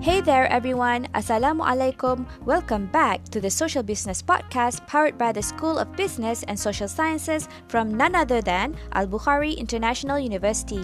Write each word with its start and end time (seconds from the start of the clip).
Hey 0.00 0.24
there, 0.24 0.48
everyone. 0.48 1.12
Assalamualaikum. 1.12 2.24
Welcome 2.48 2.88
back 2.88 3.20
to 3.36 3.36
the 3.36 3.52
Social 3.52 3.84
Business 3.84 4.24
Podcast 4.24 4.80
powered 4.88 5.20
by 5.20 5.28
the 5.28 5.44
School 5.44 5.76
of 5.76 5.92
Business 5.92 6.40
and 6.48 6.56
Social 6.56 6.88
Sciences 6.88 7.52
from 7.68 7.92
none 7.92 8.16
other 8.16 8.40
than 8.40 8.80
Al 8.96 9.04
Bukhari 9.04 9.52
International 9.60 10.16
University. 10.16 10.80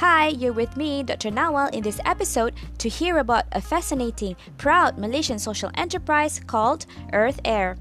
Hi, 0.00 0.28
you're 0.28 0.52
with 0.52 0.76
me, 0.76 1.02
Dr. 1.02 1.30
Nawal, 1.30 1.72
in 1.72 1.82
this 1.82 2.00
episode 2.04 2.52
to 2.76 2.88
hear 2.90 3.16
about 3.16 3.46
a 3.52 3.62
fascinating, 3.62 4.36
proud 4.58 4.98
Malaysian 4.98 5.38
social 5.38 5.70
enterprise 5.72 6.38
called 6.46 6.84
Earth 7.14 7.40
Heir. 7.46 7.78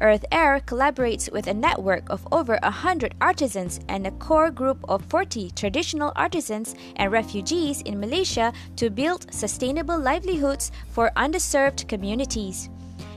Earth 0.00 0.24
Heir 0.30 0.60
collaborates 0.60 1.32
with 1.32 1.48
a 1.48 1.54
network 1.54 2.08
of 2.08 2.24
over 2.30 2.56
100 2.62 3.16
artisans 3.20 3.80
and 3.88 4.06
a 4.06 4.12
core 4.12 4.52
group 4.52 4.78
of 4.88 5.04
40 5.06 5.50
traditional 5.56 6.12
artisans 6.14 6.76
and 6.94 7.10
refugees 7.10 7.82
in 7.82 7.98
Malaysia 7.98 8.52
to 8.76 8.88
build 8.88 9.26
sustainable 9.34 9.98
livelihoods 9.98 10.70
for 10.90 11.10
underserved 11.16 11.88
communities. 11.88 12.70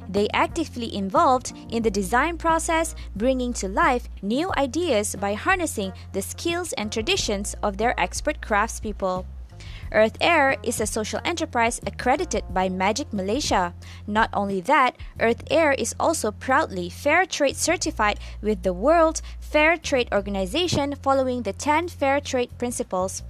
They 0.09 0.27
actively 0.33 0.93
involved 0.93 1.53
in 1.69 1.83
the 1.83 1.91
design 1.91 2.37
process, 2.37 2.95
bringing 3.15 3.53
to 3.53 3.67
life 3.67 4.09
new 4.23 4.51
ideas 4.57 5.15
by 5.15 5.35
harnessing 5.35 5.93
the 6.13 6.23
skills 6.23 6.73
and 6.73 6.91
traditions 6.91 7.55
of 7.61 7.77
their 7.77 7.97
expert 7.99 8.41
craftspeople. 8.41 9.25
Earth 9.91 10.17
Heir 10.21 10.55
is 10.63 10.79
a 10.79 10.87
social 10.87 11.19
enterprise 11.25 11.79
accredited 11.85 12.43
by 12.53 12.69
Magic 12.69 13.11
Malaysia. 13.13 13.73
Not 14.07 14.29
only 14.33 14.61
that, 14.61 14.95
Earth 15.19 15.43
Heir 15.51 15.73
is 15.73 15.95
also 15.99 16.31
proudly 16.31 16.89
Fair 16.89 17.25
Trade 17.25 17.55
certified 17.55 18.19
with 18.41 18.63
the 18.63 18.73
World 18.73 19.21
Fair 19.39 19.77
Trade 19.77 20.09
Organization 20.11 20.95
following 20.95 21.43
the 21.43 21.53
10 21.53 21.89
Fair 21.89 22.19
Trade 22.19 22.57
Principles. 22.57 23.23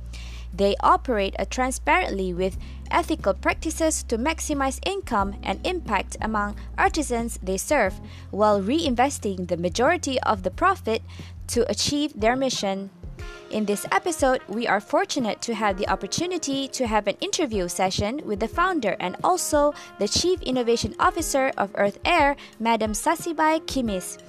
They 0.54 0.76
operate 0.82 1.36
transparently 1.50 2.34
with 2.34 2.58
ethical 2.92 3.34
practices 3.34 4.04
to 4.04 4.18
maximize 4.18 4.80
income 4.86 5.36
and 5.44 5.66
impact 5.66 6.18
among 6.22 6.56
artisans 6.78 7.40
they 7.44 7.58
serve, 7.58 8.00
while 8.32 8.62
reinvesting 8.62 9.48
the 9.48 9.58
majority 9.58 10.20
of 10.22 10.44
the 10.44 10.52
profit 10.52 11.02
to 11.48 11.70
achieve 11.70 12.14
their 12.20 12.36
mission. 12.36 12.90
In 13.52 13.66
this 13.66 13.86
episode, 13.92 14.42
we 14.48 14.68
are 14.68 14.80
fortunate 14.80 15.42
to 15.42 15.56
have 15.56 15.78
the 15.78 15.90
opportunity 15.90 16.68
to 16.68 16.86
have 16.86 17.08
an 17.08 17.18
interview 17.20 17.68
session 17.68 18.22
with 18.24 18.40
the 18.40 18.48
founder 18.48 18.96
and 19.00 19.18
also 19.24 19.74
the 19.98 20.08
Chief 20.08 20.40
Innovation 20.44 20.94
Officer 21.00 21.52
of 21.58 21.72
Earth 21.74 21.98
Heir, 22.06 22.36
Madam 22.60 22.92
Sasibai 22.92 23.62
Kimis, 23.66 24.20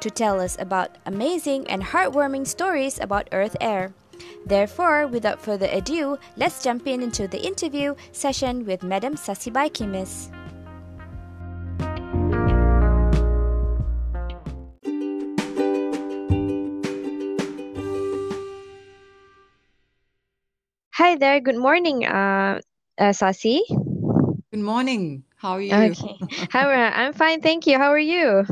to 0.00 0.10
tell 0.10 0.40
us 0.40 0.56
about 0.60 0.98
amazing 1.06 1.66
and 1.68 1.82
heartwarming 1.82 2.46
stories 2.46 3.00
about 3.00 3.28
Earth 3.32 3.56
Heir. 3.62 3.94
Therefore, 4.46 5.06
without 5.06 5.40
further 5.40 5.68
ado, 5.70 6.18
let's 6.36 6.62
jump 6.62 6.86
in 6.86 7.02
into 7.02 7.28
the 7.28 7.40
interview 7.40 7.94
session 8.12 8.64
with 8.64 8.82
Madam 8.82 9.14
Sasibai 9.14 9.70
Kimis. 9.70 10.30
Hi 20.96 21.16
there. 21.16 21.40
Good 21.40 21.60
morning, 21.60 22.06
uh, 22.06 22.60
uh 22.98 23.12
Sasi. 23.12 23.60
Good 24.50 24.64
morning. 24.64 25.24
How 25.36 25.52
are 25.52 25.60
you? 25.60 25.74
Okay. 25.74 26.16
How 26.50 26.68
are, 26.68 26.74
I'm 26.74 27.12
fine, 27.12 27.42
thank 27.42 27.66
you. 27.66 27.76
How 27.76 27.92
are 27.92 27.98
you? 27.98 28.46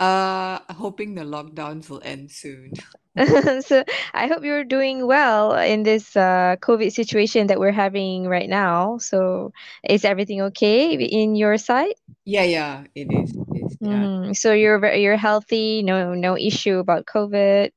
Uh, 0.00 0.58
hoping 0.72 1.14
the 1.14 1.22
lockdowns 1.22 1.88
will 1.88 2.00
end 2.04 2.30
soon. 2.30 2.72
so 3.64 3.84
I 4.12 4.26
hope 4.26 4.44
you're 4.44 4.64
doing 4.64 5.06
well 5.06 5.54
in 5.56 5.82
this 5.84 6.16
uh, 6.16 6.56
COVID 6.60 6.92
situation 6.92 7.46
that 7.46 7.58
we're 7.58 7.72
having 7.72 8.28
right 8.28 8.48
now. 8.48 8.98
So 8.98 9.52
is 9.88 10.04
everything 10.04 10.42
okay 10.52 10.92
in 10.92 11.34
your 11.34 11.56
side? 11.56 11.94
Yeah, 12.24 12.44
yeah, 12.44 12.84
it 12.94 13.08
is. 13.10 13.32
It 13.32 13.64
is. 13.64 13.76
Yeah. 13.80 13.88
Mm-hmm. 13.88 14.32
So 14.34 14.52
you're 14.52 14.84
you're 14.94 15.16
healthy. 15.16 15.82
No, 15.82 16.14
no 16.14 16.36
issue 16.36 16.78
about 16.78 17.06
COVID. 17.06 17.70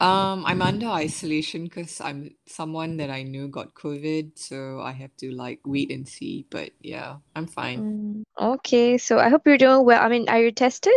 Um, 0.00 0.46
I'm 0.46 0.62
under 0.62 0.86
isolation 0.86 1.64
because 1.64 2.00
I'm 2.00 2.30
someone 2.46 2.98
that 2.98 3.10
I 3.10 3.24
knew 3.24 3.48
got 3.48 3.74
COVID, 3.74 4.38
so 4.38 4.78
I 4.80 4.92
have 4.92 5.10
to 5.18 5.32
like 5.32 5.58
wait 5.66 5.90
and 5.90 6.06
see. 6.06 6.46
But 6.50 6.70
yeah, 6.80 7.16
I'm 7.34 7.48
fine. 7.48 8.22
Mm, 8.38 8.54
okay, 8.54 8.96
so 8.96 9.18
I 9.18 9.28
hope 9.28 9.42
you're 9.44 9.58
doing 9.58 9.84
well. 9.84 10.00
I 10.00 10.08
mean, 10.08 10.28
are 10.28 10.38
you 10.38 10.52
tested? 10.52 10.94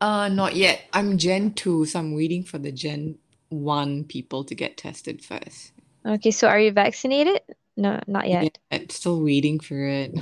Uh, 0.00 0.28
not 0.28 0.56
yet. 0.56 0.84
I'm 0.92 1.18
Gen 1.18 1.52
2, 1.54 1.84
so 1.86 1.98
I'm 1.98 2.14
waiting 2.14 2.42
for 2.44 2.58
the 2.58 2.72
Gen 2.72 3.18
1 3.50 4.04
people 4.04 4.44
to 4.44 4.54
get 4.54 4.76
tested 4.76 5.22
first. 5.24 5.72
Okay, 6.06 6.30
so 6.30 6.48
are 6.48 6.58
you 6.60 6.72
vaccinated? 6.72 7.42
No, 7.76 8.00
not 8.06 8.28
Yeah, 8.38 8.48
yet. 8.48 8.58
I'm 8.70 8.88
still 8.90 9.22
waiting 9.22 9.60
for 9.60 9.86
it. 9.86 10.12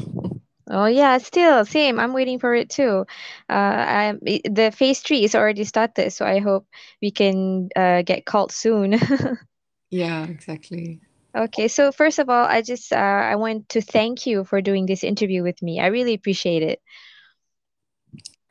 Oh 0.71 0.87
yeah, 0.87 1.19
still 1.19 1.65
same. 1.67 2.01
I'm 2.01 2.15
waiting 2.15 2.39
for 2.39 2.55
it 2.55 2.71
too. 2.71 3.05
Uh, 3.51 3.53
I 3.53 4.13
the 4.45 4.73
phase 4.75 5.01
three 5.01 5.23
is 5.25 5.35
already 5.35 5.65
started, 5.65 6.11
so 6.13 6.25
I 6.25 6.39
hope 6.41 6.67
we 7.03 7.11
can 7.11 7.69
uh, 7.77 8.01
get 8.03 8.25
called 8.25 8.51
soon. 8.53 8.99
Yeah, 9.91 10.27
exactly. 10.27 11.01
Okay, 11.37 11.67
so 11.67 11.91
first 11.91 12.21
of 12.21 12.29
all, 12.31 12.45
I 12.47 12.63
just 12.63 12.93
uh, 12.93 12.97
I 12.97 13.35
want 13.37 13.69
to 13.71 13.81
thank 13.81 14.25
you 14.27 14.45
for 14.45 14.61
doing 14.61 14.87
this 14.87 15.03
interview 15.03 15.43
with 15.43 15.61
me. 15.63 15.81
I 15.81 15.87
really 15.87 16.15
appreciate 16.15 16.63
it. 16.63 16.81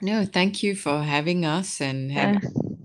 No, 0.03 0.25
thank 0.25 0.64
you 0.64 0.75
for 0.75 1.03
having 1.03 1.46
us 1.46 1.81
and 1.81 2.12
Uh, 2.16 2.34
having, 2.34 2.40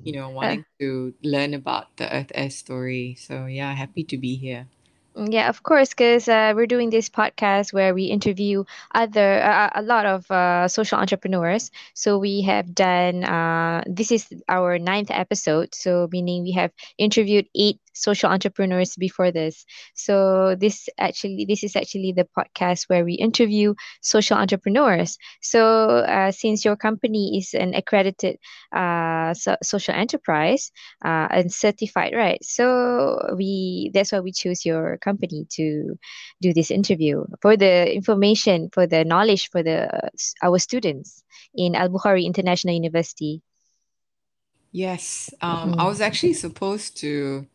you 0.05 0.12
know, 0.15 0.31
uh, 0.43 0.55
wanting 0.55 0.65
to 0.81 1.15
learn 1.23 1.55
about 1.55 1.97
the 1.99 2.12
Earth 2.15 2.33
Heir 2.34 2.51
story. 2.51 3.17
So 3.19 3.47
yeah, 3.47 3.75
happy 3.75 4.05
to 4.05 4.19
be 4.19 4.37
here. 4.37 4.69
Mm, 5.17 5.33
Yeah, 5.33 5.49
of 5.49 5.62
course, 5.62 5.91
because 5.91 6.28
uh, 6.28 6.53
we're 6.57 6.67
doing 6.67 6.91
this 6.91 7.09
podcast 7.09 7.73
where 7.73 7.95
we 7.95 8.05
interview 8.05 8.65
other 8.95 9.43
uh, 9.43 9.71
a 9.75 9.83
lot 9.83 10.07
of 10.07 10.31
uh, 10.31 10.69
social 10.69 10.99
entrepreneurs. 10.99 11.71
So 11.95 12.19
we 12.19 12.43
have 12.43 12.75
done 12.75 13.25
uh, 13.25 13.83
this 13.87 14.12
is 14.12 14.27
our 14.49 14.78
ninth 14.78 15.11
episode. 15.11 15.75
So 15.75 16.09
meaning 16.12 16.45
we 16.45 16.53
have 16.53 16.73
interviewed 16.99 17.49
eight 17.55 17.81
social 17.98 18.31
entrepreneurs 18.31 18.97
before 18.97 19.31
this. 19.31 19.64
So 19.94 20.54
this 20.59 20.88
actually 20.98 21.44
this 21.48 21.62
is 21.64 21.76
actually 21.76 22.12
the 22.12 22.26
podcast 22.36 22.84
where 22.88 23.04
we 23.04 23.14
interview 23.14 23.75
social 24.00 24.36
entrepreneurs. 24.36 25.19
So 25.42 25.88
uh, 26.06 26.31
since 26.31 26.64
your 26.64 26.76
company 26.76 27.38
is 27.38 27.54
an 27.54 27.75
accredited 27.75 28.38
uh, 28.75 29.34
so, 29.34 29.56
social 29.62 29.94
enterprise 29.94 30.70
uh, 31.04 31.28
and 31.31 31.53
certified, 31.53 32.14
right? 32.14 32.42
So 32.44 33.34
we 33.36 33.91
that's 33.94 34.12
why 34.12 34.20
we 34.20 34.32
choose 34.32 34.65
your 34.65 34.98
company 34.98 35.47
to 35.50 35.98
do 36.41 36.53
this 36.53 36.70
interview 36.70 37.25
for 37.42 37.56
the 37.56 37.92
information, 37.94 38.70
for 38.72 38.86
the 38.86 39.04
knowledge 39.04 39.50
for 39.50 39.62
the 39.62 39.88
our 40.42 40.59
students 40.59 41.22
in 41.54 41.75
Al 41.75 41.88
Bukhari 41.88 42.25
International 42.25 42.75
University. 42.75 43.42
Yes, 44.72 45.32
um, 45.41 45.75
I 45.78 45.84
Mm. 45.84 45.86
was 45.86 46.00
actually 46.00 46.34
supposed 46.34 46.97
to 46.98 47.47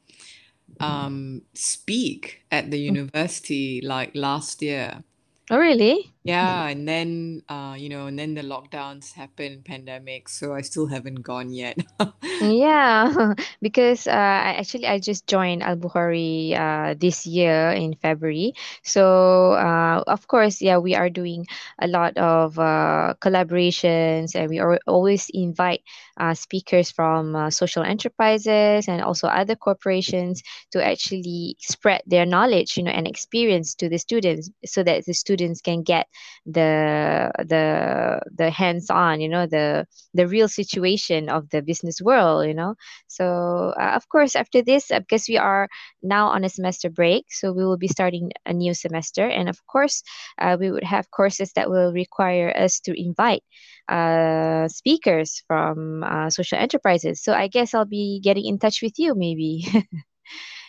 um, 0.79 1.41
speak 1.53 2.43
at 2.51 2.71
the 2.71 2.77
Mm. 2.77 2.95
university 2.95 3.81
like 3.81 4.11
last 4.15 4.61
year. 4.61 5.03
Oh, 5.49 5.57
really? 5.57 6.12
Yeah, 6.23 6.67
and 6.71 6.87
then 6.87 7.43
uh, 7.49 7.75
you 7.77 7.89
know, 7.89 8.07
and 8.07 8.17
then 8.17 8.33
the 8.33 8.41
lockdowns 8.41 9.13
happened, 9.13 9.65
pandemic, 9.65 10.29
so 10.29 10.53
I 10.53 10.61
still 10.61 10.87
haven't 10.87 11.21
gone 11.23 11.51
yet. 11.51 11.77
Yeah, 12.41 13.33
because 13.61 14.07
uh, 14.07 14.11
I 14.11 14.59
actually 14.59 14.87
I 14.87 14.99
just 14.99 15.27
joined 15.27 15.63
Al 15.63 15.77
Bukhari 15.77 16.51
uh, 16.57 16.95
this 16.97 17.25
year 17.25 17.71
in 17.71 17.95
February. 17.95 18.53
So 18.83 19.53
uh, 19.53 20.03
of 20.07 20.27
course, 20.27 20.61
yeah, 20.61 20.77
we 20.77 20.95
are 20.95 21.09
doing 21.09 21.47
a 21.79 21.87
lot 21.87 22.17
of 22.17 22.59
uh, 22.59 23.13
collaborations, 23.21 24.35
and 24.35 24.49
we 24.49 24.59
are 24.59 24.79
always 24.87 25.29
invite 25.33 25.83
uh, 26.17 26.33
speakers 26.33 26.91
from 26.91 27.35
uh, 27.35 27.49
social 27.49 27.83
enterprises 27.83 28.87
and 28.87 29.01
also 29.01 29.27
other 29.27 29.55
corporations 29.55 30.43
to 30.71 30.83
actually 30.83 31.55
spread 31.59 32.01
their 32.05 32.25
knowledge, 32.25 32.75
you 32.77 32.83
know, 32.83 32.91
and 32.91 33.07
experience 33.07 33.75
to 33.75 33.87
the 33.89 33.97
students, 33.97 34.49
so 34.65 34.83
that 34.83 35.05
the 35.05 35.13
students 35.13 35.61
can 35.61 35.83
get 35.83 36.07
the 36.45 37.31
the 37.39 38.21
the 38.35 38.49
hands-on, 38.49 39.21
you 39.21 39.29
know, 39.29 39.45
the 39.47 39.85
the 40.13 40.27
real 40.27 40.47
situation 40.47 41.29
of 41.29 41.49
the 41.49 41.61
business 41.61 42.01
world 42.01 42.45
you 42.47 42.53
know? 42.53 42.75
So 43.07 43.73
uh, 43.79 43.93
of 43.95 44.07
course 44.09 44.35
after 44.35 44.61
this 44.61 44.91
uh, 44.91 44.99
because 44.99 45.27
we 45.27 45.37
are 45.37 45.67
now 46.01 46.27
on 46.27 46.43
a 46.43 46.49
semester 46.49 46.89
break 46.89 47.25
so 47.29 47.51
we 47.51 47.65
will 47.65 47.77
be 47.77 47.87
starting 47.87 48.31
a 48.45 48.53
new 48.53 48.73
semester. 48.73 49.27
And 49.27 49.49
of 49.49 49.65
course 49.67 50.03
uh, 50.39 50.57
we 50.59 50.71
would 50.71 50.83
have 50.83 51.11
courses 51.11 51.51
that 51.53 51.69
will 51.69 51.93
require 51.93 52.53
us 52.55 52.79
to 52.81 52.93
invite 52.99 53.43
uh, 53.89 54.67
speakers 54.67 55.43
from 55.47 56.03
uh, 56.03 56.29
social 56.29 56.57
enterprises. 56.57 57.21
So 57.21 57.33
i 57.33 57.47
guess 57.47 57.73
i'll 57.73 57.85
be 57.85 58.19
getting 58.23 58.45
in 58.45 58.59
touch 58.59 58.81
with 58.81 58.93
you 58.97 59.15
maybe. 59.15 59.65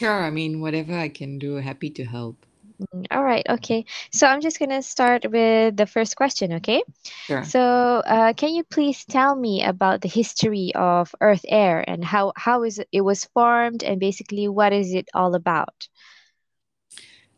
Sure, 0.00 0.24
I 0.24 0.30
mean, 0.30 0.60
whatever 0.60 0.98
I 0.98 1.08
can 1.08 1.38
do, 1.38 1.54
happy 1.56 1.88
to 1.90 2.04
help. 2.04 2.44
Mm, 2.80 3.06
All 3.10 3.22
right, 3.24 3.44
okay. 3.48 3.84
So 4.12 4.26
I'm 4.26 4.40
just 4.40 4.58
gonna 4.58 4.82
start 4.82 5.24
with 5.30 5.76
the 5.76 5.86
first 5.86 6.16
question, 6.16 6.54
okay? 6.54 6.82
Sure. 7.18 7.52
So, 7.52 7.60
uh, 7.60 8.32
can 8.34 8.54
you 8.54 8.64
please 8.64 9.04
tell 9.04 9.36
me 9.36 9.64
about 9.64 10.00
the 10.02 10.08
history 10.08 10.72
of 10.74 11.14
Earth 11.20 11.44
Heir 11.48 11.84
and 11.88 12.04
how 12.04 12.32
how 12.36 12.64
is 12.64 12.78
it, 12.80 12.88
it 12.92 13.02
was 13.02 13.26
formed 13.26 13.82
and 13.84 14.00
basically 14.00 14.48
what 14.48 14.72
is 14.72 14.94
it 14.94 15.08
all 15.14 15.34
about? 15.34 15.88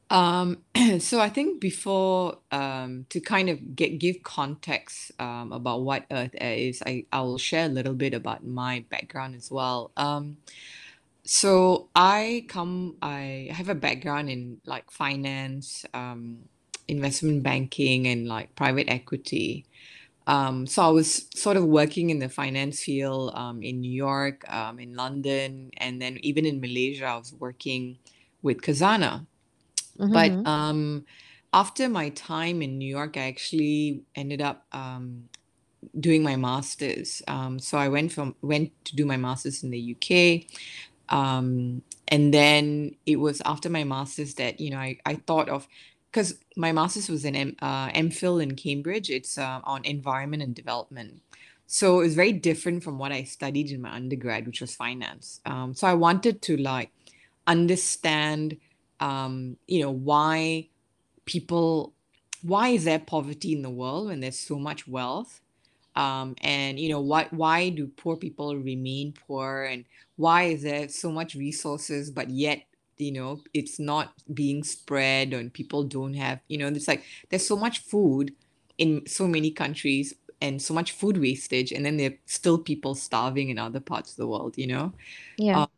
Um, 0.09 0.63
so 1.01 1.21
I 1.21 1.29
think 1.29 1.61
before 1.61 2.39
um, 2.53 3.07
to 3.11 3.21
kind 3.21 3.49
of 3.51 3.75
get 3.75 3.99
give 3.99 4.23
context 4.23 5.11
um, 5.19 5.53
about 5.53 5.83
what 5.83 6.07
Earth 6.11 6.31
Heir 6.39 6.57
is, 6.57 6.83
I 6.87 7.07
I'll 7.13 7.39
share 7.39 7.67
a 7.67 7.69
little 7.69 7.95
bit 7.95 8.15
about 8.15 8.47
my 8.47 8.85
background 8.89 9.35
as 9.35 9.51
well. 9.51 9.91
Um, 9.97 10.37
so 11.27 11.91
I 11.97 12.47
come, 12.49 12.97
I 13.03 13.49
have 13.53 13.69
a 13.69 13.75
background 13.75 14.31
in 14.31 14.61
like 14.67 14.91
finance, 14.93 15.85
um, 15.95 16.49
investment 16.89 17.43
banking, 17.43 18.07
and 18.07 18.29
like 18.29 18.55
private 18.57 18.89
equity. 18.89 19.67
Um, 20.27 20.67
so 20.67 20.83
I 20.83 20.89
was 20.91 21.29
sort 21.35 21.57
of 21.57 21.65
working 21.65 22.11
in 22.11 22.21
the 22.21 22.29
finance 22.29 22.83
field 22.83 23.33
um, 23.35 23.63
in 23.63 23.81
New 23.81 23.93
York, 23.93 24.49
um, 24.53 24.79
in 24.81 24.95
London, 24.95 25.71
and 25.79 26.03
then 26.03 26.19
even 26.23 26.47
in 26.47 26.61
Malaysia, 26.61 27.07
I 27.07 27.17
was 27.19 27.35
working 27.39 27.99
with 28.43 28.59
Khazanah. 28.63 29.27
But 30.13 30.39
Mm-hmm. 30.39 30.47
um, 30.47 31.07
after 31.53 31.89
my 31.89 32.11
time 32.11 32.63
in 32.63 32.79
New 32.79 32.89
York, 32.89 33.17
I 33.17 33.29
actually 33.29 34.03
ended 34.17 34.43
up 34.43 34.67
um, 34.73 35.29
doing 35.99 36.23
my 36.23 36.37
master's. 36.37 37.23
Um, 37.29 37.59
so 37.59 37.79
I 37.79 37.89
went 37.89 38.13
from 38.13 38.37
went 38.43 38.73
to 38.87 38.97
do 38.97 39.07
my 39.07 39.17
master's 39.17 39.63
in 39.63 39.71
the 39.71 39.79
UK. 39.81 40.47
Um, 41.09 41.83
and 42.09 42.33
then 42.33 42.97
it 43.07 43.17
was 43.17 43.43
after 43.45 43.69
my 43.69 43.85
master's 43.85 44.35
that, 44.35 44.61
you 44.61 44.71
know, 44.71 44.79
I, 44.79 44.99
I 45.05 45.15
thought 45.17 45.49
of 45.49 45.67
because 46.11 46.37
my 46.57 46.73
master's 46.73 47.09
was 47.09 47.25
in 47.25 47.37
M, 47.37 47.57
uh, 47.61 47.89
MPhil 47.91 48.43
in 48.43 48.57
Cambridge. 48.57 49.11
It's 49.11 49.37
uh, 49.39 49.61
on 49.65 49.85
environment 49.85 50.43
and 50.43 50.55
development. 50.55 51.21
So 51.67 52.01
it's 52.01 52.15
very 52.15 52.33
different 52.33 52.85
from 52.85 52.99
what 52.99 53.13
I 53.13 53.25
studied 53.25 53.71
in 53.71 53.83
my 53.83 53.93
undergrad, 53.95 54.47
which 54.47 54.61
was 54.61 54.75
finance. 54.75 55.41
Um, 55.45 55.75
so 55.75 55.87
I 55.87 55.95
wanted 55.95 56.41
to 56.43 56.57
like 56.57 56.91
understand, 57.47 58.57
um, 59.01 59.57
you 59.67 59.83
know, 59.83 59.91
why 59.91 60.69
people, 61.25 61.93
why 62.43 62.69
is 62.69 62.85
there 62.85 63.01
poverty 63.01 63.53
in 63.53 63.63
the 63.63 63.71
world 63.71 64.07
when 64.07 64.21
there's 64.21 64.39
so 64.39 64.59
much 64.59 64.87
wealth? 64.87 65.41
Um, 65.97 66.37
and 66.43 66.79
you 66.79 66.91
know, 66.91 67.01
why 67.01 67.27
why 67.31 67.71
do 67.71 67.89
poor 67.89 68.17
people 68.17 68.55
remain 68.55 69.15
poor, 69.27 69.65
and 69.65 69.87
why 70.17 70.45
is 70.45 70.63
there 70.63 70.89
so 70.89 71.11
much 71.13 71.35
resources, 71.35 72.11
but 72.11 72.31
yet, 72.31 72.63
you 72.99 73.13
know, 73.13 73.43
it's 73.53 73.79
not 73.79 74.15
being 74.33 74.63
spread, 74.65 75.33
and 75.35 75.53
people 75.53 75.85
don't 75.85 76.15
have, 76.15 76.41
you 76.49 76.59
know, 76.59 76.69
it's 76.69 76.89
like 76.89 77.05
there's 77.31 77.47
so 77.47 77.57
much 77.57 77.81
food 77.81 78.35
in 78.79 79.07
so 79.07 79.27
many 79.29 79.51
countries 79.51 80.15
and 80.41 80.61
so 80.61 80.75
much 80.75 80.93
food 80.93 81.19
wastage, 81.19 81.73
and 81.73 81.85
then 81.85 81.97
there 81.97 82.11
are 82.11 82.19
still 82.27 82.59
people 82.59 82.95
starving 82.95 83.49
in 83.51 83.59
other 83.59 83.81
parts 83.81 84.11
of 84.13 84.17
the 84.17 84.27
world, 84.27 84.57
you 84.59 84.67
know? 84.67 84.93
Yeah. 85.39 85.55
Um, 85.55 85.69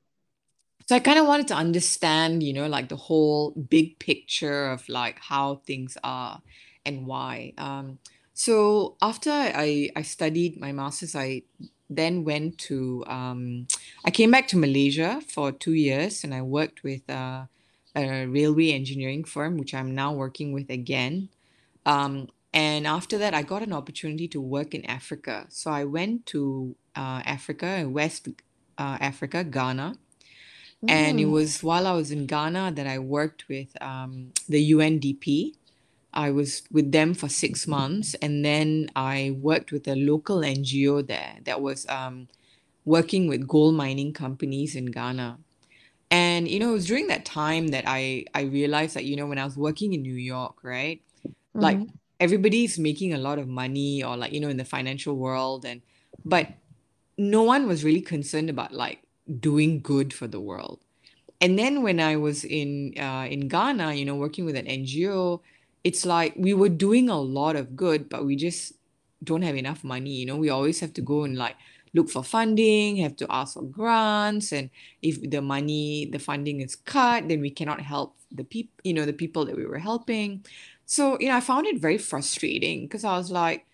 so 0.86 0.96
I 0.96 1.00
kind 1.00 1.18
of 1.18 1.26
wanted 1.26 1.48
to 1.48 1.54
understand, 1.54 2.42
you 2.42 2.52
know, 2.52 2.66
like 2.66 2.88
the 2.88 2.96
whole 2.96 3.50
big 3.52 3.98
picture 3.98 4.70
of 4.70 4.88
like 4.88 5.18
how 5.20 5.56
things 5.66 5.98
are 6.02 6.40
and 6.86 7.06
why. 7.06 7.52
Um, 7.58 7.98
so 8.32 8.96
after 9.02 9.30
I 9.30 9.90
I 9.96 10.02
studied 10.02 10.58
my 10.60 10.72
master's, 10.72 11.14
I 11.14 11.42
then 11.90 12.24
went 12.24 12.58
to 12.58 13.04
um, 13.06 13.66
I 14.04 14.10
came 14.10 14.30
back 14.30 14.48
to 14.48 14.56
Malaysia 14.58 15.20
for 15.28 15.52
two 15.52 15.74
years, 15.74 16.24
and 16.24 16.34
I 16.34 16.42
worked 16.42 16.82
with 16.82 17.08
uh, 17.10 17.46
a 17.96 18.26
railway 18.26 18.72
engineering 18.72 19.24
firm, 19.24 19.58
which 19.58 19.74
I'm 19.74 19.94
now 19.94 20.12
working 20.12 20.52
with 20.52 20.70
again. 20.70 21.30
Um, 21.86 22.28
and 22.52 22.86
after 22.86 23.18
that, 23.18 23.34
I 23.34 23.42
got 23.42 23.62
an 23.62 23.72
opportunity 23.72 24.28
to 24.28 24.40
work 24.40 24.74
in 24.74 24.84
Africa. 24.86 25.46
So 25.50 25.70
I 25.70 25.84
went 25.84 26.26
to 26.26 26.76
uh, 26.96 27.22
Africa, 27.24 27.86
West 27.88 28.28
uh, 28.78 28.98
Africa, 29.00 29.44
Ghana 29.44 29.94
and 30.88 31.20
it 31.20 31.26
Mm. 31.26 31.32
was 31.32 31.62
while 31.62 31.86
I 31.86 31.92
was 31.94 32.10
in 32.10 32.26
Ghana 32.26 32.72
that 32.76 32.86
I 32.86 32.98
worked 32.98 33.48
with 33.48 33.70
um, 33.82 34.32
the 34.48 34.72
UNDP. 34.72 35.54
I 36.18 36.30
was 36.32 36.64
with 36.72 36.92
them 36.92 37.14
for 37.14 37.28
six 37.30 37.68
months, 37.68 38.14
and 38.22 38.44
then 38.44 38.90
I 38.96 39.36
worked 39.40 39.72
with 39.72 39.88
a 39.88 39.96
local 39.96 40.44
NGO 40.44 41.02
there 41.02 41.36
that 41.44 41.62
was 41.62 41.86
um, 41.88 42.28
working 42.84 43.28
with 43.28 43.48
gold 43.48 43.76
mining 43.76 44.12
companies 44.14 44.76
in 44.76 44.86
Ghana. 44.86 45.38
And 46.10 46.48
you 46.48 46.58
know, 46.60 46.70
it 46.70 46.74
was 46.74 46.86
during 46.86 47.08
that 47.08 47.24
time 47.24 47.68
that 47.68 47.84
I 47.86 48.24
I 48.34 48.42
realized 48.42 48.96
that 48.96 49.04
you 49.04 49.16
know 49.16 49.26
when 49.26 49.38
I 49.38 49.44
was 49.44 49.56
working 49.56 49.92
in 49.94 50.02
New 50.02 50.14
York, 50.16 50.64
right? 50.64 51.02
Like 51.60 51.80
Mm-hmm. 51.80 51.98
everybody's 52.20 52.78
making 52.78 53.14
a 53.14 53.18
lot 53.18 53.38
of 53.38 53.48
money, 53.48 54.02
or 54.04 54.16
like 54.16 54.32
you 54.32 54.40
know 54.40 54.48
in 54.50 54.58
the 54.58 54.64
financial 54.64 55.16
world, 55.16 55.64
and 55.66 55.82
but 56.24 56.48
no 57.18 57.42
one 57.42 57.66
was 57.66 57.84
really 57.84 58.00
concerned 58.00 58.50
about 58.50 58.72
like 58.72 59.02
doing 59.40 59.80
good 59.80 60.12
for 60.14 60.26
the 60.26 60.40
world. 60.40 60.80
And 61.40 61.58
then 61.58 61.82
when 61.82 62.00
I 62.00 62.16
was 62.16 62.44
in 62.44 62.94
uh, 62.98 63.26
in 63.30 63.48
Ghana, 63.48 63.94
you 63.94 64.04
know, 64.06 64.16
working 64.16 64.46
with 64.46 64.56
an 64.56 64.66
NGO, 64.66 65.42
it's 65.88 66.04
like 66.04 66.34
we 66.36 66.52
were 66.52 66.68
doing 66.86 67.08
a 67.08 67.20
lot 67.38 67.56
of 67.56 67.72
good, 67.84 68.00
but 68.12 68.26
we 68.28 68.36
just 68.36 68.74
don't 69.24 69.42
have 69.48 69.56
enough 69.56 69.82
money. 69.82 70.12
You 70.20 70.26
know, 70.28 70.36
we 70.36 70.50
always 70.50 70.80
have 70.84 70.92
to 70.98 71.02
go 71.12 71.24
and 71.24 71.34
like 71.44 71.56
look 71.96 72.10
for 72.10 72.22
funding, 72.22 72.96
have 73.00 73.16
to 73.16 73.26
ask 73.32 73.54
for 73.56 73.64
grants, 73.64 74.52
and 74.52 74.68
if 75.00 75.16
the 75.34 75.40
money, 75.40 76.04
the 76.12 76.18
funding 76.20 76.60
is 76.60 76.76
cut, 76.76 77.28
then 77.28 77.40
we 77.40 77.48
cannot 77.50 77.80
help 77.80 78.14
the 78.30 78.44
people, 78.44 78.74
you 78.84 78.92
know, 78.92 79.06
the 79.08 79.16
people 79.22 79.46
that 79.46 79.56
we 79.56 79.64
were 79.64 79.80
helping. 79.80 80.44
So, 80.84 81.16
you 81.20 81.28
know, 81.28 81.36
I 81.36 81.40
found 81.40 81.66
it 81.66 81.80
very 81.80 81.96
frustrating 81.98 82.84
because 82.84 83.04
I 83.04 83.16
was 83.16 83.30
like, 83.30 83.64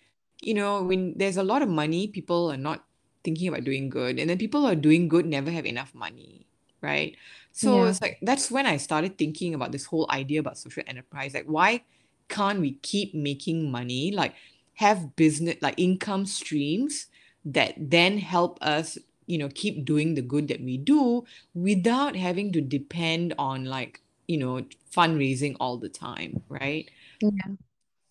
you 0.41 0.53
know, 0.53 0.83
when 0.83 1.13
there's 1.17 1.37
a 1.37 1.43
lot 1.43 1.61
of 1.61 1.69
money, 1.69 2.07
people 2.07 2.51
are 2.51 2.57
not 2.69 2.85
thinking 3.23 3.49
about 3.49 3.65
doing 3.67 3.89
good, 3.89 4.19
and 4.19 4.29
then 4.29 4.37
people 4.37 4.61
who 4.61 4.67
are 4.71 4.75
doing 4.87 5.09
good 5.11 5.25
never 5.25 5.51
have 5.51 5.65
enough 5.65 5.91
money, 5.93 6.47
right? 6.81 7.15
So 7.51 7.83
Yeah. 7.83 7.89
it's 7.91 8.01
like 8.01 8.19
that's 8.21 8.51
when 8.51 8.65
I 8.65 8.77
started 8.77 9.17
thinking 9.17 9.53
about 9.55 9.71
this 9.71 9.85
whole 9.91 10.07
idea 10.11 10.39
about 10.39 10.57
social 10.57 10.83
enterprise. 10.87 11.33
Like, 11.33 11.47
why 11.47 11.83
can't 12.29 12.59
we 12.59 12.73
keep 12.81 13.13
making 13.13 13.71
money? 13.71 14.11
Like, 14.11 14.35
have 14.75 15.15
business, 15.15 15.55
like 15.61 15.75
income 15.77 16.25
streams 16.25 17.07
that 17.45 17.73
then 17.77 18.17
help 18.17 18.57
us, 18.61 18.97
you 19.25 19.37
know, 19.37 19.49
keep 19.53 19.85
doing 19.85 20.15
the 20.15 20.21
good 20.21 20.47
that 20.49 20.61
we 20.61 20.77
do 20.77 21.25
without 21.53 22.15
having 22.15 22.51
to 22.53 22.61
depend 22.61 23.33
on 23.39 23.65
like, 23.65 24.01
you 24.27 24.37
know, 24.37 24.65
fundraising 24.93 25.55
all 25.59 25.77
the 25.77 25.89
time, 25.89 26.41
right? 26.49 26.89
Yeah. 27.21 27.55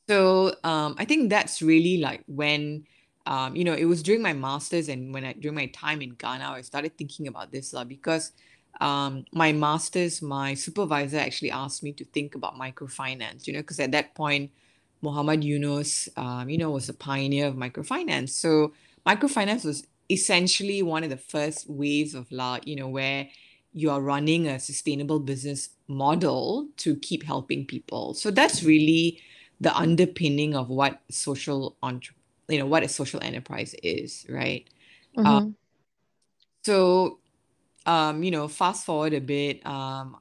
So 0.08 0.54
um, 0.64 0.96
I 0.98 1.04
think 1.04 1.30
that's 1.30 1.62
really 1.62 1.98
like 1.98 2.22
when 2.26 2.86
um, 3.26 3.56
you 3.56 3.64
know 3.64 3.72
it 3.72 3.86
was 3.86 4.02
during 4.02 4.20
my 4.20 4.34
masters 4.34 4.88
and 4.88 5.14
when 5.14 5.24
I 5.24 5.32
during 5.32 5.54
my 5.54 5.66
time 5.66 6.02
in 6.02 6.10
Ghana 6.10 6.44
I 6.50 6.60
started 6.60 6.98
thinking 6.98 7.26
about 7.26 7.52
this 7.52 7.72
lah 7.72 7.84
because 7.84 8.32
um, 8.80 9.24
my 9.32 9.52
masters 9.52 10.22
my 10.22 10.54
supervisor 10.54 11.18
actually 11.18 11.50
asked 11.50 11.82
me 11.82 11.92
to 11.92 12.04
think 12.04 12.34
about 12.34 12.56
microfinance 12.56 13.46
you 13.46 13.52
know 13.52 13.60
because 13.60 13.80
at 13.80 13.92
that 13.92 14.14
point 14.14 14.50
Muhammad 15.02 15.44
Yunus 15.44 16.08
um, 16.16 16.48
you 16.48 16.58
know 16.58 16.70
was 16.70 16.88
a 16.88 16.94
pioneer 16.94 17.46
of 17.46 17.54
microfinance 17.54 18.30
so 18.30 18.72
microfinance 19.06 19.64
was 19.64 19.86
essentially 20.10 20.82
one 20.82 21.02
of 21.04 21.10
the 21.10 21.16
first 21.16 21.68
waves 21.68 22.14
of 22.14 22.30
la 22.30 22.58
you 22.64 22.76
know 22.76 22.88
where 22.88 23.28
you 23.72 23.90
are 23.90 24.00
running 24.00 24.46
a 24.46 24.58
sustainable 24.60 25.18
business 25.18 25.70
model 25.88 26.68
to 26.76 26.96
keep 26.96 27.24
helping 27.24 27.64
people 27.64 28.14
so 28.14 28.30
that's 28.30 28.62
really 28.62 29.20
the 29.60 29.74
underpinning 29.76 30.54
of 30.54 30.68
what 30.68 31.00
social 31.10 31.76
entre 31.82 32.14
you 32.48 32.58
know 32.58 32.66
what 32.66 32.82
a 32.82 32.88
social 32.88 33.20
enterprise 33.22 33.74
is, 33.82 34.26
right? 34.28 34.68
Mm-hmm. 35.16 35.50
so 36.64 37.18
um, 37.86 38.22
you 38.22 38.30
know, 38.30 38.48
fast 38.48 38.86
forward 38.86 39.14
a 39.14 39.20
bit, 39.20 39.64
um, 39.66 40.16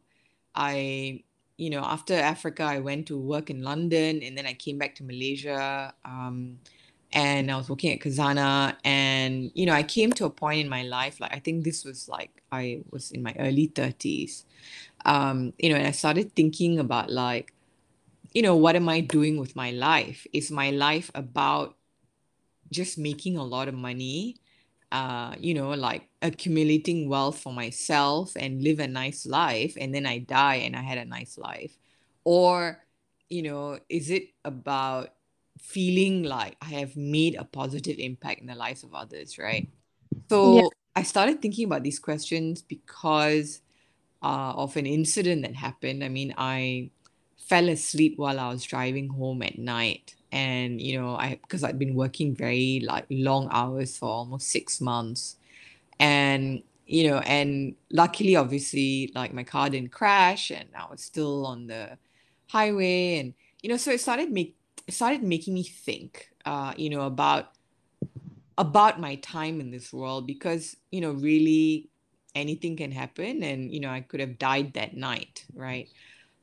I 0.56 1.24
you 1.58 1.70
know 1.70 1.82
after 1.82 2.14
Africa, 2.16 2.64
I 2.64 2.80
went 2.80 3.08
to 3.08 3.18
work 3.18 3.50
in 3.50 3.64
London, 3.64 4.22
and 4.24 4.38
then 4.38 4.46
I 4.46 4.54
came 4.54 4.78
back 4.78 4.96
to 4.96 5.04
Malaysia, 5.04 5.94
um, 6.06 6.60
and 7.14 7.52
I 7.52 7.58
was 7.58 7.70
working 7.70 7.92
at 7.94 8.00
Khazanah. 8.00 8.76
and 8.84 9.52
you 9.56 9.66
know, 9.66 9.74
I 9.74 9.84
came 9.84 10.12
to 10.14 10.26
a 10.26 10.30
point 10.30 10.62
in 10.62 10.70
my 10.70 10.84
life, 10.84 11.20
like 11.20 11.34
I 11.34 11.40
think 11.40 11.64
this 11.64 11.86
was 11.86 12.10
like 12.10 12.44
I 12.52 12.82
was 12.92 13.12
in 13.12 13.24
my 13.24 13.36
early 13.40 13.68
30s, 13.68 14.46
um, 15.06 15.54
you 15.60 15.70
know, 15.70 15.76
and 15.76 15.88
I 15.88 15.92
started 15.92 16.36
thinking 16.36 16.80
about 16.80 17.10
like, 17.12 17.54
you 18.34 18.42
know, 18.42 18.56
what 18.56 18.76
am 18.76 18.90
I 18.90 19.00
doing 19.02 19.38
with 19.38 19.56
my 19.56 19.72
life? 19.72 20.28
Is 20.34 20.52
my 20.52 20.72
life 20.72 21.12
about 21.16 21.76
just 22.72 22.98
making 22.98 23.38
a 23.38 23.44
lot 23.44 23.68
of 23.68 23.76
money, 23.76 24.38
uh, 24.94 25.34
you 25.40 25.56
know, 25.56 25.72
like 25.72 26.08
accumulating 26.22 27.10
wealth 27.10 27.40
for 27.40 27.52
myself 27.52 28.32
and 28.38 28.62
live 28.62 28.80
a 28.80 28.88
nice 28.88 29.26
life, 29.26 29.76
and 29.82 29.94
then 29.94 30.06
I 30.06 30.20
die 30.20 30.58
and 30.58 30.76
I 30.76 30.84
had 30.84 31.00
a 31.00 31.06
nice 31.06 31.38
life? 31.38 31.76
Or, 32.24 32.80
you 33.28 33.42
know, 33.42 33.80
is 33.90 34.12
it 34.12 34.30
about 34.46 35.10
feeling 35.60 36.24
like 36.24 36.58
I 36.62 36.80
have 36.80 36.96
made 36.96 37.36
a 37.36 37.44
positive 37.44 37.98
impact 37.98 38.42
in 38.42 38.48
the 38.48 38.56
lives 38.56 38.84
of 38.84 38.94
others, 38.94 39.40
right? 39.40 39.68
Yeah. 40.30 40.62
So 40.62 40.72
I 40.96 41.04
started 41.04 41.42
thinking 41.42 41.66
about 41.66 41.84
these 41.84 42.00
questions 42.00 42.62
because 42.62 43.62
uh, 44.22 44.54
of 44.56 44.78
an 44.78 44.86
incident 44.86 45.42
that 45.42 45.56
happened. 45.56 46.04
I 46.04 46.10
mean, 46.10 46.36
I 46.38 46.92
fell 47.38 47.68
asleep 47.70 48.14
while 48.18 48.40
I 48.40 48.50
was 48.50 48.64
driving 48.64 49.10
home 49.10 49.42
at 49.42 49.58
night. 49.58 50.16
And, 50.34 50.82
you 50.82 51.00
know, 51.00 51.16
I 51.16 51.40
because 51.42 51.64
I'd 51.64 51.80
been 51.80 51.96
working 51.96 52.36
very 52.36 52.82
like 52.86 53.06
long 53.10 53.48
hours 53.52 53.98
for 53.98 54.10
almost 54.10 54.50
six 54.50 54.82
months. 54.82 55.38
And, 56.00 56.64
you 56.88 57.10
know, 57.10 57.20
and 57.20 57.76
luckily, 57.92 58.36
obviously, 58.36 59.12
like 59.16 59.34
my 59.34 59.44
car 59.44 59.70
didn't 59.70 59.92
crash 59.92 60.52
and 60.52 60.70
I 60.76 60.86
was 60.90 61.02
still 61.02 61.46
on 61.46 61.68
the 61.68 61.98
highway. 62.50 63.20
And 63.20 63.34
you 63.62 63.70
know 63.70 63.78
so 63.78 63.92
it 63.92 64.02
started 64.02 64.32
make 64.32 64.56
it 64.88 64.94
started 64.94 65.24
making 65.24 65.54
me 65.54 65.64
think 65.64 66.30
uh 66.46 66.74
you 66.78 66.90
know 66.90 67.02
about 67.02 67.52
about 68.58 69.00
my 69.00 69.16
time 69.16 69.60
in 69.60 69.72
this 69.72 69.94
world. 69.94 70.28
Because 70.28 70.76
you 70.92 71.02
know 71.02 71.12
really 71.14 71.90
anything 72.36 72.76
can 72.76 72.92
happen 72.92 73.44
and 73.44 73.72
you 73.72 73.80
know 73.80 73.92
i 73.92 74.02
could 74.02 74.20
have 74.20 74.40
died 74.40 74.74
that 74.74 74.96
night 74.98 75.46
right 75.54 75.90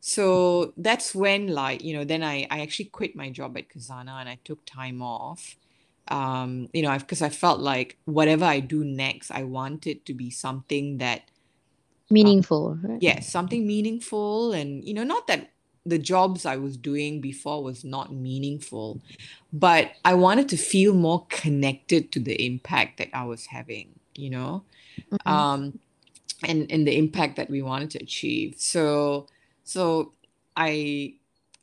so 0.00 0.72
that's 0.78 1.14
when 1.14 1.48
like 1.48 1.84
you 1.84 1.94
know 1.94 2.04
then 2.04 2.22
i 2.22 2.46
i 2.50 2.60
actually 2.60 2.86
quit 2.86 3.14
my 3.14 3.28
job 3.30 3.56
at 3.56 3.68
Khazanah 3.68 4.20
and 4.20 4.28
i 4.28 4.38
took 4.44 4.64
time 4.64 5.02
off 5.02 5.56
um 6.08 6.68
you 6.72 6.82
know 6.82 6.96
because 6.98 7.22
I, 7.22 7.28
felt 7.28 7.60
like 7.60 7.98
whatever 8.06 8.44
i 8.44 8.60
do 8.60 8.82
next 8.82 9.30
i 9.30 9.42
want 9.42 9.86
it 9.86 10.06
to 10.06 10.14
be 10.14 10.30
something 10.30 10.98
that 10.98 11.22
meaningful 12.10 12.78
right? 12.82 13.00
yes 13.00 13.30
something 13.30 13.66
meaningful 13.66 14.52
and 14.52 14.82
you 14.82 14.94
know 14.94 15.04
not 15.04 15.26
that 15.28 15.50
the 15.86 15.98
jobs 15.98 16.46
i 16.46 16.56
was 16.56 16.76
doing 16.76 17.20
before 17.20 17.62
was 17.62 17.84
not 17.84 18.12
meaningful 18.12 19.00
but 19.52 19.92
i 20.04 20.14
wanted 20.14 20.48
to 20.48 20.56
feel 20.56 20.94
more 20.94 21.26
connected 21.28 22.10
to 22.10 22.18
the 22.18 22.44
impact 22.44 22.98
that 22.98 23.08
i 23.14 23.22
was 23.22 23.46
having 23.46 23.88
you 24.14 24.30
know 24.30 24.64
mm-hmm. 25.12 25.30
um 25.30 25.78
and 26.42 26.70
and 26.70 26.86
the 26.86 26.96
impact 26.96 27.36
that 27.36 27.50
we 27.50 27.62
wanted 27.62 27.90
to 27.90 27.98
achieve 28.02 28.54
so 28.58 29.26
so 29.74 30.12
i 30.56 31.14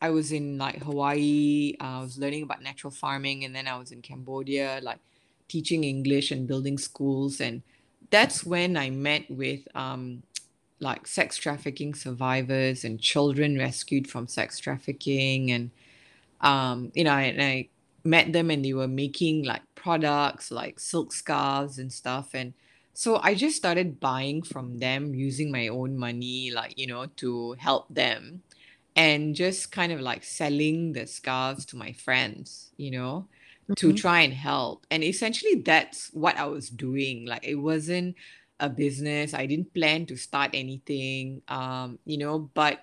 i 0.02 0.10
was 0.10 0.32
in 0.32 0.58
like 0.58 0.82
hawaii 0.84 1.76
uh, 1.82 2.00
i 2.00 2.02
was 2.02 2.18
learning 2.18 2.44
about 2.44 2.62
natural 2.62 2.92
farming 2.92 3.44
and 3.44 3.56
then 3.56 3.68
i 3.68 3.78
was 3.78 3.92
in 3.92 4.02
cambodia 4.02 4.80
like 4.82 5.00
teaching 5.48 5.84
english 5.84 6.32
and 6.32 6.48
building 6.48 6.78
schools 6.78 7.42
and 7.42 7.62
that's 8.10 8.46
when 8.46 8.78
i 8.78 8.90
met 8.90 9.24
with 9.30 9.62
um 9.76 10.24
like 10.80 11.08
sex 11.08 11.38
trafficking 11.38 11.94
survivors 11.94 12.84
and 12.84 13.02
children 13.02 13.58
rescued 13.58 14.08
from 14.08 14.28
sex 14.28 14.60
trafficking 14.60 15.52
and 15.52 15.72
um 16.42 16.92
you 16.94 17.04
know 17.04 17.14
and 17.14 17.42
I 17.42 17.70
met 18.04 18.32
them 18.32 18.50
and 18.52 18.64
they 18.64 18.74
were 18.74 18.88
making 18.88 19.44
like 19.44 19.64
products 19.76 20.52
like 20.52 20.80
silk 20.80 21.12
scarves 21.12 21.80
and 21.80 21.92
stuff 21.92 22.30
and 22.34 22.54
so 22.98 23.20
I 23.22 23.36
just 23.36 23.56
started 23.58 24.00
buying 24.00 24.42
from 24.42 24.80
them 24.80 25.14
using 25.14 25.52
my 25.52 25.68
own 25.68 25.98
money 25.98 26.52
like 26.54 26.74
you 26.78 26.88
know 26.88 27.06
to 27.22 27.54
help 27.60 27.94
them 27.94 28.42
and 28.96 29.36
just 29.36 29.72
kind 29.72 29.92
of 29.92 30.02
like 30.02 30.24
selling 30.24 30.94
the 30.94 31.06
scarves 31.06 31.66
to 31.68 31.78
my 31.78 31.92
friends 31.94 32.72
you 32.78 32.92
know 32.92 33.28
to 33.78 33.94
Mhm. 33.94 33.96
try 33.96 34.22
and 34.22 34.34
help 34.34 34.86
and 34.90 35.04
essentially 35.04 35.56
that's 35.62 36.10
what 36.14 36.38
I 36.38 36.46
was 36.46 36.70
doing 36.70 37.26
like 37.26 37.46
it 37.46 37.56
wasn't 37.56 38.16
a 38.60 38.70
business. 38.70 39.34
I 39.36 39.46
didn't 39.46 39.74
plan 39.74 40.08
to 40.08 40.18
start 40.18 40.52
anything, 40.54 41.44
um, 41.48 42.00
you 42.06 42.18
know, 42.18 42.40
but 42.56 42.82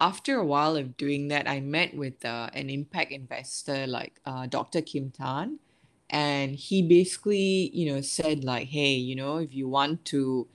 after 0.00 0.36
a 0.38 0.44
while 0.46 0.76
of 0.76 0.96
doing 0.96 1.28
that, 1.28 1.48
I 1.48 1.60
met 1.60 1.96
with 1.96 2.24
uh, 2.24 2.50
an 2.54 2.70
impact 2.70 3.12
investor 3.12 3.86
like 3.86 4.20
uh, 4.26 4.46
Dr. 4.46 4.82
Kim 4.82 5.10
Tan. 5.10 5.58
And 6.10 6.56
he 6.56 6.82
basically, 6.82 7.70
you 7.74 7.92
know, 7.92 8.00
said 8.00 8.44
like, 8.44 8.68
hey, 8.68 8.94
you 8.94 9.16
know, 9.16 9.38
if 9.38 9.54
you 9.54 9.68
want 9.68 10.04
to 10.06 10.48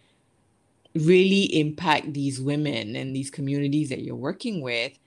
really 0.94 1.44
impact 1.60 2.14
these 2.14 2.40
women 2.42 2.96
and 2.96 3.16
these 3.16 3.30
communities 3.30 3.90
that 3.90 4.02
you're 4.02 4.16
working 4.16 4.62
with, 4.62 4.98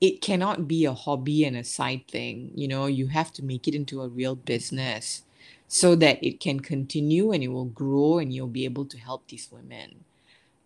it 0.00 0.20
cannot 0.20 0.68
be 0.68 0.84
a 0.84 0.94
hobby 0.94 1.44
and 1.44 1.56
a 1.56 1.64
side 1.64 2.06
thing. 2.08 2.52
You 2.54 2.68
know, 2.68 2.86
you 2.86 3.08
have 3.08 3.32
to 3.34 3.44
make 3.44 3.66
it 3.68 3.74
into 3.74 4.02
a 4.02 4.08
real 4.08 4.34
business 4.36 5.22
so 5.68 5.94
that 5.96 6.22
it 6.22 6.40
can 6.40 6.60
continue 6.60 7.32
and 7.32 7.42
it 7.42 7.48
will 7.48 7.66
grow 7.66 8.18
and 8.18 8.32
you'll 8.32 8.46
be 8.48 8.64
able 8.64 8.84
to 8.86 8.98
help 8.98 9.28
these 9.28 9.48
women. 9.50 10.04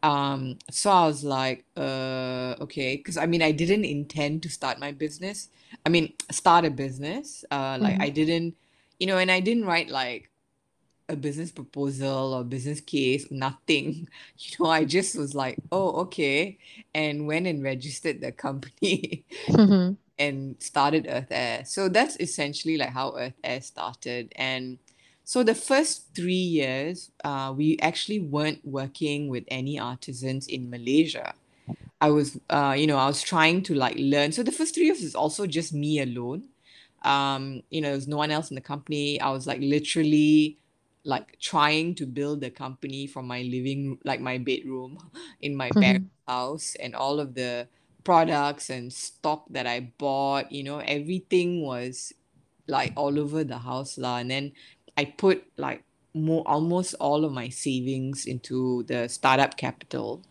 Um, 0.03 0.59
so 0.71 0.91
I 0.91 1.07
was 1.07 1.25
like, 1.25 1.65
uh, 1.77 2.55
okay, 2.61 2.97
because 2.97 3.17
I 3.17 3.27
mean, 3.27 3.43
I 3.43 3.53
didn't 3.53 3.85
intend 3.85 4.43
to 4.45 4.51
start 4.51 4.79
my 4.79 4.93
business. 4.93 5.49
I 5.85 5.89
mean, 5.91 6.13
start 6.31 6.65
a 6.65 6.71
business. 6.71 7.45
Uh, 7.51 7.79
like 7.81 7.97
I 8.01 8.09
Mhm. 8.09 8.11
didn't, 8.11 8.57
you 8.99 9.07
know, 9.07 9.19
and 9.19 9.31
I 9.31 9.41
didn't 9.41 9.65
write 9.67 9.91
like 9.91 10.31
a 11.09 11.17
business 11.17 11.53
proposal 11.53 12.35
or 12.35 12.45
business 12.45 12.81
case, 12.81 13.31
nothing. 13.31 14.09
You 14.39 14.65
know, 14.65 14.71
I 14.71 14.85
just 14.85 15.17
was 15.17 15.35
like, 15.35 15.59
oh, 15.73 15.93
okay, 16.07 16.59
and 16.95 17.27
went 17.27 17.47
and 17.47 17.63
registered 17.63 18.21
the 18.21 18.33
company 18.33 19.25
Mhm. 19.49 19.97
and 20.19 20.57
started 20.61 21.07
Earth 21.09 21.29
Heir. 21.31 21.65
So 21.65 21.89
that's 21.89 22.17
essentially 22.21 22.77
like 22.77 22.91
how 22.91 23.17
Earth 23.17 23.35
Heir 23.45 23.61
started. 23.61 24.33
And 24.37 24.79
so 25.25 25.43
the 25.43 25.55
first 25.55 26.15
three 26.15 26.35
years, 26.61 27.11
uh, 27.25 27.53
we 27.57 27.79
actually 27.81 28.21
weren't 28.21 28.65
working 28.65 29.29
with 29.29 29.45
any 29.49 29.79
artisans 29.79 30.47
in 30.47 30.71
Malaysia. 30.71 31.35
I 32.01 32.11
was, 32.11 32.39
uh, 32.51 32.75
you 32.79 32.87
know, 32.87 32.99
I 32.99 33.07
was 33.07 33.23
trying 33.23 33.63
to 33.65 33.75
like 33.75 33.97
learn. 33.99 34.33
So 34.33 34.43
the 34.43 34.53
first 34.53 34.75
three 34.75 34.87
years 34.87 35.03
is 35.03 35.15
also 35.15 35.47
just 35.47 35.73
me 35.73 36.01
alone. 36.01 36.45
Um, 37.07 37.63
you 37.71 37.81
know, 37.83 37.91
there's 37.91 38.09
no 38.09 38.19
one 38.19 38.33
else 38.33 38.51
in 38.51 38.57
the 38.57 38.63
company. 38.63 39.21
I 39.21 39.31
was 39.31 39.47
like 39.47 39.61
literally 39.63 40.59
like 41.05 41.39
trying 41.41 41.95
to 41.97 42.07
build 42.07 42.41
the 42.43 42.51
company 42.51 43.07
from 43.07 43.27
my 43.29 43.43
living, 43.43 43.99
like 44.05 44.21
my 44.21 44.39
bedroom 44.39 44.99
in 45.41 45.57
my 45.57 45.73
parents' 45.73 46.01
Mhm. 46.01 46.11
house 46.29 46.77
and 46.81 46.95
all 46.97 47.21
of 47.21 47.35
the 47.35 47.69
products 48.05 48.71
and 48.71 48.93
stock 48.93 49.47
that 49.51 49.67
I 49.67 49.93
bought, 49.99 50.53
you 50.53 50.65
know, 50.65 50.79
everything 50.81 51.63
was 51.65 52.13
like 52.69 52.93
all 52.97 53.19
over 53.19 53.45
the 53.45 53.59
house 53.59 53.99
lah. 53.99 54.19
And 54.19 54.31
then 54.31 54.53
I 54.97 55.07
put 55.07 55.45
like 55.57 55.85
more 56.15 56.43
almost 56.47 56.95
all 57.01 57.25
of 57.25 57.33
my 57.33 57.49
savings 57.49 58.27
into 58.27 58.85
the 58.85 59.09
startup 59.09 59.57
capital 59.57 60.23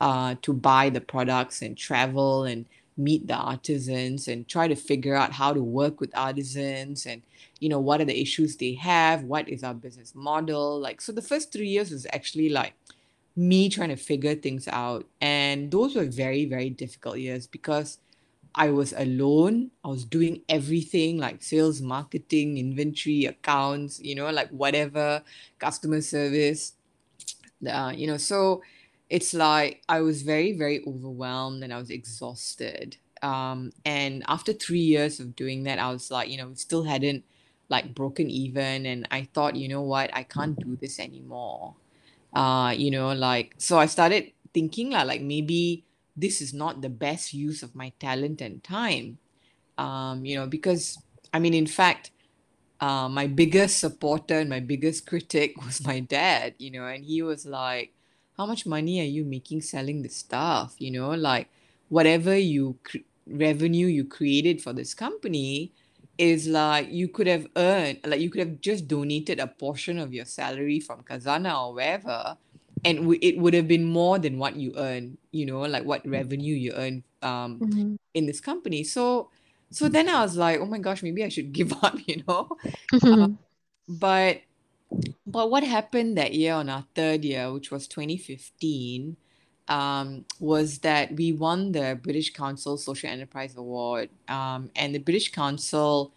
uh, 0.00 0.36
to 0.42 0.52
buy 0.52 0.90
the 0.90 1.00
products 1.00 1.62
and 1.62 1.76
travel 1.76 2.44
and 2.44 2.66
meet 2.96 3.26
the 3.26 3.34
artisans 3.34 4.28
and 4.28 4.48
try 4.48 4.68
to 4.68 4.74
figure 4.76 5.14
out 5.14 5.32
how 5.32 5.52
to 5.52 5.62
work 5.62 6.00
with 6.00 6.16
artisans 6.16 7.06
and 7.06 7.22
you 7.60 7.68
know 7.68 7.80
what 7.80 8.00
are 8.00 8.04
the 8.04 8.20
issues 8.20 8.56
they 8.56 8.74
have 8.74 9.22
what 9.24 9.48
is 9.48 9.64
our 9.64 9.74
business 9.74 10.14
model 10.14 10.78
like 10.78 11.00
so 11.00 11.12
the 11.12 11.22
first 11.22 11.52
three 11.52 11.68
years 11.68 11.90
was 11.90 12.06
actually 12.12 12.48
like 12.48 12.74
me 13.34 13.68
trying 13.68 13.88
to 13.88 13.96
figure 13.96 14.34
things 14.34 14.68
out 14.68 15.06
and 15.20 15.70
those 15.70 15.94
were 15.94 16.04
very 16.04 16.44
very 16.44 16.68
difficult 16.68 17.18
years 17.18 17.46
because 17.46 17.98
I 18.54 18.70
was 18.70 18.92
alone. 18.92 19.70
I 19.84 19.88
was 19.88 20.04
doing 20.04 20.42
everything 20.48 21.18
like 21.18 21.42
sales, 21.42 21.80
marketing, 21.80 22.58
inventory, 22.58 23.24
accounts, 23.24 23.98
you 24.00 24.14
know, 24.14 24.30
like 24.30 24.50
whatever, 24.50 25.22
customer 25.58 26.02
service. 26.02 26.74
Uh, 27.66 27.92
you 27.94 28.06
know, 28.06 28.16
so 28.16 28.62
it's 29.12 29.34
like 29.34 29.82
I 29.90 30.00
was 30.00 30.22
very, 30.22 30.52
very 30.56 30.82
overwhelmed 30.86 31.62
and 31.62 31.70
I 31.70 31.76
was 31.76 31.90
exhausted. 31.90 32.96
Um, 33.20 33.70
and 33.84 34.24
after 34.26 34.54
three 34.54 34.80
years 34.80 35.20
of 35.20 35.36
doing 35.36 35.64
that, 35.64 35.78
I 35.78 35.92
was 35.92 36.10
like, 36.10 36.30
you 36.30 36.38
know, 36.38 36.54
still 36.54 36.84
hadn't 36.84 37.22
like 37.68 37.94
broken 37.94 38.30
even. 38.30 38.86
And 38.86 39.06
I 39.10 39.28
thought, 39.34 39.54
you 39.54 39.68
know 39.68 39.82
what, 39.82 40.08
I 40.16 40.22
can't 40.22 40.58
do 40.58 40.78
this 40.80 40.98
anymore. 40.98 41.74
Uh, 42.32 42.72
you 42.74 42.90
know, 42.90 43.12
like, 43.12 43.54
so 43.58 43.78
I 43.78 43.84
started 43.84 44.32
thinking 44.54 44.92
like, 44.92 45.06
like 45.06 45.20
maybe 45.20 45.84
this 46.16 46.40
is 46.40 46.54
not 46.54 46.80
the 46.80 46.88
best 46.88 47.34
use 47.34 47.62
of 47.62 47.74
my 47.74 47.92
talent 48.00 48.40
and 48.40 48.64
time. 48.64 49.18
Um, 49.76 50.24
you 50.24 50.36
know, 50.36 50.46
because 50.46 50.96
I 51.34 51.38
mean, 51.38 51.52
in 51.52 51.66
fact, 51.66 52.12
uh, 52.80 53.10
my 53.10 53.26
biggest 53.26 53.78
supporter 53.78 54.38
and 54.38 54.48
my 54.48 54.60
biggest 54.60 55.06
critic 55.06 55.62
was 55.66 55.86
my 55.86 56.00
dad, 56.00 56.54
you 56.56 56.70
know, 56.70 56.86
and 56.86 57.04
he 57.04 57.20
was 57.20 57.44
like, 57.44 57.92
How 58.36 58.46
much 58.46 58.66
money 58.66 59.00
are 59.00 59.04
you 59.04 59.24
making 59.24 59.62
selling 59.62 60.02
this 60.02 60.16
stuff? 60.16 60.74
You 60.78 60.90
know, 60.90 61.10
like 61.10 61.48
whatever 61.88 62.36
you 62.36 62.78
cre- 62.84 63.06
revenue 63.26 63.86
you 63.86 64.04
created 64.04 64.62
for 64.62 64.72
this 64.72 64.94
company 64.94 65.72
is 66.18 66.46
like 66.46 66.90
you 66.90 67.08
could 67.08 67.26
have 67.26 67.46
earned, 67.56 68.00
like 68.04 68.20
you 68.20 68.30
could 68.30 68.40
have 68.40 68.60
just 68.60 68.88
donated 68.88 69.40
a 69.40 69.46
portion 69.46 69.98
of 69.98 70.12
your 70.12 70.24
salary 70.24 70.80
from 70.80 71.02
Khazanah 71.02 71.68
or 71.68 71.74
wherever, 71.74 72.36
and 72.84 72.98
w- 72.98 73.18
it 73.22 73.38
would 73.38 73.54
have 73.54 73.68
been 73.68 73.84
more 73.84 74.18
than 74.18 74.38
what 74.38 74.56
you 74.56 74.72
earn, 74.76 75.18
you 75.32 75.46
know, 75.46 75.60
like 75.60 75.84
what 75.84 76.06
revenue 76.08 76.54
you 76.54 76.72
earn 76.74 77.02
um, 77.22 77.64
Mhm. 77.64 77.96
in 78.14 78.26
this 78.26 78.40
company. 78.40 78.84
So, 78.84 79.30
so 79.70 79.88
then 79.88 80.08
I 80.08 80.22
was 80.22 80.36
like, 80.36 80.60
oh 80.60 80.66
my 80.66 80.78
gosh, 80.78 81.02
maybe 81.02 81.24
I 81.24 81.28
should 81.28 81.52
give 81.58 81.72
up, 81.82 81.96
you 82.06 82.22
know. 82.26 82.56
Uh, 83.10 83.28
Mhm. 83.28 83.38
but 83.88 84.40
but 85.26 85.50
what 85.50 85.64
happened 85.64 86.18
that 86.18 86.34
year 86.34 86.54
on 86.54 86.68
our 86.68 86.84
third 86.94 87.24
year, 87.24 87.52
which 87.52 87.70
was 87.70 87.86
2015, 87.88 89.16
um, 89.68 90.24
was 90.40 90.80
that 90.80 91.14
we 91.14 91.32
won 91.32 91.72
the 91.72 91.98
British 92.02 92.32
Council 92.32 92.76
Social 92.76 93.08
Enterprise 93.08 93.56
Award. 93.56 94.10
Um, 94.28 94.70
and 94.76 94.94
the 94.94 94.98
British 94.98 95.32
Council 95.32 96.12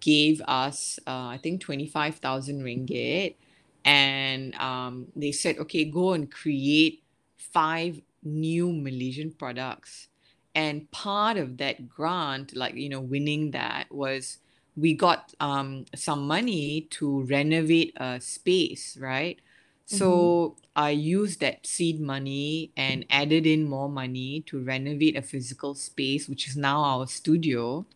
gave 0.00 0.42
us, 0.42 0.98
uh, 1.06 1.28
I 1.28 1.38
think, 1.42 1.60
25,000 1.60 2.62
ringgit. 2.62 3.36
And 3.84 4.54
um, 4.56 5.06
they 5.16 5.32
said, 5.32 5.58
okay, 5.58 5.84
go 5.84 6.12
and 6.12 6.30
create 6.30 7.02
five 7.36 8.00
new 8.22 8.72
Malaysian 8.72 9.32
products. 9.32 10.08
And 10.54 10.90
part 10.90 11.36
of 11.36 11.58
that 11.58 11.88
grant, 11.88 12.54
like, 12.56 12.74
you 12.74 12.88
know, 12.88 13.00
winning 13.00 13.52
that 13.52 13.86
was 13.90 14.38
we 14.78 14.94
got 14.94 15.34
um, 15.40 15.84
some 15.94 16.26
money 16.26 16.86
to 16.90 17.22
renovate 17.24 17.92
a 17.96 18.20
space, 18.20 18.96
right? 19.00 19.40
So 19.86 20.56
I 20.76 20.90
used 20.90 21.40
that 21.40 21.66
seed 21.66 22.00
money 22.00 22.72
and 22.76 23.06
added 23.10 23.46
in 23.46 23.68
more 23.68 23.88
money 23.88 24.42
to 24.46 24.62
renovate 24.62 25.16
a 25.16 25.22
physical 25.22 25.74
space, 25.74 26.28
which 26.28 26.46
is 26.48 26.56
now 26.56 26.82
our 26.82 27.06
studio. 27.06 27.86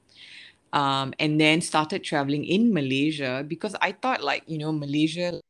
Um, 0.73 1.13
and 1.19 1.39
then 1.39 1.61
started 1.61 2.03
traveling 2.03 2.47
in 2.47 2.73
Malaysia 2.73 3.45
because 3.47 3.77
I 3.83 3.93
thought 3.93 4.23
like, 4.25 4.43
you 4.47 4.57
know, 4.59 4.73
Malaysia 4.73 5.41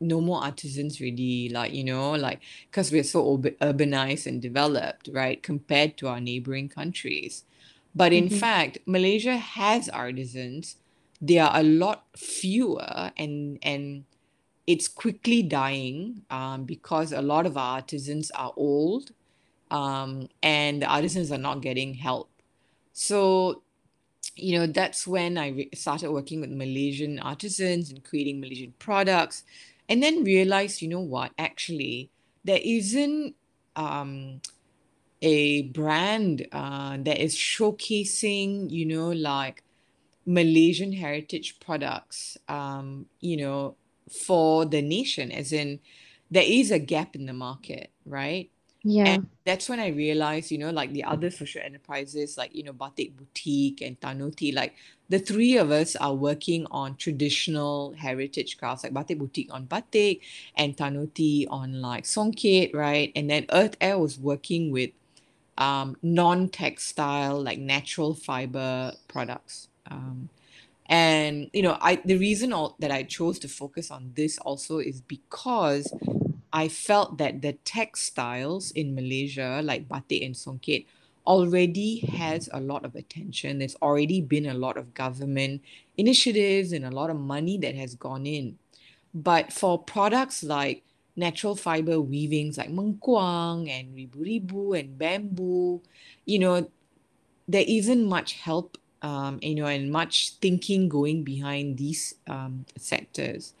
no 0.00 0.20
more 0.20 0.42
artisans 0.42 1.00
really 1.00 1.48
like 1.48 1.72
you 1.72 1.82
know 1.82 2.12
like 2.12 2.40
because 2.70 2.92
we're 2.92 3.02
so 3.02 3.36
urbanized 3.60 4.26
and 4.26 4.40
developed 4.40 5.08
right 5.12 5.42
compared 5.42 5.96
to 5.96 6.06
our 6.06 6.20
neighboring 6.20 6.68
countries 6.68 7.44
but 7.94 8.12
in 8.12 8.28
Mhm. 8.28 8.38
fact 8.40 8.78
malaysia 8.86 9.36
has 9.36 9.88
artisans 9.88 10.76
they 11.20 11.38
are 11.38 11.52
a 11.54 11.62
lot 11.62 12.04
fewer 12.16 13.10
and 13.16 13.58
and 13.62 14.04
it's 14.66 14.88
quickly 14.88 15.42
dying 15.42 16.22
um, 16.30 16.64
because 16.64 17.12
a 17.12 17.22
lot 17.22 17.46
of 17.46 17.56
our 17.56 17.76
artisans 17.76 18.30
are 18.32 18.52
old 18.56 19.12
um, 19.70 20.28
and 20.42 20.82
the 20.82 20.86
artisans 20.86 21.32
are 21.32 21.38
not 21.38 21.62
getting 21.62 21.94
help 21.94 22.30
so 22.92 23.62
you 24.36 24.58
know 24.58 24.66
that's 24.66 25.06
when 25.06 25.36
i 25.38 25.48
re- 25.48 25.70
started 25.74 26.10
working 26.10 26.40
with 26.40 26.50
malaysian 26.50 27.18
artisans 27.18 27.90
and 27.90 28.04
creating 28.04 28.40
malaysian 28.40 28.72
products 28.78 29.44
and 29.88 30.02
then 30.02 30.24
realized 30.24 30.82
you 30.82 30.88
know 30.88 31.00
what 31.00 31.32
actually 31.38 32.10
there 32.44 32.60
isn't 32.62 33.34
um, 33.76 34.40
a 35.22 35.62
brand 35.62 36.46
uh, 36.52 36.96
that 37.00 37.18
is 37.22 37.34
showcasing 37.34 38.70
you 38.70 38.86
know 38.86 39.10
like 39.10 39.64
malaysian 40.26 40.92
heritage 40.92 41.58
products 41.60 42.36
um, 42.48 43.06
you 43.20 43.36
know 43.36 43.76
for 44.10 44.64
the 44.66 44.82
nation 44.82 45.32
as 45.32 45.52
in 45.52 45.80
there 46.30 46.44
is 46.46 46.70
a 46.70 46.78
gap 46.78 47.14
in 47.16 47.26
the 47.26 47.32
market 47.32 47.90
right 48.06 48.50
Yeah. 48.82 49.04
and 49.04 49.20
that's 49.46 49.68
when 49.70 49.80
I 49.80 49.88
realized, 49.88 50.50
you 50.50 50.58
know, 50.58 50.70
like 50.70 50.92
the 50.92 51.04
other 51.04 51.30
social 51.30 51.62
enterprises, 51.62 52.36
like, 52.36 52.54
you 52.54 52.62
know, 52.62 52.72
Batik 52.74 53.16
Boutique 53.16 53.80
and 53.80 53.98
Tanoti, 53.98 54.54
like 54.54 54.74
the 55.08 55.18
three 55.18 55.56
of 55.56 55.70
us 55.70 55.96
are 55.96 56.14
working 56.14 56.66
on 56.70 56.96
traditional 56.96 57.94
heritage 57.94 58.58
crafts, 58.58 58.84
like 58.84 58.92
Batik 58.92 59.18
Boutique 59.18 59.52
on 59.52 59.64
Batik 59.64 60.22
and 60.56 60.76
Tanoti 60.76 61.46
on 61.48 61.80
like 61.80 62.04
Songket, 62.04 62.74
right? 62.74 63.10
And 63.16 63.30
then 63.30 63.46
Earth 63.50 63.76
Air 63.80 63.98
was 63.98 64.18
working 64.18 64.70
with 64.70 64.90
um, 65.58 65.96
non-textile, 66.02 67.42
like 67.42 67.58
natural 67.58 68.14
fiber 68.14 68.92
products. 69.08 69.68
Um, 69.90 70.30
and 70.86 71.50
you 71.52 71.62
know, 71.62 71.76
I 71.80 71.96
the 71.96 72.16
reason 72.16 72.52
all, 72.52 72.76
that 72.78 72.90
I 72.90 73.02
chose 73.02 73.38
to 73.40 73.48
focus 73.48 73.90
on 73.90 74.12
this 74.14 74.38
also 74.38 74.78
is 74.78 75.02
because 75.02 75.92
I 76.52 76.68
felt 76.68 77.18
that 77.18 77.42
the 77.42 77.52
textiles 77.64 78.70
in 78.70 78.94
Malaysia, 78.94 79.60
like 79.62 79.88
batik 79.88 80.22
and 80.22 80.34
songket, 80.34 80.86
already 81.26 81.98
has 82.16 82.48
a 82.54 82.60
lot 82.60 82.86
of 82.86 82.94
attention. 82.94 83.58
There's 83.58 83.76
already 83.82 84.22
been 84.22 84.46
a 84.46 84.54
lot 84.54 84.78
of 84.78 84.94
government 84.94 85.60
initiatives 85.98 86.72
and 86.72 86.86
a 86.86 86.90
lot 86.90 87.10
of 87.10 87.16
money 87.16 87.58
that 87.58 87.74
has 87.74 87.94
gone 87.94 88.24
in. 88.24 88.58
But 89.12 89.52
for 89.52 89.78
products 89.78 90.42
like 90.42 90.84
natural 91.18 91.56
fiber 91.56 92.00
weavings 92.00 92.56
like 92.56 92.70
mengkuang 92.70 93.66
and 93.66 93.90
ribu-ribu 93.92 94.78
and 94.78 94.96
bamboo, 94.96 95.82
you 96.24 96.38
know, 96.38 96.70
there 97.48 97.64
isn't 97.66 98.06
much 98.06 98.34
help, 98.34 98.78
um, 99.02 99.40
you 99.42 99.56
know, 99.56 99.66
and 99.66 99.90
much 99.90 100.34
thinking 100.40 100.88
going 100.88 101.24
behind 101.24 101.76
these 101.76 102.14
um, 102.28 102.64
sectors. 102.78 103.52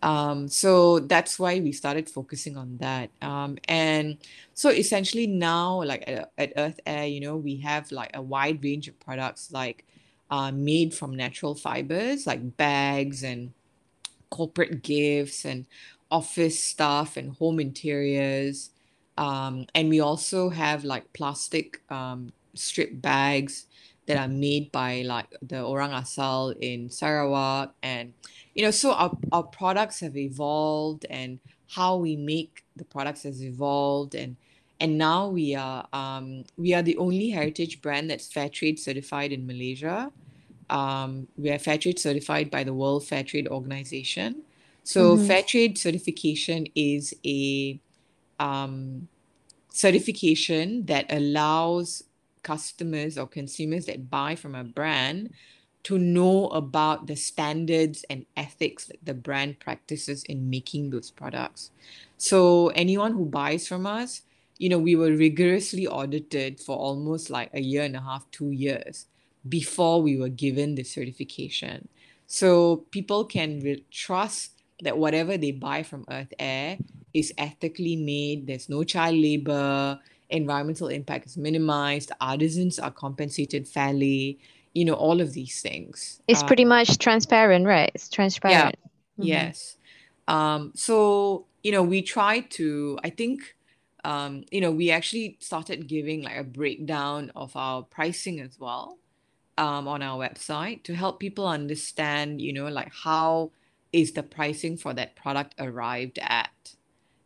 Um, 0.00 0.48
so 0.48 1.00
that's 1.00 1.38
why 1.38 1.60
we 1.60 1.72
started 1.72 2.08
focusing 2.08 2.56
on 2.56 2.76
that. 2.78 3.10
Um, 3.20 3.56
and 3.68 4.16
so 4.54 4.70
essentially 4.70 5.26
now, 5.26 5.82
like 5.82 6.04
at, 6.06 6.32
at 6.36 6.52
Earth 6.56 6.80
Air, 6.86 7.06
you 7.06 7.20
know, 7.20 7.36
we 7.36 7.56
have 7.56 7.92
like 7.92 8.10
a 8.14 8.22
wide 8.22 8.64
range 8.64 8.88
of 8.88 8.98
products 9.00 9.52
like 9.52 9.84
uh, 10.30 10.52
made 10.52 10.94
from 10.94 11.16
natural 11.16 11.54
fibers, 11.54 12.26
like 12.26 12.56
bags 12.56 13.22
and 13.22 13.52
corporate 14.30 14.82
gifts 14.82 15.44
and 15.44 15.64
office 16.14 16.58
stuff 16.58 17.16
and 17.16 17.36
home 17.36 17.58
interiors. 17.58 18.70
Um, 19.18 19.66
and 19.74 19.88
we 19.88 20.00
also 20.00 20.48
have 20.50 20.84
like 20.84 21.12
plastic 21.12 21.82
um, 21.90 22.32
strip 22.54 22.90
bags 23.00 23.66
that 24.06 24.16
are 24.16 24.28
made 24.28 24.70
by 24.70 25.02
like 25.02 25.28
the 25.42 25.60
Orang 25.62 25.92
Asal 25.92 26.54
in 26.60 26.90
Sarawak. 26.90 27.74
And, 27.82 28.12
you 28.54 28.62
know, 28.64 28.70
so 28.70 28.92
our, 28.92 29.16
our 29.32 29.42
products 29.42 30.00
have 30.00 30.16
evolved 30.16 31.06
and 31.10 31.40
how 31.68 31.96
we 31.96 32.16
make 32.16 32.64
the 32.76 32.84
products 32.84 33.22
has 33.24 33.42
evolved. 33.42 34.14
And 34.14 34.36
and 34.80 34.98
now 34.98 35.28
we 35.28 35.54
are 35.54 35.86
um, 35.92 36.44
we 36.56 36.74
are 36.74 36.82
the 36.82 36.96
only 36.98 37.30
heritage 37.30 37.80
brand 37.80 38.10
that's 38.10 38.26
fair 38.26 38.48
trade 38.48 38.78
certified 38.78 39.32
in 39.32 39.46
Malaysia 39.46 40.12
um, 40.70 41.28
we 41.36 41.50
are 41.50 41.58
fair 41.58 41.78
trade 41.78 41.98
certified 41.98 42.50
by 42.50 42.64
the 42.64 42.74
World 42.74 43.06
Fair 43.06 43.22
Trade 43.22 43.48
Organization. 43.48 44.42
So 44.84 45.16
Mm-hmm. 45.16 45.18
fair 45.18 45.42
trade 45.42 45.78
certification 45.78 46.66
is 46.76 47.14
a 47.26 47.80
um, 48.38 49.08
certification 49.70 50.86
that 50.86 51.06
allows 51.12 52.04
customers 52.42 53.18
or 53.18 53.26
consumers 53.26 53.86
that 53.86 54.10
buy 54.10 54.36
from 54.36 54.54
a 54.54 54.64
brand 54.64 55.30
to 55.84 55.98
know 55.98 56.48
about 56.48 57.06
the 57.06 57.16
standards 57.16 58.04
and 58.10 58.26
ethics 58.36 58.86
that 58.86 59.04
the 59.04 59.14
brand 59.14 59.60
practices 59.60 60.24
in 60.24 60.50
making 60.50 60.90
those 60.90 61.10
products. 61.10 61.70
So 62.16 62.68
anyone 62.68 63.12
who 63.12 63.26
buys 63.26 63.68
from 63.68 63.86
us, 63.86 64.22
you 64.58 64.70
know, 64.70 64.78
we 64.78 64.96
were 64.96 65.12
rigorously 65.16 65.86
audited 65.86 66.60
for 66.60 66.76
almost 66.76 67.30
like 67.30 67.50
a 67.54 67.60
year 67.60 67.84
and 67.84 67.96
a 67.96 68.00
half, 68.00 68.30
two 68.30 68.50
years 68.52 69.06
before 69.48 70.02
we 70.02 70.16
were 70.18 70.30
given 70.30 70.74
the 70.74 70.84
certification. 70.84 71.88
So 72.26 72.86
people 72.90 73.24
can 73.26 73.60
re- 73.60 73.84
trust 73.90 74.63
that 74.84 74.96
whatever 74.98 75.36
they 75.36 75.52
buy 75.52 75.82
from 75.82 76.04
Earth 76.10 76.32
Heir 76.38 76.78
is 77.12 77.32
ethically 77.38 77.96
made, 77.96 78.46
there's 78.46 78.68
no 78.68 78.84
child 78.84 79.16
labor, 79.16 79.98
environmental 80.30 80.88
impact 80.88 81.26
is 81.26 81.36
minimized, 81.36 82.12
artisans 82.20 82.78
are 82.78 82.90
compensated 82.90 83.66
fairly, 83.68 84.38
you 84.74 84.84
know, 84.84 84.94
all 84.94 85.20
of 85.20 85.32
these 85.32 85.60
things. 85.62 86.20
It's 86.26 86.42
Uh, 86.42 86.46
pretty 86.46 86.64
much 86.64 86.98
transparent, 86.98 87.66
right? 87.66 87.90
It's 87.94 88.08
yeah, 88.10 88.14
transparent. 88.16 88.76
Mm-hmm. 89.18 89.22
yes. 89.22 89.76
Um, 90.26 90.72
so, 90.74 91.46
you 91.62 91.72
know, 91.72 91.82
we 91.82 92.02
try 92.02 92.40
to, 92.40 92.98
I 93.04 93.10
think, 93.10 93.54
um, 94.04 94.44
you 94.50 94.60
know, 94.60 94.72
we 94.72 94.90
actually 94.90 95.36
started 95.40 95.86
giving 95.86 96.22
like 96.22 96.36
a 96.36 96.44
breakdown 96.44 97.30
of 97.34 97.56
our 97.56 97.82
pricing 97.82 98.40
as 98.40 98.58
well 98.58 98.98
um, 99.56 99.86
on 99.88 100.02
our 100.02 100.18
website 100.18 100.82
to 100.84 100.94
help 100.94 101.20
people 101.20 101.46
understand, 101.46 102.40
you 102.40 102.52
know, 102.52 102.68
like 102.68 102.92
how 102.92 103.52
is 103.94 104.12
the 104.12 104.22
pricing 104.22 104.76
for 104.76 104.92
that 104.94 105.14
product 105.14 105.54
arrived 105.58 106.18
at, 106.20 106.50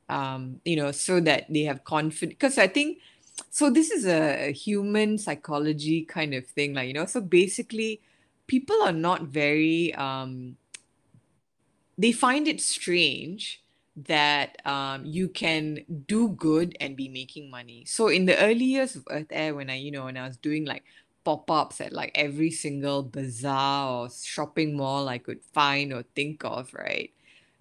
um, 0.08 0.60
you 0.64 0.76
know, 0.76 0.92
so 0.92 1.18
that 1.20 1.46
they 1.48 1.62
have 1.62 1.82
confidence. 1.84 2.36
Because 2.36 2.58
I 2.58 2.68
think, 2.68 2.98
so 3.50 3.70
this 3.70 3.90
is 3.90 4.06
a, 4.06 4.52
human 4.52 5.16
psychology 5.16 6.04
kind 6.04 6.34
of 6.34 6.46
thing, 6.46 6.74
like, 6.74 6.88
you 6.88 6.94
know, 6.94 7.06
so 7.06 7.20
basically, 7.20 8.00
people 8.46 8.76
are 8.82 8.92
not 8.92 9.22
very, 9.22 9.94
um, 9.94 10.56
they 11.96 12.12
find 12.12 12.46
it 12.46 12.60
strange 12.60 13.62
that 14.06 14.64
um, 14.64 15.04
you 15.04 15.28
can 15.28 15.84
do 16.06 16.28
good 16.28 16.76
and 16.80 16.96
be 16.96 17.08
making 17.08 17.50
money. 17.50 17.84
So 17.86 18.08
in 18.08 18.26
the 18.26 18.38
early 18.38 18.64
years 18.64 18.94
of 18.94 19.02
Earth 19.10 19.26
Heir, 19.30 19.54
when 19.54 19.70
I, 19.70 19.76
you 19.76 19.90
know, 19.90 20.04
when 20.04 20.16
I 20.16 20.26
was 20.26 20.36
doing 20.36 20.64
like 20.64 20.84
pop-ups 21.28 21.80
at 21.80 21.92
like 21.92 22.12
every 22.14 22.50
single 22.50 23.02
bazaar 23.02 23.90
or 24.06 24.10
shopping 24.10 24.76
mall 24.76 25.08
I 25.08 25.18
could 25.18 25.42
find 25.54 25.92
or 25.92 26.04
think 26.16 26.44
of, 26.44 26.72
right? 26.74 27.12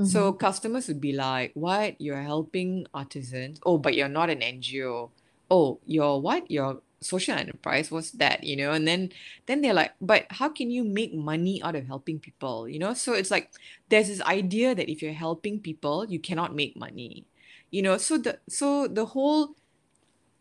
So 0.02 0.32
Mm-hmm. 0.32 0.38
customers 0.46 0.88
would 0.88 1.02
be 1.02 1.14
like, 1.14 1.52
"What? 1.56 2.00
You're 2.00 2.22
helping 2.24 2.88
artisans? 2.94 3.60
Oh, 3.66 3.78
but 3.78 3.96
you're 3.96 4.10
not 4.10 4.30
an 4.30 4.42
NGO. 4.42 5.12
Oh, 5.52 5.80
you're 5.86 6.20
what? 6.20 6.50
You're 6.52 6.82
social 7.02 7.36
enterprise. 7.38 7.92
What's 7.92 8.12
that? 8.24 8.44
You 8.44 8.56
know?" 8.58 8.72
And 8.72 8.88
then 8.88 9.12
then 9.48 9.62
they're 9.62 9.74
like, 9.74 9.94
"But 10.02 10.28
how 10.32 10.50
can 10.50 10.72
you 10.72 10.84
make 10.84 11.14
money 11.14 11.62
out 11.64 11.76
of 11.76 11.88
helping 11.88 12.20
people?" 12.20 12.70
You 12.70 12.80
know? 12.80 12.94
So 12.94 13.14
it's 13.14 13.32
like 13.32 13.52
there's 13.90 14.08
this 14.08 14.22
idea 14.22 14.76
that 14.76 14.90
if 14.92 15.02
you're 15.02 15.14
helping 15.14 15.60
people, 15.60 16.06
you 16.08 16.20
cannot 16.20 16.56
make 16.56 16.78
money. 16.78 17.26
You 17.72 17.82
know, 17.84 17.98
so 17.98 18.18
the 18.18 18.40
so 18.50 18.88
the 18.88 19.06
whole 19.06 19.56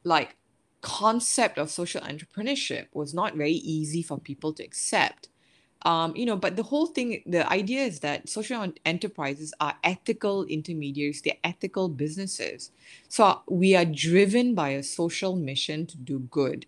like 0.05 0.36
concept 0.87 1.59
of 1.59 1.69
social 1.69 2.01
entrepreneurship 2.03 2.87
was 2.93 3.13
not 3.13 3.35
very 3.35 3.59
easy 3.77 4.03
for 4.03 4.19
people 4.19 4.53
to 4.53 4.63
accept. 4.63 5.29
Um, 5.83 6.15
you 6.17 6.25
know, 6.25 6.37
but 6.37 6.55
the 6.55 6.63
whole 6.63 6.87
thing, 6.87 7.23
the 7.27 7.49
idea 7.51 7.83
is 7.83 8.01
that 8.01 8.29
social 8.29 8.73
enterprises 8.85 9.53
are 9.61 9.75
ethical 9.83 10.45
intermediaries, 10.45 11.23
they're 11.23 11.43
ethical 11.43 11.89
businesses. 11.89 12.71
So 13.09 13.43
we 13.49 13.75
are 13.75 13.85
driven 13.85 14.55
by 14.55 14.71
a 14.71 14.83
social 14.83 15.35
mission 15.35 15.87
to 15.87 15.97
do 15.97 16.21
good, 16.31 16.67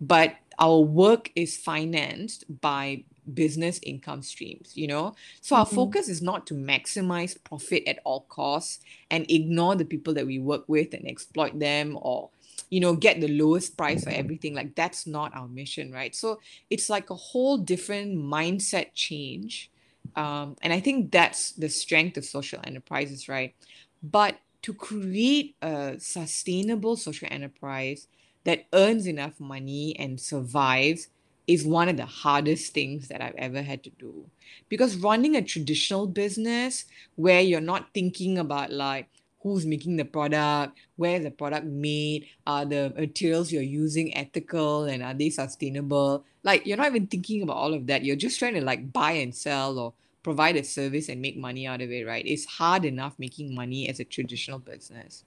but 0.00 0.36
our 0.58 0.80
work 0.80 1.30
is 1.34 1.56
financed 1.56 2.44
by 2.60 3.04
business 3.34 3.80
income 3.82 4.22
streams, 4.22 4.76
you 4.76 4.86
know? 4.86 5.14
So 5.40 5.56
our 5.56 5.66
Mhm. 5.66 5.74
focus 5.74 6.08
is 6.08 6.22
not 6.22 6.46
to 6.48 6.54
maximize 6.54 7.36
profit 7.42 7.84
at 7.86 8.00
all 8.04 8.20
costs 8.28 8.80
and 9.10 9.30
ignore 9.30 9.76
the 9.76 9.84
people 9.84 10.14
that 10.14 10.26
we 10.26 10.38
work 10.38 10.64
with 10.68 10.94
and 10.94 11.06
exploit 11.06 11.58
them 11.58 11.98
or, 12.00 12.30
you 12.70 12.80
know, 12.80 12.94
get 12.94 13.20
the 13.20 13.28
lowest 13.28 13.76
price 13.76 14.04
for 14.04 14.10
everything. 14.10 14.54
Like 14.54 14.74
that's 14.74 15.06
not 15.06 15.34
our 15.34 15.48
mission, 15.48 15.92
right? 15.92 16.14
So 16.14 16.40
it's 16.70 16.88
like 16.88 17.10
a 17.10 17.14
whole 17.14 17.58
different 17.58 18.16
mindset 18.16 18.88
change. 18.94 19.70
Um, 20.14 20.56
and 20.62 20.72
I 20.72 20.80
think 20.80 21.10
that's 21.12 21.52
the 21.52 21.68
strength 21.68 22.16
of 22.16 22.24
social 22.24 22.60
enterprises, 22.64 23.28
right? 23.28 23.54
But 24.02 24.38
to 24.62 24.72
create 24.72 25.54
a 25.62 25.96
sustainable 25.98 26.96
social 26.96 27.28
enterprise 27.30 28.08
that 28.44 28.66
earns 28.72 29.06
enough 29.06 29.38
money 29.38 29.94
and 29.98 30.20
survives 30.20 31.08
is 31.46 31.64
one 31.64 31.88
of 31.88 31.96
the 31.96 32.06
hardest 32.06 32.72
things 32.74 33.08
that 33.08 33.22
I've 33.22 33.36
ever 33.36 33.62
had 33.62 33.84
to 33.84 33.90
do. 33.90 34.26
Because 34.68 34.96
running 34.96 35.36
a 35.36 35.42
traditional 35.42 36.06
business 36.06 36.86
where 37.14 37.40
you're 37.40 37.60
not 37.60 37.94
thinking 37.94 38.38
about 38.38 38.72
like 38.72 39.08
who's 39.42 39.64
making 39.64 39.96
the 39.96 40.04
product, 40.04 40.76
where 40.96 41.20
the 41.20 41.30
product 41.30 41.66
made, 41.66 42.26
are 42.46 42.64
the 42.64 42.92
materials 42.98 43.52
you're 43.52 43.62
using 43.62 44.16
ethical 44.16 44.84
and 44.84 45.04
are 45.04 45.14
they 45.14 45.30
sustainable? 45.30 46.24
Like 46.42 46.66
you're 46.66 46.76
not 46.76 46.88
even 46.88 47.06
thinking 47.06 47.42
about 47.42 47.56
all 47.56 47.72
of 47.74 47.86
that. 47.86 48.04
You're 48.04 48.16
just 48.16 48.38
trying 48.40 48.54
to 48.54 48.60
like 48.64 48.92
buy 48.92 49.12
and 49.12 49.32
sell 49.32 49.78
or 49.78 49.92
provide 50.24 50.56
a 50.56 50.64
service 50.64 51.08
and 51.08 51.22
make 51.22 51.36
money 51.36 51.68
out 51.68 51.80
of 51.80 51.92
it, 51.92 52.04
right? 52.04 52.26
It's 52.26 52.44
hard 52.44 52.84
enough 52.84 53.14
making 53.20 53.54
money 53.54 53.88
as 53.88 54.00
a 54.00 54.04
traditional 54.04 54.58
business. 54.58 55.22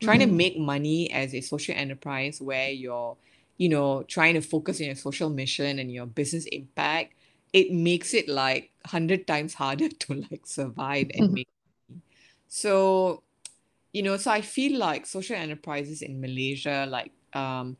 Trying 0.00 0.20
to 0.20 0.26
Mhm. 0.26 0.36
make 0.36 0.58
money 0.58 1.10
as 1.10 1.34
a 1.34 1.40
social 1.40 1.74
enterprise 1.74 2.42
where 2.42 2.70
you're, 2.70 3.16
you 3.58 3.68
know, 3.68 4.02
trying 4.04 4.34
to 4.34 4.40
focus 4.40 4.80
on 4.80 4.86
your 4.86 4.94
social 4.96 5.30
mission 5.30 5.78
and 5.78 5.92
your 5.92 6.06
business 6.06 6.46
impact, 6.46 7.14
it 7.52 7.72
makes 7.72 8.14
it 8.14 8.28
like 8.28 8.70
100 8.84 9.26
times 9.26 9.54
harder 9.54 9.88
to 10.00 10.24
like 10.30 10.46
survive 10.46 11.10
and 11.14 11.32
make 11.32 11.48
money. 11.88 12.02
So, 12.48 13.22
you 13.92 14.02
know, 14.02 14.16
so 14.16 14.30
I 14.30 14.40
feel 14.40 14.78
like 14.78 15.06
social 15.06 15.36
enterprises 15.36 16.02
in 16.02 16.20
Malaysia, 16.20 16.86
like 16.88 17.12
um, 17.34 17.76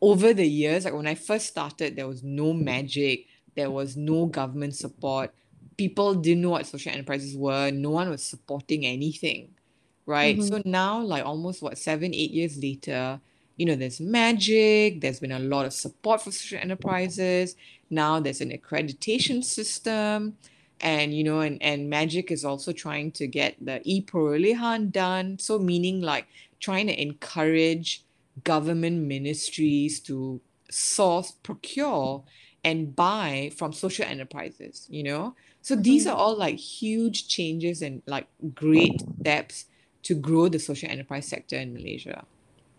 over 0.00 0.32
the 0.32 0.46
years, 0.46 0.84
like 0.84 0.94
when 0.94 1.06
I 1.06 1.14
first 1.14 1.46
started, 1.48 1.96
there 1.96 2.08
was 2.08 2.22
no 2.22 2.52
magic, 2.52 3.26
there 3.56 3.70
was 3.70 3.96
no 3.96 4.26
government 4.26 4.74
support. 4.76 5.34
People 5.76 6.14
didn't 6.14 6.42
know 6.42 6.50
what 6.50 6.66
social 6.66 6.92
enterprises 6.92 7.36
were, 7.36 7.70
no 7.70 7.90
one 7.90 8.10
was 8.10 8.22
supporting 8.22 8.86
anything, 8.86 9.50
right? 10.06 10.38
Mhm. 10.38 10.48
So 10.48 10.62
now, 10.64 11.00
like 11.02 11.24
almost 11.24 11.62
what, 11.62 11.78
seven, 11.78 12.14
eight 12.14 12.30
years 12.32 12.56
later, 12.62 13.20
you 13.58 13.66
know, 13.66 13.76
there's 13.76 14.00
magic, 14.00 15.00
there's 15.02 15.20
been 15.20 15.32
a 15.32 15.38
lot 15.40 15.66
of 15.66 15.74
support 15.74 16.22
for 16.22 16.32
social 16.32 16.58
enterprises. 16.60 17.56
Now 17.90 18.20
there's 18.20 18.40
an 18.40 18.50
accreditation 18.52 19.44
system. 19.44 20.38
And 20.80 21.14
you 21.14 21.24
know, 21.24 21.40
and, 21.40 21.60
and 21.62 21.90
Magic 21.90 22.30
is 22.30 22.44
also 22.44 22.72
trying 22.72 23.12
to 23.12 23.26
get 23.26 23.56
the 23.64 23.80
e-Perolehan 23.84 24.90
done. 24.90 25.38
So 25.40 25.58
meaning 25.58 26.00
like 26.02 26.28
trying 26.60 26.86
to 26.88 27.00
encourage 27.02 28.04
government 28.44 29.02
ministries 29.06 30.00
to 30.02 30.40
source, 30.70 31.32
procure, 31.32 32.24
and 32.64 32.94
buy 32.94 33.50
from 33.56 33.72
social 33.72 34.04
enterprises, 34.06 34.86
you 34.90 35.02
know? 35.02 35.34
So 35.62 35.74
these 35.76 36.06
Mhm. 36.06 36.10
are 36.12 36.16
all 36.16 36.36
like 36.38 36.56
huge 36.58 37.28
changes 37.28 37.82
and 37.82 38.02
like 38.06 38.28
great 38.54 39.04
steps 39.22 39.66
to 40.04 40.14
grow 40.14 40.48
the 40.48 40.58
social 40.60 40.90
enterprise 40.90 41.28
sector 41.28 41.56
in 41.58 41.72
Malaysia. 41.74 42.26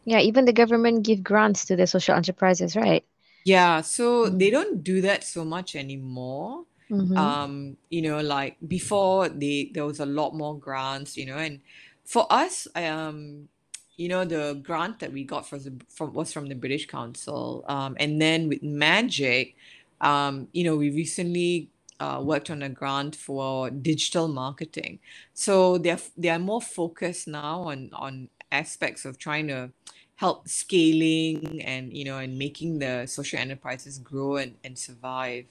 Yeah, 0.03 0.19
even 0.19 0.43
the 0.45 0.51
government 0.53 1.03
give 1.05 1.23
grants 1.23 1.63
to 1.65 1.75
the 1.77 1.87
social 1.87 2.15
enterprises, 2.15 2.75
right? 2.75 3.05
Yeah, 3.43 3.81
so 3.81 4.29
they 4.29 4.49
Mm. 4.49 4.51
don't 4.51 4.83
do 4.83 5.01
that 5.01 5.23
so 5.23 5.45
much 5.45 5.75
anymore. 5.75 6.65
Mhm. 6.89 7.39
Um, 7.39 7.77
you 7.89 8.01
know, 8.01 8.19
like 8.21 8.57
before 8.67 9.29
they 9.29 9.71
there 9.73 9.85
was 9.85 9.99
a 9.99 10.05
lot 10.05 10.35
more 10.35 10.57
grants, 10.57 11.17
you 11.17 11.25
know, 11.25 11.37
and 11.37 11.61
for 12.05 12.25
us, 12.31 12.67
um, 12.75 13.49
you 13.97 14.07
know, 14.07 14.23
the 14.25 14.59
grant 14.63 14.99
that 14.99 15.11
we 15.11 15.23
got 15.23 15.47
from 15.47 15.59
the 15.63 15.73
from 15.89 16.13
was 16.13 16.31
from 16.31 16.47
the 16.47 16.55
British 16.55 16.87
Council. 16.87 17.65
Um, 17.67 17.95
and 17.99 18.21
then 18.21 18.47
with 18.49 18.63
Magic, 18.63 19.55
um, 20.01 20.47
you 20.53 20.63
know, 20.63 20.75
we 20.77 20.89
recently 20.91 21.69
uh, 21.99 22.21
worked 22.23 22.49
on 22.49 22.61
a 22.61 22.69
grant 22.69 23.15
for 23.15 23.69
digital 23.69 24.27
marketing. 24.27 24.99
So 25.33 25.77
they're 25.77 25.99
they 26.17 26.29
are 26.29 26.39
more 26.39 26.61
focused 26.61 27.27
now 27.27 27.63
on 27.63 27.89
on 27.93 28.29
aspects 28.51 29.05
of 29.05 29.17
trying 29.17 29.47
to 29.47 29.69
help 30.15 30.47
scaling 30.49 31.61
and 31.63 31.95
you 31.95 32.03
know 32.03 32.17
and 32.17 32.37
making 32.37 32.79
the 32.79 33.05
social 33.05 33.39
enterprises 33.39 33.97
grow 33.99 34.37
and, 34.37 34.55
and 34.63 34.77
survive. 34.77 35.45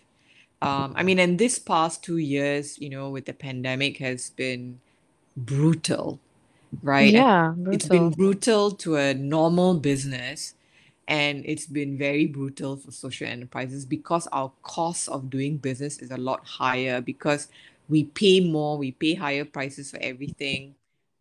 Um, 0.61 0.93
I 0.97 1.05
mean, 1.05 1.21
and 1.21 1.39
this 1.39 1.59
past 1.59 2.03
two 2.03 2.19
years, 2.19 2.79
you 2.79 2.91
know, 2.91 3.11
with 3.11 3.27
the 3.27 3.33
pandemic 3.33 3.99
has 3.99 4.31
been 4.31 4.81
brutal, 5.37 6.19
right? 6.83 7.13
Yeah, 7.13 7.55
it's 7.71 7.87
been 7.87 8.11
brutal. 8.11 8.17
brutal 8.17 8.71
to 8.73 8.97
a 8.97 9.15
normal 9.15 9.75
business, 9.75 10.55
and 11.07 11.45
it's 11.47 11.67
been 11.67 11.97
very 11.97 12.27
brutal 12.27 12.77
for 12.77 12.91
social 12.91 13.29
enterprises 13.29 13.87
because 13.87 14.27
our 14.33 14.51
cost 14.63 15.09
of 15.09 15.31
doing 15.31 15.59
business 15.59 15.99
is 15.99 16.11
a 16.11 16.17
lot 16.17 16.45
higher 16.45 17.01
because 17.01 17.49
we 17.89 18.05
pay 18.05 18.41
more, 18.41 18.77
we 18.77 18.91
pay 18.91 19.15
higher 19.15 19.45
prices 19.45 19.93
for 19.93 19.99
everything 20.03 20.75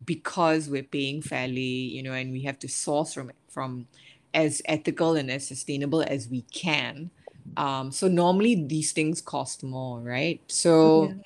because 0.04 0.68
we're 0.68 0.82
paying 0.82 1.22
fairly, 1.22 1.60
you 1.62 2.02
know, 2.02 2.12
and 2.12 2.32
we 2.32 2.42
have 2.42 2.58
to 2.60 2.68
source 2.68 3.14
from 3.14 3.32
from 3.48 3.86
as 4.34 4.62
ethical 4.66 5.16
and 5.16 5.30
as 5.30 5.46
sustainable 5.46 6.02
as 6.02 6.28
we 6.28 6.42
can. 6.52 7.10
Um, 7.56 7.90
so 7.90 8.08
normally 8.08 8.54
these 8.66 8.92
things 8.92 9.20
cost 9.20 9.64
more, 9.64 10.00
right? 10.00 10.40
So 10.48 11.08
Yeah. 11.08 11.22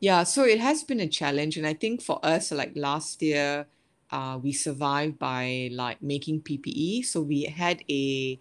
yeah, 0.00 0.22
so 0.24 0.44
it 0.44 0.60
has 0.60 0.84
been 0.84 1.00
a 1.00 1.08
challenge, 1.08 1.56
and 1.56 1.66
I 1.66 1.74
think 1.74 2.02
for 2.02 2.20
us, 2.24 2.52
like 2.52 2.72
last 2.76 3.20
year, 3.22 3.66
uh, 4.10 4.38
we 4.42 4.52
survived 4.52 5.18
by 5.18 5.70
like 5.72 6.00
making 6.02 6.42
PPE. 6.42 7.02
So 7.02 7.20
we 7.22 7.44
had 7.44 7.82
a 7.90 8.38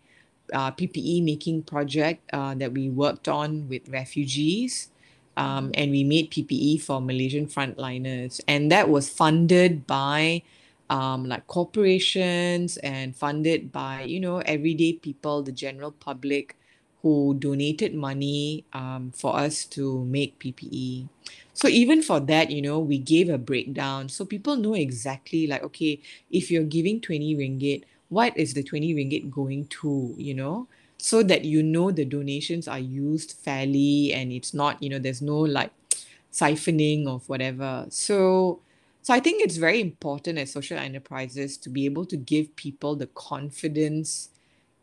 uh, 0.54 0.72
PPE 0.72 1.22
making 1.22 1.64
project 1.64 2.30
uh, 2.34 2.54
that 2.56 2.74
we 2.74 2.90
worked 2.90 3.28
on 3.28 3.68
with 3.68 3.90
refugees, 3.90 4.90
um, 5.38 5.72
and 5.76 5.92
we 5.92 6.04
made 6.04 6.32
PPE 6.32 6.82
for 6.82 7.00
Malaysian 7.02 7.48
frontliners, 7.48 8.42
and 8.48 8.72
that 8.72 8.90
was 8.90 9.10
funded 9.10 9.88
by 9.88 10.42
um, 10.90 11.26
like 11.26 11.48
corporations 11.48 12.78
and 12.78 13.16
funded 13.16 13.72
by 13.72 14.04
you 14.04 14.20
know 14.20 14.40
everyday 14.40 14.94
people, 14.94 15.44
the 15.44 15.52
general 15.52 15.92
public, 15.92 16.56
who 17.02 17.36
donated 17.40 17.94
money 17.96 18.66
um, 18.74 19.12
for 19.16 19.36
us 19.38 19.66
to 19.66 20.04
make 20.06 20.40
PPE. 20.40 21.08
So 21.54 21.68
even 21.68 22.02
for 22.04 22.20
that, 22.22 22.52
you 22.52 22.62
know, 22.62 22.80
we 22.80 22.98
gave 23.00 23.30
a 23.30 23.38
breakdown. 23.38 24.10
So 24.10 24.26
people 24.26 24.56
know 24.56 24.74
exactly 24.76 25.48
like, 25.48 25.64
okay, 25.64 26.02
if 26.30 26.52
you're 26.52 26.64
giving 26.64 27.02
20 27.02 27.36
ringgit, 27.36 27.84
what 28.10 28.38
is 28.38 28.54
the 28.54 28.64
20 28.64 28.94
ringgit 28.94 29.30
going 29.32 29.68
to, 29.82 30.14
you 30.18 30.34
know, 30.36 30.68
so 30.98 31.24
that 31.24 31.46
you 31.46 31.64
know 31.64 31.92
the 31.92 32.06
donations 32.06 32.68
are 32.68 32.80
used 32.80 33.34
fairly 33.34 34.14
and 34.14 34.32
it's 34.32 34.54
not, 34.54 34.82
you 34.82 34.90
know, 34.90 35.00
there's 35.00 35.22
no 35.22 35.38
like 35.40 35.72
siphoning 36.34 37.08
of 37.08 37.28
whatever. 37.30 37.86
So 37.90 38.62
so 39.02 39.14
I 39.14 39.20
think 39.22 39.42
it's 39.44 39.58
very 39.58 39.80
important 39.80 40.38
as 40.38 40.52
social 40.52 40.78
enterprises 40.78 41.58
to 41.60 41.70
be 41.70 41.86
able 41.86 42.06
to 42.08 42.18
give 42.18 42.56
people 42.58 42.96
the 42.96 43.08
confidence 43.08 44.30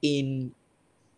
in 0.03 0.55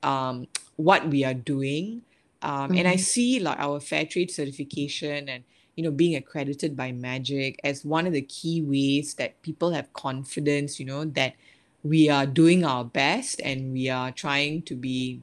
um, 0.03 0.47
what 0.77 1.09
we 1.09 1.25
are 1.25 1.35
doing. 1.35 2.03
Um, 2.43 2.73
and 2.77 2.87
I 2.87 2.97
Mhm. 2.97 3.01
see 3.01 3.41
like 3.41 3.59
our 3.59 3.81
fair 3.81 4.05
trade 4.07 4.31
certification 4.31 5.29
and 5.29 5.45
you 5.75 5.83
know 5.85 5.91
being 5.91 6.15
accredited 6.17 6.77
by 6.77 6.93
Magic 6.93 7.59
as 7.65 7.85
one 7.85 8.07
of 8.07 8.13
the 8.13 8.23
key 8.23 8.63
ways 8.63 9.15
that 9.15 9.41
people 9.43 9.73
have 9.73 9.93
confidence, 9.93 10.79
you 10.81 10.87
know, 10.87 11.05
that 11.05 11.35
we 11.89 12.09
are 12.11 12.27
doing 12.27 12.65
our 12.65 12.85
best 12.85 13.41
and 13.43 13.73
we 13.73 13.89
are 13.89 14.11
trying 14.11 14.63
to 14.63 14.75
be, 14.75 15.23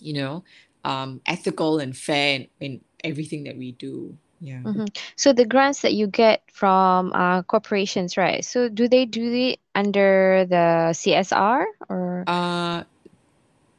you 0.00 0.14
know, 0.14 0.44
um, 0.84 1.20
ethical 1.26 1.78
and 1.78 1.96
fair 1.96 2.36
in, 2.36 2.48
in 2.60 2.80
everything 3.02 3.44
that 3.44 3.56
we 3.56 3.72
do. 3.72 4.16
Yeah. 4.40 4.60
Mhm. 4.64 4.88
So 5.16 5.32
the 5.32 5.44
grants 5.46 5.82
that 5.82 5.94
you 5.94 6.06
get 6.06 6.42
from 6.52 7.12
uh, 7.12 7.42
corporations, 7.42 8.16
right? 8.16 8.44
So 8.44 8.68
do 8.68 8.88
they 8.88 9.06
do 9.06 9.32
it 9.32 9.60
under 9.74 10.44
the 10.48 10.92
CSR 10.92 11.66
or? 11.88 12.24
Uh, 12.26 12.84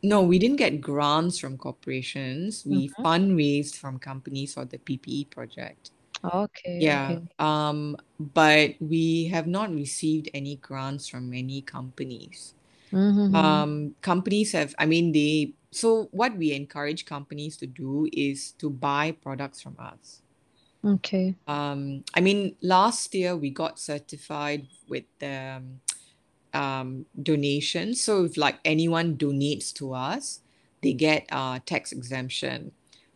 no, 0.02 0.22
we 0.22 0.40
didn't 0.40 0.58
get 0.58 0.82
grants 0.82 1.40
from 1.40 1.58
corporations. 1.58 2.64
We 2.66 2.90
Mhm. 2.90 3.04
fundraised 3.04 3.76
from 3.78 4.00
companies 4.00 4.54
for 4.54 4.66
the 4.66 4.78
PPE 4.78 5.26
project. 5.26 5.92
Okay, 6.34 6.80
Yeah, 6.82 7.12
okay. 7.12 7.28
um, 7.40 7.98
but 8.20 8.76
we 8.80 9.26
have 9.26 9.48
not 9.48 9.74
received 9.74 10.30
any 10.34 10.58
grants 10.58 11.08
from 11.08 11.34
any 11.34 11.62
companies. 11.62 12.54
Mm-hmm. 12.92 13.36
Um, 13.36 13.96
companies 14.02 14.52
have, 14.54 14.74
I 14.80 14.86
mean, 14.86 15.12
they, 15.12 15.54
so 15.72 16.08
what 16.12 16.38
we 16.38 16.54
encourage 16.54 17.06
companies 17.06 17.58
to 17.58 17.68
do 17.68 18.08
is 18.14 18.54
to 18.60 18.70
buy 18.70 19.12
products 19.12 19.62
from 19.62 19.76
us. 19.80 20.22
Okay. 20.84 21.36
Um, 21.48 22.04
I 22.14 22.22
mean, 22.22 22.56
last 22.62 23.14
year 23.14 23.36
we 23.36 23.50
got 23.50 23.80
certified 23.80 24.68
with 24.88 25.04
the 25.20 25.62
um, 25.62 25.82
um, 26.54 27.06
donation. 27.22 27.94
So 27.96 28.24
if 28.26 28.38
like 28.38 28.60
anyone 28.64 29.18
donates 29.18 29.74
to 29.76 29.94
us, 29.94 30.42
they 30.82 30.94
get 30.94 31.28
uh, 31.32 31.60
tax 31.66 31.92
exemption. 31.92 32.72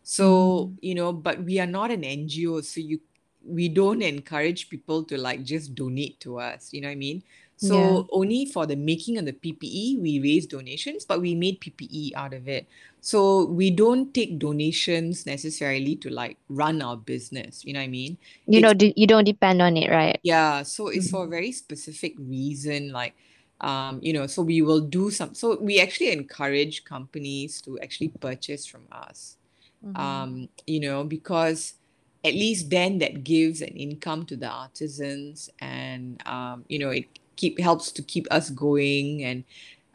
So, 0.09 0.73
you 0.81 0.95
know, 0.95 1.13
but 1.13 1.43
we 1.43 1.59
are 1.59 1.67
not 1.69 1.91
an 1.91 2.03
NGO, 2.03 2.61
so 2.61 2.79
you 2.81 2.99
we 3.45 3.69
don't 3.69 4.01
encourage 4.01 4.69
people 4.69 5.03
to 5.05 5.17
like 5.17 5.43
just 5.43 5.73
donate 5.75 6.19
to 6.21 6.39
us, 6.39 6.73
you 6.73 6.81
know 6.81 6.87
what 6.89 6.93
I 6.99 7.05
mean? 7.07 7.23
So 7.57 7.75
Yeah. 7.75 8.03
only 8.11 8.45
for 8.45 8.65
the 8.65 8.75
making 8.75 9.17
of 9.17 9.25
the 9.25 9.33
PPE, 9.33 9.97
we 10.01 10.19
raise 10.19 10.45
donations, 10.45 11.05
but 11.05 11.21
we 11.21 11.35
made 11.35 11.59
PPE 11.61 12.13
out 12.15 12.33
of 12.33 12.47
it. 12.47 12.67
So 13.01 13.45
we 13.45 13.69
don't 13.71 14.13
take 14.13 14.39
donations 14.39 15.25
necessarily 15.25 15.95
to 15.97 16.09
like 16.09 16.37
run 16.49 16.81
our 16.81 16.97
business, 16.97 17.63
you 17.65 17.73
know 17.73 17.79
what 17.79 17.85
I 17.85 17.87
mean? 17.87 18.17
You 18.47 18.59
It's 18.59 18.73
know, 18.73 18.73
you 18.79 19.07
don't 19.07 19.23
depend 19.25 19.61
on 19.61 19.77
it, 19.77 19.89
right? 19.89 20.19
yeah, 20.23 20.63
so 20.63 20.87
it's 20.89 21.09
for 21.09 21.25
a 21.25 21.27
very 21.27 21.51
specific 21.51 22.13
reason, 22.19 22.91
like 22.91 23.15
um, 23.61 23.99
you 24.01 24.13
know, 24.13 24.25
so 24.27 24.41
we 24.41 24.61
will 24.61 24.79
do 24.81 25.11
some, 25.11 25.33
so 25.35 25.59
we 25.59 25.81
actually 25.81 26.11
encourage 26.11 26.85
companies 26.85 27.61
to 27.61 27.77
actually 27.79 28.09
purchase 28.09 28.65
from 28.65 28.83
us. 28.91 29.35
Mhm. 29.81 30.29
Um, 30.35 30.49
you 30.67 30.79
know, 30.79 31.03
because 31.03 31.75
at 32.23 32.33
least 32.33 32.69
then 32.69 32.99
that 32.99 33.23
gives 33.23 33.61
an 33.61 33.69
income 33.69 34.25
to 34.27 34.37
the 34.37 34.47
artisans 34.47 35.49
and 35.59 36.25
um, 36.27 36.65
you 36.69 36.79
know, 36.79 36.89
it 36.89 37.05
keep 37.35 37.59
helps 37.59 37.91
to 37.93 38.03
keep 38.03 38.27
us 38.31 38.49
going 38.49 39.23
and 39.23 39.45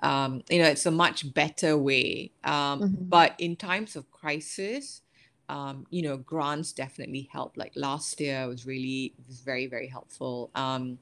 um, 0.03 0.43
you 0.51 0.59
know, 0.59 0.69
it's 0.69 0.87
a 0.87 0.91
much 0.91 1.33
better 1.33 1.79
way. 1.79 2.33
Um, 2.45 2.85
Mhm. 2.85 3.11
but 3.11 3.35
in 3.39 3.57
times 3.57 3.97
of 3.97 4.11
crisis, 4.11 5.03
um, 5.49 5.87
you 5.91 6.03
know, 6.03 6.17
grants 6.17 6.73
definitely 6.73 7.29
help. 7.33 7.57
Like 7.57 7.73
last 7.77 8.21
year 8.21 8.47
was 8.49 8.67
really 8.67 9.15
was 9.27 9.41
very, 9.41 9.67
very 9.67 9.89
helpful. 9.89 10.51
Um, 10.55 10.99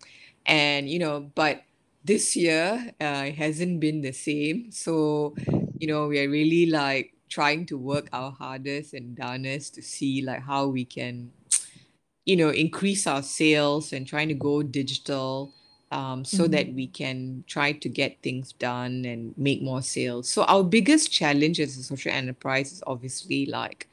and 0.46 0.88
you 0.88 0.98
know, 0.98 1.20
but 1.34 1.62
this 2.04 2.36
year 2.36 2.92
uh, 3.00 3.24
it 3.28 3.34
hasn't 3.36 3.80
been 3.80 4.02
the 4.02 4.12
same. 4.12 4.70
So, 4.72 5.34
you 5.78 5.86
know, 5.88 6.08
we 6.08 6.20
are 6.20 6.28
really 6.28 6.66
like 6.66 7.11
trying 7.38 7.64
to 7.66 7.76
work 7.78 8.06
our 8.12 8.32
hardest 8.42 8.94
and 8.94 9.16
darnest 9.16 9.74
to 9.76 9.82
see 9.82 10.14
like 10.30 10.42
how 10.52 10.62
we 10.76 10.84
can 10.84 11.30
you 12.26 12.36
know, 12.36 12.50
increase 12.50 13.06
our 13.06 13.22
sales 13.22 13.92
and 13.92 14.06
trying 14.06 14.28
to 14.28 14.34
go 14.48 14.62
digital 14.62 15.52
um, 15.90 16.24
so 16.24 16.44
Mhm. 16.44 16.52
that 16.52 16.68
we 16.74 16.86
can 16.86 17.44
try 17.46 17.72
to 17.84 17.88
get 18.00 18.12
things 18.22 18.52
done 18.54 19.04
and 19.12 19.34
make 19.36 19.60
more 19.62 19.82
sales. 19.82 20.28
So 20.28 20.44
our 20.44 20.64
biggest 20.64 21.12
challenge 21.12 21.60
as 21.60 21.76
a 21.76 21.82
social 21.82 22.12
enterprise 22.12 22.72
is 22.72 22.82
obviously 22.86 23.46
like 23.46 23.88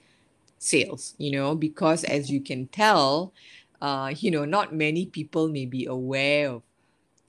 sales, 0.60 1.16
you 1.18 1.32
know, 1.32 1.56
because 1.56 2.04
as 2.06 2.30
you 2.32 2.42
can 2.42 2.68
tell, 2.68 3.34
uh, 3.82 4.14
you 4.18 4.32
know, 4.32 4.46
not 4.46 4.74
many 4.76 5.06
people 5.06 5.48
may 5.50 5.66
be 5.66 5.86
aware 5.86 6.50
of, 6.52 6.64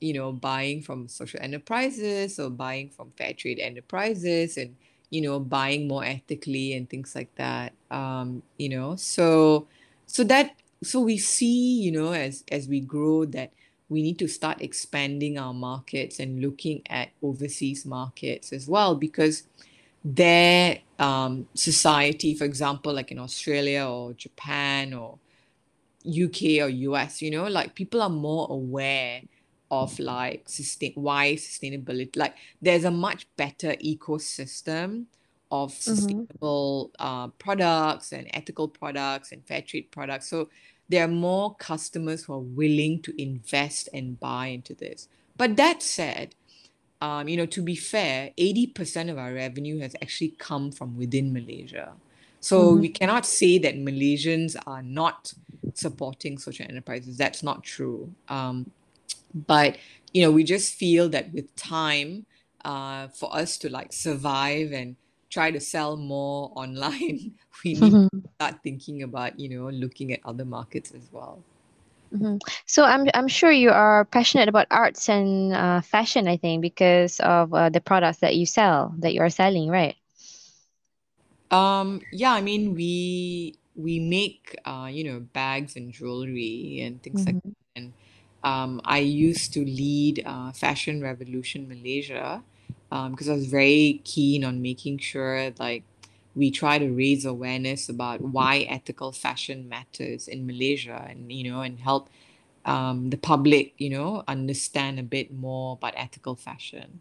you 0.01 0.15
know, 0.15 0.33
buying 0.33 0.83
from 0.83 1.09
social 1.09 1.41
enterprises 1.43 2.39
or 2.39 2.51
buying 2.51 2.89
from 2.91 3.13
fair 3.19 3.35
trade 3.35 3.59
enterprises 3.59 4.57
and, 4.57 4.77
you 5.11 5.21
know, 5.21 5.41
buying 5.41 5.89
more 5.89 6.05
ethically 6.05 6.73
and 6.73 6.89
things 6.89 7.15
like 7.15 7.35
that. 7.37 7.73
Um, 7.91 8.43
you 8.57 8.69
know, 8.69 8.97
so 8.97 9.67
so 10.07 10.25
that 10.25 10.55
so 10.83 11.01
we 11.01 11.19
see, 11.19 11.81
you 11.83 11.93
know, 11.93 12.13
as 12.13 12.45
as 12.51 12.69
we 12.69 12.81
grow 12.81 13.25
that 13.27 13.53
we 13.89 14.03
need 14.03 14.19
to 14.21 14.29
start 14.29 14.63
expanding 14.63 15.37
our 15.37 15.53
markets 15.53 16.21
and 16.21 16.41
looking 16.41 16.81
at 16.89 17.11
overseas 17.23 17.85
markets 17.85 18.53
as 18.53 18.69
well 18.69 18.95
because 18.95 19.43
their 20.05 20.79
um, 20.99 21.47
society, 21.55 22.35
for 22.35 22.45
example, 22.45 22.95
like 22.95 23.11
in 23.11 23.19
Australia 23.19 23.85
or 23.85 24.13
Japan 24.15 24.95
or 24.95 25.19
UK 26.07 26.63
or 26.63 26.69
US, 26.69 27.21
you 27.21 27.31
know, 27.31 27.49
like 27.49 27.75
people 27.75 28.01
are 28.01 28.09
more 28.09 28.47
aware 28.49 29.23
of 29.71 29.99
like 29.99 30.49
sustain 30.49 30.93
why 30.95 31.35
sustainability, 31.35 32.17
like 32.17 32.35
there's 32.61 32.85
a 32.85 32.91
much 32.91 33.27
better 33.37 33.73
ecosystem 33.75 35.07
of 35.51 35.73
Mhm. 35.73 35.83
sustainable 35.83 36.91
uh, 36.99 37.29
products 37.29 38.13
and 38.13 38.29
ethical 38.33 38.69
products 38.69 39.33
and 39.33 39.45
fair 39.47 39.63
trade 39.63 39.91
products. 39.91 40.29
So 40.29 40.49
there 40.89 41.05
are 41.05 41.09
more 41.09 41.55
customers 41.57 42.25
who 42.25 42.33
are 42.35 42.39
willing 42.41 43.01
to 43.03 43.23
invest 43.23 43.89
and 43.93 44.19
buy 44.19 44.47
into 44.49 44.75
this. 44.75 45.09
But 45.37 45.57
that 45.57 45.83
said, 45.83 46.35
um, 47.01 47.29
you 47.29 47.37
know, 47.37 47.47
to 47.47 47.63
be 47.63 47.77
fair, 47.77 48.31
80% 48.37 49.09
of 49.11 49.19
our 49.19 49.33
revenue 49.33 49.79
has 49.81 49.95
actually 50.03 50.35
come 50.39 50.71
from 50.71 50.97
within 50.97 51.33
Malaysia. 51.33 51.95
So 52.41 52.77
Mhm. 52.77 52.81
we 52.81 52.89
cannot 52.89 53.25
say 53.27 53.59
that 53.59 53.77
Malaysians 53.77 54.57
are 54.67 54.83
not 54.83 55.33
supporting 55.75 56.39
social 56.39 56.67
enterprises. 56.69 57.17
That's 57.17 57.43
not 57.43 57.63
true. 57.65 58.15
Um, 58.29 58.71
but 59.35 59.79
you 60.13 60.23
know, 60.23 60.31
we 60.31 60.45
just 60.45 60.75
feel 60.75 61.09
that 61.11 61.33
with 61.33 61.55
time, 61.57 62.27
uh, 62.65 63.09
for 63.09 63.35
us 63.35 63.57
to 63.59 63.71
like 63.71 63.93
survive 63.93 64.73
and 64.73 64.97
try 65.31 65.51
to 65.51 65.61
sell 65.61 65.97
more 65.97 66.53
online, 66.57 67.33
we 67.65 67.75
need 67.75 67.95
to 67.95 68.01
Mhm. 68.01 68.31
start 68.37 68.57
thinking 68.65 69.03
about, 69.03 69.39
you 69.39 69.49
know, 69.49 69.69
looking 69.71 70.13
at 70.13 70.21
other 70.25 70.45
markets 70.45 70.91
as 70.93 71.09
well. 71.13 71.45
Mhm. 72.13 72.41
So 72.67 72.85
I'm 72.85 73.09
I'm 73.15 73.29
sure 73.29 73.51
you 73.53 73.71
are 73.71 74.05
passionate 74.05 74.49
about 74.49 74.67
arts 74.71 75.09
and 75.09 75.53
uh, 75.53 75.81
fashion, 75.81 76.27
I 76.29 76.37
think, 76.37 76.63
because 76.63 77.21
of 77.21 77.53
uh, 77.55 77.69
the 77.71 77.81
products 77.81 78.19
that 78.19 78.37
you 78.37 78.47
sell, 78.47 78.95
that 78.99 79.15
you 79.15 79.21
are 79.23 79.31
selling, 79.31 79.69
right? 79.71 79.97
Um, 81.51 82.01
yeah, 82.13 82.33
I 82.33 82.41
mean 82.41 82.75
we 82.75 83.57
we 83.75 83.99
make 83.99 84.57
uh, 84.65 84.89
you 84.91 85.05
know, 85.05 85.21
bags 85.21 85.77
and 85.77 85.93
jewelry 85.93 86.81
and 86.83 87.03
things 87.03 87.27
like 87.27 87.37
Mhm. 87.37 87.41
that. 87.43 87.81
And 87.81 87.93
um, 88.43 88.81
I 88.85 88.99
used 88.99 89.53
to 89.55 89.65
lead 89.65 90.23
uh, 90.25 90.53
Fashion 90.53 91.03
Revolution 91.03 91.69
Malaysia 91.69 92.43
um, 92.91 93.13
because 93.13 93.29
I 93.29 93.35
was 93.35 93.47
very 93.47 94.01
keen 94.05 94.45
on 94.45 94.63
making 94.63 94.99
sure 94.99 95.53
like 95.59 95.85
we 96.35 96.51
try 96.51 96.79
to 96.79 96.89
raise 96.91 97.25
awareness 97.25 97.89
about 97.89 98.21
why 98.23 98.61
ethical 98.61 99.13
fashion 99.13 99.69
matters 99.69 100.29
in 100.29 100.47
Malaysia 100.47 101.07
and 101.09 101.33
you 101.33 101.51
know 101.51 101.61
and 101.63 101.81
help 101.81 102.09
um, 102.65 103.11
the 103.11 103.17
public, 103.17 103.75
you 103.79 103.91
know, 103.91 104.25
understand 104.29 104.99
a 104.99 105.03
bit 105.03 105.33
more 105.33 105.75
about 105.75 105.95
ethical 105.97 106.37
fashion. 106.37 107.01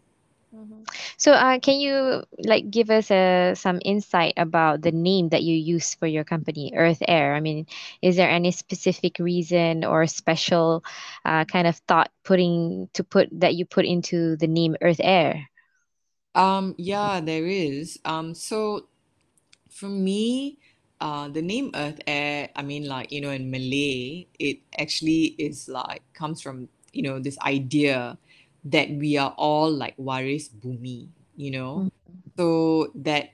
Mhm. 0.54 0.84
So, 1.16 1.32
uh, 1.32 1.58
can 1.60 1.78
you 1.80 2.24
like 2.38 2.70
give 2.70 2.90
us 2.90 3.10
uh, 3.10 3.54
some 3.54 3.78
insight 3.84 4.34
about 4.36 4.82
the 4.82 4.90
name 4.90 5.28
that 5.30 5.42
you 5.44 5.54
use 5.54 5.94
for 5.94 6.06
your 6.06 6.24
company, 6.24 6.72
Earth 6.74 7.02
Heir? 7.06 7.34
I 7.34 7.40
mean, 7.40 7.66
is 8.02 8.16
there 8.16 8.28
any 8.30 8.50
specific 8.50 9.18
reason 9.20 9.84
or 9.84 10.06
special 10.06 10.82
uh, 11.24 11.44
kind 11.44 11.66
of 11.68 11.76
thought 11.86 12.10
putting 12.24 12.88
to 12.94 13.04
put 13.04 13.28
that 13.40 13.54
you 13.54 13.64
put 13.64 13.84
into 13.86 14.36
the 14.36 14.48
name 14.48 14.76
Earth 14.82 15.00
Heir? 15.02 15.48
Um, 16.34 16.74
yeah, 16.78 17.20
there 17.20 17.46
is. 17.46 17.98
Um, 18.04 18.34
so 18.34 18.86
For 19.70 19.88
me, 19.88 20.58
uh, 21.00 21.28
the 21.28 21.42
name 21.42 21.70
Earth 21.74 22.00
Heir, 22.06 22.50
I 22.56 22.62
mean, 22.62 22.86
like, 22.88 23.12
you 23.12 23.20
know, 23.20 23.30
in 23.30 23.50
Malay, 23.50 24.26
it 24.38 24.60
actually 24.78 25.34
is 25.38 25.68
like, 25.68 26.02
comes 26.14 26.40
from, 26.42 26.68
you 26.92 27.02
know, 27.02 27.18
this 27.20 27.38
idea 27.40 28.18
that 28.64 28.90
we 28.90 29.16
are 29.16 29.34
all 29.36 29.70
like 29.70 29.94
waris 29.96 30.48
bumi, 30.48 31.08
you 31.36 31.50
know? 31.50 31.88
Mhm. 31.88 31.90
So 32.36 32.92
that, 32.94 33.30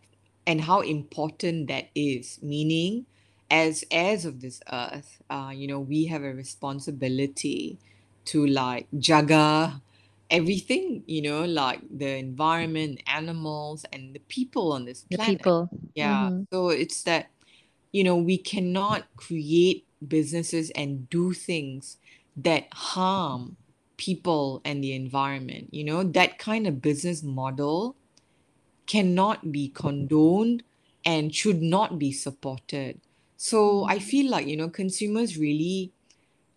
and 0.47 0.61
how 0.61 0.81
important 0.81 1.69
that 1.69 1.91
is, 1.95 2.39
meaning 2.43 3.07
as 3.51 3.85
heirs 3.91 4.25
of 4.25 4.41
this 4.41 4.61
earth, 4.73 5.23
uh, 5.31 5.53
you 5.55 5.67
know, 5.67 5.81
we 5.81 6.07
have 6.07 6.23
a 6.23 6.35
responsibility 6.35 7.79
to 8.27 8.47
like 8.47 8.91
jaga 8.99 9.81
everything, 10.31 11.03
you 11.07 11.23
know, 11.23 11.45
like 11.45 11.81
the 11.91 12.17
environment, 12.17 13.01
animals, 13.07 13.85
and 13.93 14.15
the 14.15 14.19
people 14.27 14.73
on 14.73 14.85
this 14.85 15.05
planet. 15.11 15.27
The 15.27 15.37
people. 15.39 15.71
Yeah. 15.95 16.31
Mm-hmm. 16.31 16.43
So 16.53 16.69
it's 16.71 17.03
that, 17.05 17.31
you 17.93 18.05
know, 18.05 18.17
we 18.17 18.39
cannot 18.39 19.07
create 19.17 19.87
businesses 20.07 20.71
and 20.71 21.09
do 21.09 21.33
things 21.33 21.99
that 22.37 22.67
harm 22.73 23.57
people 23.97 24.61
and 24.65 24.83
the 24.83 24.93
environment. 24.95 25.69
You 25.73 25.85
know, 25.85 26.03
that 26.03 26.39
kind 26.39 26.67
of 26.67 26.83
business 26.83 27.23
model 27.23 27.97
cannot 28.87 29.53
be 29.53 29.69
condoned 29.69 30.63
and 31.05 31.35
should 31.35 31.63
not 31.63 31.99
be 31.99 32.13
supported. 32.13 33.01
So 33.37 33.85
I 33.85 33.99
feel 33.99 34.31
like, 34.31 34.47
you 34.47 34.57
know, 34.57 34.69
consumers 34.69 35.37
really 35.37 35.93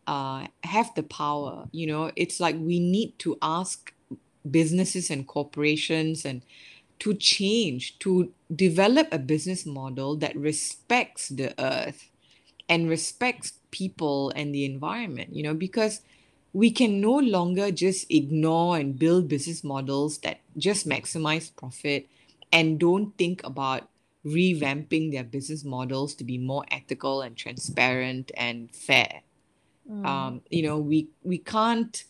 uh, 0.08 0.48
have 0.64 0.94
the 0.96 1.04
power. 1.04 1.68
You 1.72 1.88
know, 1.88 2.12
it's 2.16 2.40
like 2.40 2.56
we 2.60 2.80
need 2.80 3.18
to 3.20 3.38
ask 3.42 3.94
businesses 4.50 5.10
and 5.10 5.28
corporations 5.28 6.26
and 6.26 6.42
to 7.00 7.14
change, 7.14 7.98
to 8.00 8.32
develop 8.54 9.08
a 9.12 9.20
business 9.20 9.66
model 9.66 10.16
that 10.18 10.36
respects 10.36 11.30
the 11.30 11.54
earth 11.64 12.10
and 12.68 12.90
respects 12.90 13.54
people 13.72 14.32
and 14.36 14.54
the 14.54 14.66
environment, 14.66 15.36
you 15.36 15.44
know, 15.44 15.54
because 15.54 16.02
we 16.54 16.72
can 16.72 17.00
no 17.00 17.16
longer 17.18 17.72
just 17.72 18.10
ignore 18.10 18.78
and 18.78 18.98
build 18.98 19.28
business 19.28 19.64
models 19.64 20.20
that 20.20 20.40
just 20.58 20.88
maximize 20.88 21.56
profit 21.56 22.08
and 22.52 22.80
don't 22.80 23.18
think 23.18 23.44
about 23.44 23.90
revamping 24.26 25.12
their 25.12 25.24
business 25.24 25.64
models 25.64 26.16
to 26.16 26.24
be 26.24 26.38
more 26.38 26.66
ethical 26.72 27.22
and 27.22 27.38
transparent 27.38 28.32
and 28.36 28.72
fair. 28.72 29.22
Mm. 29.90 30.06
Um, 30.06 30.42
you 30.50 30.64
know, 30.64 30.78
we 30.78 31.10
we 31.24 31.38
can't 31.38 32.04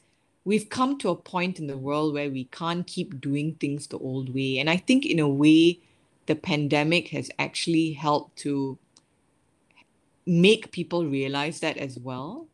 we've 0.46 0.70
come 0.70 0.98
to 0.98 1.10
a 1.10 1.16
point 1.16 1.60
in 1.60 1.68
the 1.68 1.78
world 1.78 2.14
where 2.14 2.30
we 2.30 2.46
can't 2.46 2.88
keep 2.88 3.22
doing 3.22 3.56
things 3.56 3.88
the 3.88 3.98
old 4.00 4.34
way. 4.34 4.58
And 4.58 4.70
I 4.70 4.78
think 4.78 5.06
in 5.06 5.20
a 5.20 5.30
way 5.30 5.80
the 6.26 6.36
pandemic 6.36 7.10
has 7.10 7.30
actually 7.38 7.94
helped 7.94 8.38
to 8.40 8.78
make 10.26 10.72
people 10.72 11.06
realize 11.06 11.60
that 11.60 11.78
as 11.78 11.98
well. 11.98 12.49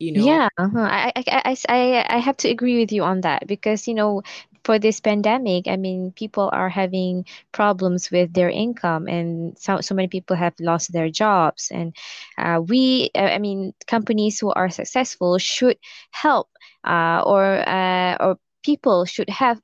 You 0.00 0.12
know, 0.12 0.24
Yeah, 0.24 0.48
uh-huh. 0.58 0.78
I, 0.80 1.12
I, 1.16 1.56
I, 1.68 2.06
I, 2.16 2.18
have 2.18 2.36
to 2.38 2.48
agree 2.48 2.80
with 2.80 2.92
you 2.92 3.04
on 3.04 3.20
that 3.22 3.46
because, 3.46 3.86
you 3.86 3.94
know, 3.94 4.22
for 4.64 4.78
this 4.78 5.00
pandemic, 5.00 5.68
I 5.68 5.76
mean, 5.76 6.12
people 6.12 6.50
are 6.52 6.68
having 6.68 7.26
problems 7.52 8.10
with 8.10 8.32
their 8.34 8.50
income, 8.50 9.06
and 9.08 9.56
so, 9.58 9.80
so 9.80 9.94
many 9.94 10.08
people 10.08 10.36
have 10.36 10.54
lost 10.60 10.92
their 10.92 11.10
jobs. 11.10 11.70
And 11.70 11.94
uh, 12.38 12.60
we, 12.66 13.10
uh, 13.14 13.20
I 13.20 13.38
mean, 13.38 13.74
companies 13.86 14.40
who 14.40 14.52
are 14.52 14.70
successful 14.70 15.38
should 15.38 15.78
help, 16.10 16.48
uh, 16.84 17.22
or 17.24 17.44
uh, 17.68 18.16
or 18.20 18.38
people 18.64 19.04
should 19.06 19.30
have 19.30 19.60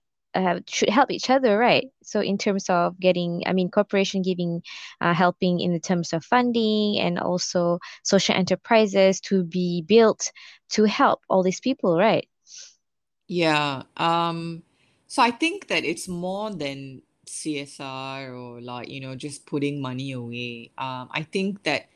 should 0.69 0.89
help 0.91 1.11
each 1.11 1.31
other, 1.31 1.59
right? 1.59 1.89
So 2.03 2.21
in 2.21 2.39
terms 2.39 2.69
of 2.69 2.99
getting, 3.01 3.43
I 3.47 3.53
mean, 3.53 3.71
corporation 3.71 4.23
giving, 4.23 4.63
uh, 5.01 5.15
helping 5.15 5.61
in 5.61 5.73
the 5.73 5.81
terms 5.81 6.13
of 6.13 6.25
funding 6.25 6.99
and 7.01 7.19
also 7.19 7.79
social 8.05 8.35
enterprises 8.35 9.21
to 9.23 9.45
be 9.45 9.83
built 9.83 10.33
to 10.71 10.85
help 10.85 11.23
all 11.29 11.43
these 11.43 11.61
people, 11.61 11.97
right? 11.99 12.29
yeah. 13.29 13.83
Um, 13.97 14.63
so 15.07 15.23
I 15.23 15.31
think 15.31 15.69
that 15.69 15.85
it's 15.85 16.09
more 16.09 16.51
than 16.51 17.03
CSR 17.27 18.31
or 18.31 18.61
like, 18.61 18.89
you 18.89 19.01
know, 19.01 19.15
just 19.15 19.47
putting 19.47 19.81
money 19.81 20.13
away. 20.13 20.71
Um, 20.79 21.09
I 21.13 21.23
think 21.23 21.63
that 21.65 21.89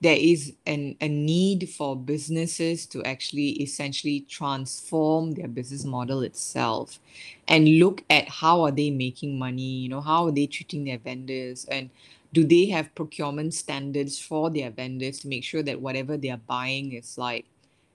there 0.00 0.16
is 0.16 0.52
an 0.66 0.96
a 1.00 1.08
need 1.08 1.68
for 1.68 1.96
businesses 1.96 2.86
to 2.86 3.02
actually 3.04 3.50
essentially 3.62 4.20
transform 4.28 5.32
their 5.32 5.48
business 5.48 5.84
model 5.84 6.22
itself 6.22 7.00
and 7.48 7.78
look 7.78 8.04
at 8.10 8.28
how 8.28 8.62
are 8.62 8.70
they 8.70 8.90
making 8.90 9.38
money, 9.38 9.62
you 9.62 9.88
know, 9.88 10.00
how 10.00 10.26
are 10.26 10.32
they 10.32 10.46
treating 10.46 10.84
their 10.84 10.98
vendors 10.98 11.64
and 11.66 11.90
do 12.32 12.44
they 12.44 12.66
have 12.66 12.94
procurement 12.94 13.54
standards 13.54 14.18
for 14.20 14.50
their 14.50 14.70
vendors 14.70 15.20
to 15.20 15.28
make 15.28 15.42
sure 15.44 15.62
that 15.62 15.80
whatever 15.80 16.16
they 16.16 16.30
are 16.30 16.40
buying 16.46 16.92
is 16.92 17.16
like 17.18 17.46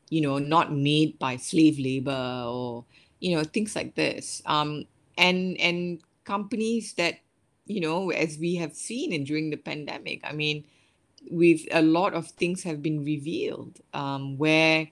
you 0.10 0.22
know, 0.22 0.38
not 0.38 0.72
made 0.72 1.18
by 1.18 1.38
slave 1.38 1.80
labor 1.80 2.44
or, 2.46 2.86
you 3.20 3.36
know, 3.36 3.44
things 3.44 3.76
like 3.76 3.96
this. 3.96 4.42
Um, 4.46 4.86
and 5.18 5.60
and 5.60 6.02
companies 6.24 6.94
that, 6.94 7.20
you 7.66 7.82
know, 7.82 8.12
as 8.12 8.38
we 8.38 8.56
have 8.56 8.76
seen 8.76 9.12
in 9.12 9.24
during 9.24 9.50
the 9.50 9.58
pandemic, 9.58 10.22
I 10.24 10.34
mean, 10.34 10.66
we've 11.32 11.68
a 11.72 11.82
lot 11.82 12.14
of 12.14 12.28
things 12.32 12.64
have 12.64 12.82
been 12.82 13.04
revealed 13.04 13.80
um, 13.94 14.38
where 14.38 14.90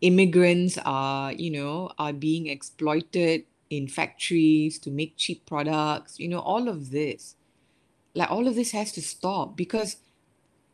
immigrants 0.00 0.78
are, 0.84 1.32
you 1.32 1.50
know, 1.50 1.90
are 1.98 2.12
being 2.12 2.46
exploited 2.46 3.44
in 3.68 3.86
factories 3.86 4.78
to 4.80 4.90
make 4.90 5.16
cheap 5.16 5.46
products, 5.46 6.18
you 6.18 6.28
know, 6.28 6.40
all 6.40 6.68
of 6.68 6.90
this. 6.90 7.36
Like 8.14 8.30
all 8.30 8.48
of 8.48 8.56
this 8.56 8.72
has 8.72 8.92
to 8.92 9.02
stop 9.02 9.56
because 9.56 9.96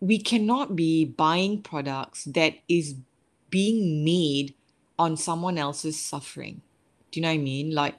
we 0.00 0.18
cannot 0.18 0.76
be 0.76 1.04
buying 1.04 1.62
products 1.62 2.24
that 2.24 2.54
is 2.68 2.94
being 3.50 4.04
made 4.04 4.54
on 4.98 5.16
someone 5.16 5.58
else's 5.58 6.00
suffering. 6.00 6.62
Do 7.10 7.20
you 7.20 7.22
know 7.22 7.28
what 7.28 7.34
I 7.34 7.38
mean? 7.38 7.74
Like 7.74 7.94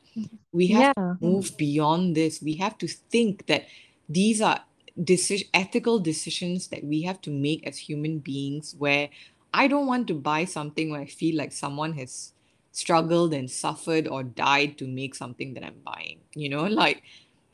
we 0.52 0.68
have 0.68 0.96
to 0.96 1.02
move 1.22 1.58
beyond 1.58 2.16
this. 2.16 2.42
We 2.42 2.56
have 2.56 2.78
to 2.80 2.88
think 2.88 3.46
that 3.48 3.68
these 4.10 4.42
are 4.42 4.62
deci- 5.02 5.50
ethical 5.54 6.00
decisions 6.00 6.68
that 6.70 6.84
we 6.84 7.04
have 7.04 7.22
to 7.22 7.32
make 7.32 7.66
as 7.68 7.78
human 7.78 8.20
beings 8.20 8.76
where 8.78 9.10
I 9.54 9.68
don't 9.68 9.88
want 9.88 10.08
to 10.08 10.14
buy 10.14 10.46
something 10.46 10.90
where 10.92 11.02
I 11.02 11.06
feel 11.06 11.38
like 11.38 11.52
someone 11.52 11.94
has 11.94 12.34
struggled 12.72 13.34
and 13.34 13.50
suffered 13.50 14.08
or 14.08 14.24
died 14.24 14.78
to 14.78 14.88
make 14.88 15.16
something 15.16 15.54
that 15.56 15.64
I'm 15.64 15.82
buying. 15.84 16.20
You 16.36 16.50
know, 16.50 16.66
like 16.66 17.04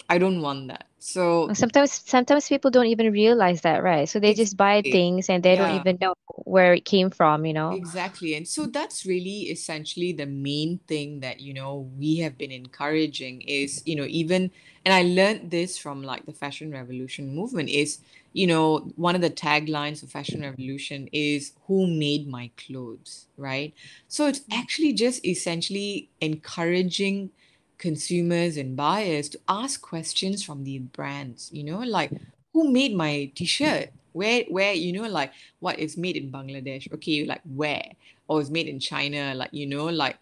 I 0.09 0.17
don't 0.17 0.41
want 0.41 0.67
that. 0.67 0.85
So 0.99 1.53
Sometimes, 1.53 2.01
sometimes 2.05 2.47
people 2.47 2.71
don't 2.71 2.85
even 2.85 3.11
realize 3.11 3.61
that, 3.61 3.83
right? 3.83 4.07
So 4.07 4.19
they 4.19 4.33
just 4.33 4.55
buy 4.55 4.77
eh, 4.77 4.91
things 4.91 5.29
and 5.29 5.43
they 5.43 5.57
don't 5.57 5.75
even 5.75 5.97
know 5.99 6.13
where 6.45 6.73
it 6.73 6.85
came 6.85 7.09
from, 7.09 7.45
you 7.45 7.51
know? 7.51 7.71
Exactly. 7.71 8.35
And 8.35 8.47
so 8.47 8.67
that's 8.67 9.05
really 9.05 9.51
essentially 9.51 10.13
the 10.13 10.25
main 10.25 10.79
thing 10.87 11.19
that, 11.19 11.41
you 11.41 11.53
know, 11.53 11.91
we 11.99 12.17
have 12.19 12.37
been 12.37 12.51
encouraging 12.51 13.41
is, 13.41 13.83
you 13.85 13.97
know, 13.97 14.05
even, 14.07 14.49
and 14.85 14.93
I 14.93 15.03
learned 15.03 15.51
this 15.51 15.77
from 15.77 16.03
like 16.03 16.25
the 16.25 16.31
fashion 16.31 16.71
revolution 16.71 17.35
movement 17.35 17.67
is, 17.67 17.99
you 18.31 18.47
know, 18.47 18.89
one 18.95 19.13
of 19.15 19.21
the 19.21 19.29
taglines 19.29 20.03
of 20.03 20.09
fashion 20.09 20.41
revolution 20.41 21.09
is 21.11 21.51
who 21.67 21.85
made 21.85 22.29
my 22.29 22.49
clothes, 22.55 23.27
right? 23.35 23.73
So 24.07 24.27
it's 24.27 24.39
mm. 24.39 24.57
actually 24.57 24.93
just 24.93 25.25
essentially 25.25 26.09
encouraging 26.21 27.31
consumers 27.77 28.57
and 28.57 28.75
buyers 28.75 29.29
to 29.29 29.39
ask 29.47 29.81
questions 29.81 30.43
from 30.43 30.63
the 30.63 30.79
brands, 30.79 31.49
you 31.51 31.63
know, 31.63 31.79
like 31.79 32.11
who 32.53 32.71
made 32.71 32.95
my 32.95 33.31
t-shirt? 33.35 33.89
Where, 34.13 34.43
where, 34.49 34.73
you 34.73 34.93
know, 34.93 35.09
like 35.09 35.33
what 35.59 35.79
is 35.79 35.97
made 35.97 36.15
in 36.15 36.31
Bangladesh? 36.31 36.91
Okay, 36.93 37.25
like 37.25 37.41
where? 37.55 37.83
Oh, 38.29 38.35
or 38.35 38.41
is 38.41 38.51
made 38.51 38.67
in 38.67 38.79
China? 38.79 39.33
Like, 39.35 39.49
you 39.53 39.65
know, 39.65 39.85
like 39.85 40.17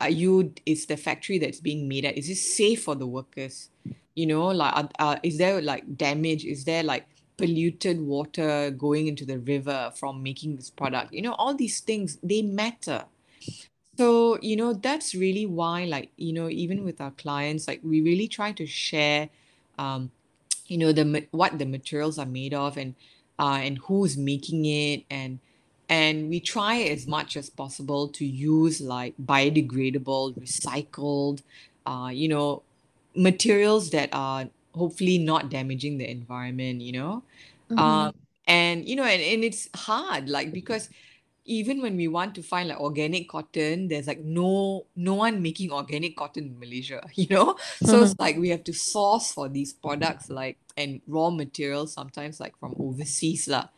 are 0.00 0.10
you, 0.10 0.52
is 0.66 0.86
the 0.86 0.96
factory 0.96 1.38
that's 1.38 1.60
being 1.60 1.88
made 1.88 2.04
at, 2.04 2.18
is 2.18 2.28
it 2.28 2.36
safe 2.36 2.84
for 2.84 2.94
the 2.94 3.06
workers? 3.06 3.70
You 4.14 4.26
know, 4.26 4.48
like, 4.48 4.76
are, 4.76 4.88
are, 4.98 5.20
is 5.22 5.38
there 5.38 5.62
like 5.62 5.96
damage? 5.96 6.44
Is 6.44 6.64
there 6.64 6.82
like 6.82 7.06
polluted 7.38 8.00
water 8.00 8.70
going 8.70 9.06
into 9.06 9.24
the 9.24 9.38
river 9.38 9.90
from 9.96 10.22
making 10.22 10.56
this 10.56 10.68
product? 10.68 11.12
You 11.14 11.22
know, 11.22 11.32
all 11.32 11.54
these 11.54 11.80
things, 11.80 12.18
they 12.22 12.42
matter. 12.42 13.04
So, 14.02 14.36
you 14.42 14.56
know, 14.56 14.72
that's 14.72 15.14
really 15.14 15.46
why, 15.46 15.84
like, 15.84 16.10
you 16.16 16.32
know, 16.32 16.48
even 16.48 16.82
with 16.82 17.00
our 17.00 17.12
clients, 17.12 17.68
like, 17.68 17.78
we 17.84 18.00
really 18.02 18.26
try 18.26 18.50
to 18.50 18.66
share, 18.66 19.28
um, 19.78 20.10
you 20.66 20.76
know, 20.76 20.90
the 20.90 21.28
what 21.30 21.56
the 21.60 21.66
materials 21.66 22.18
are 22.18 22.26
made 22.26 22.52
of 22.52 22.76
and 22.76 22.96
uh, 23.38 23.60
and 23.62 23.78
who's 23.78 24.16
making 24.16 24.64
it 24.64 25.04
and 25.08 25.38
and 25.88 26.28
we 26.28 26.40
try 26.40 26.82
as 26.94 27.06
much 27.06 27.36
as 27.36 27.48
possible 27.48 28.08
to 28.08 28.24
use 28.26 28.80
like 28.80 29.14
biodegradable, 29.24 30.34
recycled, 30.36 31.42
uh, 31.86 32.10
you 32.12 32.26
know, 32.26 32.62
materials 33.14 33.90
that 33.90 34.08
are 34.12 34.48
hopefully 34.74 35.18
not 35.18 35.48
damaging 35.48 35.98
the 35.98 36.10
environment, 36.10 36.80
you 36.80 36.90
know. 36.90 37.22
Mm-hmm. 37.70 37.78
Um, 37.78 38.14
and 38.48 38.84
you 38.84 38.96
know, 38.96 39.04
and, 39.04 39.22
and 39.22 39.44
it's 39.44 39.68
hard, 39.76 40.28
like 40.28 40.52
because 40.52 40.88
even 41.44 41.82
when 41.82 41.96
we 41.96 42.08
want 42.08 42.34
to 42.36 42.42
find 42.42 42.68
like 42.68 42.80
organic 42.80 43.28
cotton, 43.28 43.88
there's 43.88 44.06
like 44.06 44.20
no 44.20 44.86
no 44.96 45.14
one 45.14 45.42
making 45.42 45.72
organic 45.72 46.16
cotton 46.16 46.46
in 46.46 46.58
Malaysia, 46.58 47.02
you 47.14 47.26
know? 47.30 47.56
So 47.82 48.02
it's 48.02 48.14
like 48.18 48.36
we 48.36 48.50
have 48.50 48.64
to 48.64 48.72
source 48.72 49.32
for 49.32 49.48
these 49.48 49.72
products 49.72 50.30
like 50.30 50.58
and 50.76 51.00
raw 51.06 51.30
materials 51.30 51.92
sometimes 51.94 52.40
like 52.40 52.56
from 52.58 52.74
overseas 52.78 53.48
lah, 53.48 53.68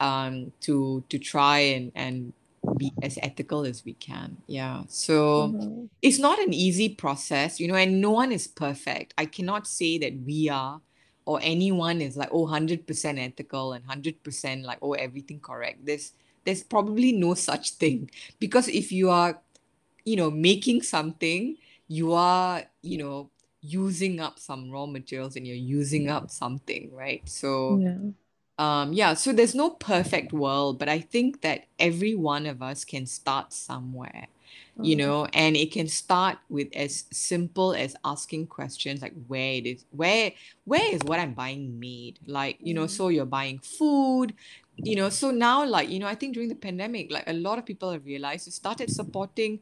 um, 0.00 0.52
to 0.60 1.04
to 1.08 1.18
try 1.18 1.58
and 1.74 1.92
and 1.94 2.32
be 2.76 2.92
as 3.02 3.18
ethical 3.22 3.64
as 3.64 3.84
we 3.84 3.94
can. 3.94 4.38
Yeah. 4.46 4.84
So 4.88 5.56
Mm-hmm. 5.56 5.86
it's 6.02 6.18
not 6.18 6.38
an 6.38 6.52
easy 6.54 6.88
process, 6.94 7.58
you 7.60 7.68
know, 7.68 7.74
and 7.74 8.00
no 8.00 8.10
one 8.12 8.32
is 8.32 8.46
perfect. 8.46 9.14
I 9.18 9.26
cannot 9.26 9.66
say 9.66 9.98
that 9.98 10.14
we 10.24 10.48
are 10.48 10.80
or 11.26 11.40
anyone 11.42 12.00
is 12.00 12.16
like, 12.16 12.30
oh, 12.32 12.42
100% 12.44 13.18
ethical 13.18 13.72
and 13.72 13.84
100% 13.84 14.64
like, 14.64 14.78
oh, 14.82 14.92
everything 14.94 15.40
correct. 15.40 15.84
There's 15.84 16.12
there's 16.48 16.64
probably 16.64 17.12
no 17.12 17.34
such 17.36 17.72
thing 17.72 18.10
because 18.40 18.68
if 18.68 18.92
you 18.92 19.10
are, 19.10 19.40
you 20.04 20.16
know, 20.16 20.30
making 20.30 20.82
something, 20.82 21.56
you 21.88 22.12
are, 22.14 22.64
you 22.82 22.98
know, 22.98 23.30
using 23.62 24.20
up 24.20 24.38
some 24.38 24.70
raw 24.70 24.86
materials 24.86 25.36
and 25.36 25.46
you're 25.46 25.56
using 25.56 26.10
up 26.10 26.30
something, 26.30 26.90
right? 26.94 27.28
So 27.28 27.84
Yeah. 27.86 28.12
um, 28.58 28.92
yeah, 28.92 29.14
so 29.14 29.32
there's 29.32 29.54
no 29.54 29.70
perfect 29.70 30.32
world, 30.32 30.78
but 30.78 30.88
I 30.88 31.00
think 31.00 31.42
that 31.42 31.66
every 31.78 32.14
one 32.16 32.46
of 32.46 32.62
us 32.62 32.84
can 32.84 33.06
start 33.06 33.52
somewhere, 33.52 34.28
you 34.80 34.96
Mm-hmm. 34.96 35.10
know, 35.10 35.26
and 35.32 35.56
it 35.56 35.72
can 35.72 35.88
start 35.88 36.38
with 36.48 36.68
as 36.74 37.04
simple 37.12 37.74
as 37.74 37.96
asking 38.04 38.48
questions 38.48 39.02
like 39.02 39.14
where 39.28 39.52
it 39.54 39.66
is, 39.66 39.84
where 39.90 40.32
where 40.64 40.94
is 40.94 41.02
what 41.04 41.20
I'm 41.20 41.34
buying 41.34 41.80
made? 41.80 42.20
Like, 42.26 42.58
you 42.62 42.74
know, 42.74 42.86
so 42.88 43.08
you're 43.08 43.26
buying 43.26 43.60
food, 43.60 44.34
you 44.78 44.96
know, 44.96 45.08
so 45.08 45.30
now 45.30 45.64
like, 45.64 45.88
you 45.88 45.98
know, 45.98 46.06
I 46.06 46.14
think 46.14 46.34
during 46.34 46.48
the 46.48 46.54
pandemic, 46.54 47.10
like 47.10 47.24
a 47.26 47.32
lot 47.32 47.58
of 47.58 47.66
people 47.66 47.90
have 47.90 48.04
realized 48.04 48.46
you 48.46 48.52
started 48.52 48.90
supporting 48.90 49.60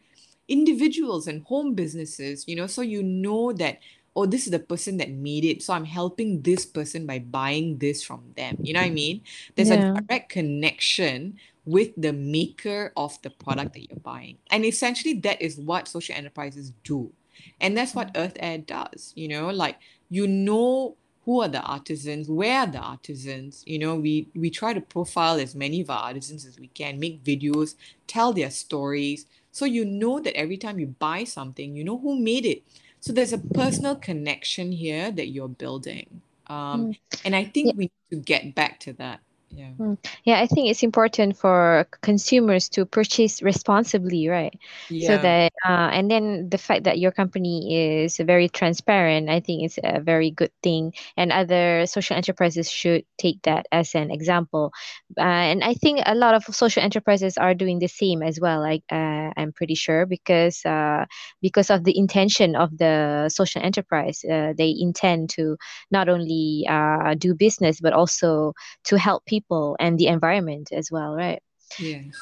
individuals 0.48 1.26
and 1.26 1.42
home 1.44 1.74
businesses, 1.74 2.44
you 2.46 2.56
know, 2.56 2.66
so 2.66 2.82
you 2.82 3.02
know 3.02 3.52
that 3.54 3.80
oh, 4.16 4.24
this 4.24 4.46
is 4.46 4.50
the 4.50 4.58
person 4.58 4.96
that 4.96 5.10
made 5.10 5.44
it. 5.44 5.62
So 5.62 5.74
I'm 5.74 5.84
helping 5.84 6.40
this 6.40 6.64
person 6.64 7.06
by 7.06 7.18
buying 7.18 7.76
this 7.76 8.02
from 8.02 8.22
them. 8.34 8.56
You 8.62 8.72
know 8.72 8.80
what 8.80 8.86
I 8.86 8.90
mean? 8.90 9.20
There's 9.54 9.70
a 9.70 9.76
direct 9.76 10.30
connection 10.30 11.36
with 11.66 11.90
the 11.98 12.14
maker 12.14 12.92
of 12.96 13.20
the 13.20 13.28
product 13.28 13.74
that 13.74 13.90
you're 13.90 14.00
buying. 14.00 14.38
And 14.50 14.64
essentially, 14.64 15.14
that 15.20 15.42
is 15.42 15.58
what 15.58 15.86
social 15.86 16.14
enterprises 16.14 16.72
do. 16.82 17.12
And 17.60 17.76
that's 17.76 17.94
what 17.94 18.10
Earth 18.16 18.36
Heir 18.40 18.58
does. 18.58 19.12
You 19.14 19.28
know, 19.28 19.50
like 19.50 19.76
you 20.08 20.26
know 20.26 20.96
who 21.26 21.42
are 21.42 21.48
the 21.48 21.62
artisans, 21.62 22.28
where 22.30 22.60
are 22.60 22.68
the 22.68 22.78
artisans? 22.78 23.64
You 23.66 23.80
know, 23.80 23.96
we 23.96 24.28
we 24.34 24.50
try 24.50 24.74
to 24.74 24.80
profile 24.82 25.36
as 25.40 25.54
many 25.56 25.82
of 25.82 25.90
our 25.90 26.04
artisans 26.04 26.46
as 26.46 26.58
we 26.60 26.68
can, 26.68 27.00
make 27.00 27.24
videos, 27.24 27.76
tell 28.08 28.32
their 28.32 28.50
stories. 28.50 29.26
So 29.52 29.66
you 29.66 29.84
know 29.84 30.20
that 30.20 30.36
every 30.36 30.58
time 30.58 30.80
you 30.80 30.88
buy 30.88 31.24
something, 31.24 31.76
you 31.76 31.84
know 31.84 31.98
who 31.98 32.18
made 32.20 32.46
it. 32.46 32.64
So 33.00 33.12
there's 33.12 33.34
a 33.34 33.38
personal 33.38 33.96
connection 33.96 34.72
here 34.72 35.12
that 35.12 35.28
you're 35.28 35.48
building. 35.48 36.22
Um, 36.48 36.88
Mm. 36.88 36.96
and 37.24 37.36
I 37.36 37.44
Yeah. 37.62 37.72
think 37.72 37.76
we 37.76 37.84
need 37.86 37.92
to 38.10 38.16
get 38.18 38.54
back 38.54 38.80
to 38.80 38.94
that. 38.94 39.20
Yeah. 39.50 39.72
Mm. 39.78 39.98
Yeah, 40.24 40.40
I 40.40 40.46
think 40.46 40.68
it's 40.68 40.82
important 40.82 41.36
for 41.36 41.86
consumers 42.02 42.68
to 42.70 42.84
purchase 42.84 43.42
responsibly, 43.42 44.28
right? 44.28 44.58
yeah. 44.88 45.06
So 45.06 45.18
that, 45.18 45.52
uh, 45.64 45.90
and 45.92 46.10
then 46.10 46.48
the 46.48 46.58
fact 46.58 46.84
that 46.84 46.98
your 46.98 47.10
company 47.10 48.02
is 48.02 48.16
very 48.16 48.48
transparent, 48.48 49.28
I 49.28 49.40
think 49.40 49.64
is 49.64 49.78
a 49.82 50.00
very 50.00 50.30
good 50.30 50.50
thing. 50.62 50.94
And 51.16 51.30
other 51.30 51.86
social 51.86 52.16
enterprises 52.16 52.70
should 52.70 53.04
take 53.18 53.42
that 53.42 53.66
as 53.70 53.94
an 53.94 54.10
example. 54.10 54.72
Uh, 55.16 55.20
and 55.22 55.62
I 55.62 55.74
think 55.74 56.00
a 56.06 56.14
lot 56.14 56.34
of 56.34 56.44
social 56.54 56.82
enterprises 56.82 57.36
are 57.36 57.54
doing 57.54 57.78
the 57.78 57.86
same 57.88 58.22
as 58.22 58.40
well. 58.40 58.60
Like, 58.60 58.82
uh, 58.90 59.30
I'm 59.36 59.52
pretty 59.52 59.74
sure 59.74 60.06
because 60.06 60.64
uh, 60.64 61.04
because 61.40 61.70
of 61.70 61.84
the 61.84 61.96
intention 61.96 62.56
of 62.56 62.76
the 62.76 63.28
social 63.28 63.62
enterprise, 63.62 64.24
uh, 64.24 64.52
they 64.56 64.74
intend 64.78 65.30
to 65.30 65.56
not 65.90 66.08
only 66.08 66.66
uh, 66.68 67.14
do 67.14 67.34
business 67.34 67.80
but 67.80 67.92
also 67.92 68.52
to 68.84 68.98
help 68.98 69.24
people 69.26 69.35
and 69.78 69.98
the 69.98 70.06
environment 70.06 70.70
as 70.72 70.90
well, 70.90 71.14
right? 71.14 71.42
Yes. 71.78 72.14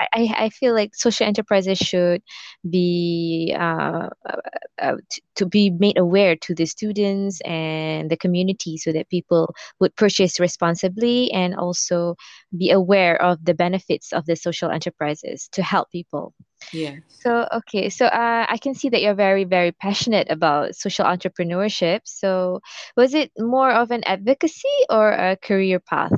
I, 0.00 0.06
I 0.12 0.34
I 0.44 0.48
feel 0.48 0.74
like 0.74 0.94
social 0.94 1.26
enterprises 1.26 1.78
should 1.78 2.22
be 2.68 3.54
uh, 3.58 4.08
uh, 4.28 4.36
uh, 4.80 4.96
t- 5.10 5.22
to 5.36 5.46
be 5.46 5.70
made 5.70 5.98
aware 5.98 6.36
to 6.36 6.54
the 6.54 6.66
students 6.66 7.40
and 7.42 8.10
the 8.10 8.16
community 8.16 8.76
so 8.76 8.92
that 8.92 9.10
people 9.10 9.54
would 9.80 9.94
purchase 9.96 10.40
responsibly 10.40 11.30
and 11.32 11.54
also 11.54 12.16
be 12.56 12.70
aware 12.70 13.20
of 13.20 13.44
the 13.44 13.54
benefits 13.54 14.12
of 14.12 14.26
the 14.26 14.36
social 14.36 14.70
enterprises 14.70 15.48
to 15.52 15.62
help 15.62 15.90
people. 15.90 16.34
Yeah. 16.72 16.96
So, 17.08 17.46
okay, 17.52 17.88
so 17.88 18.06
uh, 18.06 18.46
I 18.48 18.58
can 18.58 18.74
see 18.74 18.88
that 18.88 19.02
you're 19.02 19.14
very, 19.14 19.44
very 19.44 19.72
passionate 19.72 20.28
about 20.30 20.74
social 20.74 21.04
entrepreneurship. 21.04 22.00
So, 22.04 22.60
was 22.96 23.14
it 23.14 23.30
more 23.38 23.70
of 23.70 23.90
an 23.90 24.02
advocacy 24.04 24.76
or 24.90 25.10
a 25.12 25.36
career 25.36 25.78
path? 25.78 26.12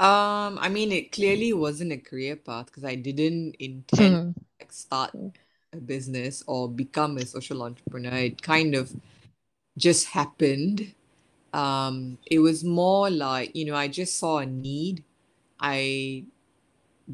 Um, 0.00 0.58
I 0.60 0.68
mean, 0.68 0.92
it 0.92 1.10
clearly 1.12 1.52
wasn't 1.52 1.92
a 1.92 1.96
career 1.98 2.36
path 2.36 2.66
because 2.66 2.84
I 2.84 2.94
didn't 2.94 3.56
intend 3.58 4.18
to 4.20 4.24
Hmm. 4.24 4.32
like 4.60 4.72
start 4.72 5.12
a 5.72 5.78
business 5.78 6.44
or 6.46 6.68
become 6.70 7.18
a 7.18 7.26
social 7.26 7.62
entrepreneur. 7.62 8.14
It 8.14 8.42
kind 8.42 8.74
of 8.76 8.94
just 9.78 10.08
happened. 10.08 10.94
Um, 11.52 12.18
it 12.26 12.40
was 12.40 12.64
more 12.64 13.10
like, 13.10 13.56
you 13.56 13.66
know, 13.66 13.74
I 13.76 13.88
just 13.88 14.18
saw 14.18 14.38
a 14.38 14.46
need. 14.46 15.04
I 15.60 16.24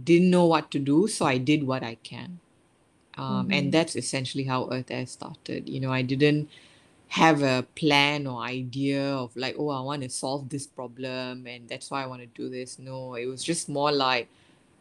didn't 0.04 0.30
know 0.30 0.46
what 0.46 0.70
to 0.72 0.78
do, 0.78 1.08
so 1.08 1.26
I 1.26 1.38
did 1.38 1.64
what 1.66 1.82
I 1.82 1.96
can. 1.96 2.40
Um, 3.16 3.48
and 3.50 3.70
Mm-hmm. 3.70 3.74
that's 3.74 3.96
essentially 3.96 4.44
how 4.44 4.68
Earth 4.72 4.90
Heir 4.90 5.06
started. 5.06 5.68
You 5.68 5.80
know, 5.80 5.92
I 5.92 6.02
didn't 6.02 6.50
have 7.14 7.42
a 7.42 7.64
plan 7.76 8.26
or 8.26 8.42
idea 8.42 9.02
of 9.14 9.36
like, 9.36 9.54
oh, 9.58 9.68
I 9.70 9.80
want 9.80 10.02
to 10.02 10.10
solve 10.10 10.48
this 10.48 10.66
problem 10.66 11.46
and 11.46 11.68
that's 11.68 11.90
why 11.90 12.02
I 12.02 12.06
want 12.06 12.22
to 12.22 12.26
do 12.26 12.48
this. 12.48 12.78
No, 12.78 13.14
it 13.14 13.26
was 13.26 13.44
just 13.44 13.68
more 13.68 13.92
like, 13.92 14.28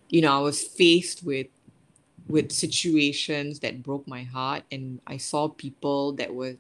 you 0.10 0.22
know, 0.22 0.36
I 0.36 0.42
was 0.42 0.62
faced 0.64 1.24
with 1.24 1.48
with 2.30 2.52
situations 2.52 3.60
that 3.60 3.84
broke 3.84 4.08
my 4.08 4.24
heart 4.24 4.64
and 4.72 5.02
I 5.06 5.18
saw 5.18 5.50
people 5.50 6.14
that 6.14 6.34
were 6.34 6.56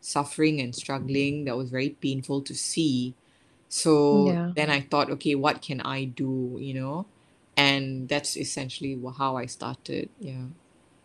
suffering 0.00 0.60
and 0.60 0.74
struggling 0.74 1.44
that 1.46 1.56
was 1.56 1.70
very 1.70 1.90
painful 1.90 2.42
to 2.42 2.54
see. 2.54 3.14
So 3.68 4.26
Yeah. 4.28 4.52
then 4.54 4.70
I 4.70 4.80
thought, 4.80 5.10
okay, 5.10 5.34
what 5.34 5.62
can 5.62 5.80
I 5.82 6.04
do, 6.04 6.56
you 6.60 6.74
know? 6.74 7.06
And 7.56 8.08
that's 8.08 8.36
essentially 8.36 8.98
how 9.18 9.36
I 9.36 9.46
started. 9.46 10.08
Yeah. 10.20 10.46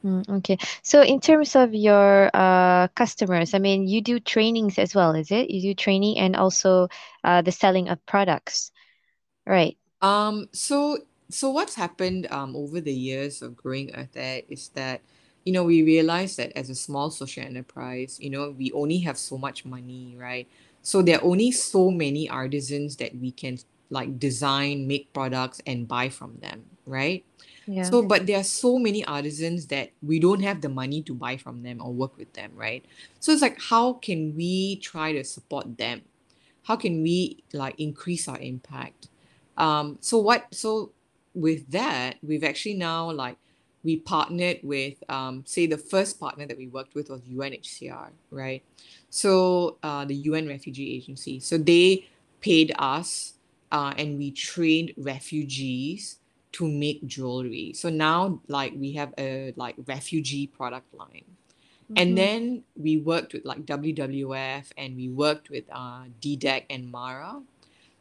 Mm, 0.06 0.28
okay. 0.39 0.58
So 0.84 1.01
in 1.01 1.20
terms 1.22 1.56
of 1.56 1.74
your 1.74 2.30
uh 2.34 2.88
customers, 2.89 3.54
I 3.54 3.60
mean, 3.60 3.88
you 3.88 4.01
do 4.01 4.20
trainings 4.20 4.78
as 4.78 4.93
well, 4.93 5.16
is 5.16 5.32
it? 5.32 5.49
You 5.49 5.62
do 5.62 5.74
training 5.76 6.20
and 6.20 6.36
also 6.36 6.89
uh 7.24 7.41
the 7.41 7.51
selling 7.51 7.88
of 7.89 8.06
products, 8.06 8.72
right? 9.47 9.78
Um, 10.01 10.49
so 10.51 10.99
so 11.30 11.49
what's 11.49 11.76
happened 11.76 12.28
um 12.32 12.56
over 12.56 12.82
the 12.82 12.93
years 12.93 13.41
of 13.41 13.56
growing 13.56 13.93
Earth 13.95 14.16
Heir 14.16 14.43
is 14.49 14.70
that, 14.76 15.01
you 15.45 15.54
know, 15.54 15.64
we 15.64 15.84
realized 15.84 16.38
that 16.38 16.51
as 16.58 16.70
a 16.70 16.76
small 16.76 17.10
social 17.10 17.43
enterprise, 17.43 18.20
you 18.22 18.30
know, 18.30 18.51
we 18.51 18.72
only 18.74 18.99
have 18.99 19.18
so 19.18 19.38
much 19.38 19.66
money, 19.66 20.16
right? 20.18 20.47
So 20.82 21.01
there 21.01 21.20
are 21.20 21.24
only 21.24 21.51
so 21.51 21.89
many 21.91 22.30
artisans 22.30 22.97
that 22.97 23.16
we 23.16 23.32
can 23.32 23.58
like 23.89 24.20
design, 24.20 24.88
make 24.88 25.14
products 25.14 25.62
and 25.66 25.88
buy 25.88 26.10
from 26.10 26.38
them, 26.41 26.66
right? 26.86 27.24
Yeah. 27.66 27.84
So, 27.84 28.01
but 28.01 28.26
there 28.28 28.39
are 28.39 28.43
so 28.43 28.78
many 28.78 29.05
artisans 29.05 29.68
that 29.68 29.91
we 30.01 30.20
don't 30.20 30.41
have 30.41 30.61
the 30.61 30.70
money 30.70 31.01
to 31.03 31.14
buy 31.14 31.38
from 31.38 31.64
them 31.64 31.82
or 31.82 31.93
work 31.93 32.18
with 32.18 32.34
them, 32.34 32.51
right? 32.55 32.84
So 33.20 33.32
it's 33.32 33.41
like, 33.41 33.59
how 33.61 33.93
can 33.93 34.36
we 34.36 34.78
try 34.78 35.14
to 35.14 35.24
support 35.24 35.78
them? 35.78 36.01
How 36.64 36.76
can 36.76 37.03
we 37.03 37.43
like 37.53 37.80
increase 37.80 38.28
our 38.28 38.39
impact? 38.39 39.09
Um, 39.57 39.97
so 40.01 40.18
what, 40.18 40.47
so 40.53 40.91
with 41.34 41.70
that, 41.72 42.16
we've 42.22 42.43
actually 42.43 42.76
now 42.76 43.11
like 43.11 43.38
we 43.84 43.97
partnered 43.97 44.59
with, 44.64 45.03
um, 45.09 45.43
say 45.45 45.68
the 45.68 45.78
first 45.78 46.20
partner 46.20 46.45
that 46.45 46.57
we 46.57 46.68
worked 46.68 46.95
with 46.95 47.09
was 47.09 47.22
UNHCR, 47.22 48.09
right? 48.32 48.64
So 49.09 49.78
uh, 49.84 50.05
the 50.05 50.16
UN 50.16 50.47
Refugee 50.47 50.95
Agency. 50.95 51.39
So 51.39 51.57
they 51.57 52.07
paid 52.41 52.74
us, 52.80 53.34
uh, 53.72 53.93
and 53.97 54.18
we 54.18 54.32
trained 54.32 54.93
refugees 54.97 56.20
to 56.54 56.68
make 56.68 57.06
jewelry. 57.08 57.74
So 57.76 57.89
now 57.89 58.41
like 58.47 58.74
we 58.76 58.93
have 58.93 59.14
a 59.18 59.54
like 59.58 59.76
refugee 59.88 60.47
product 60.47 60.93
line. 60.93 61.26
And 61.95 62.18
Mm-hmm. 62.18 62.18
then 62.18 62.64
we 62.76 62.97
worked 62.97 63.34
with 63.34 63.45
like 63.45 63.66
WWF 63.66 64.72
and 64.78 64.95
we 64.95 65.10
worked 65.10 65.49
with 65.49 65.66
uh 65.72 66.06
DDEC 66.22 66.66
and 66.70 66.91
Mara. 66.91 67.41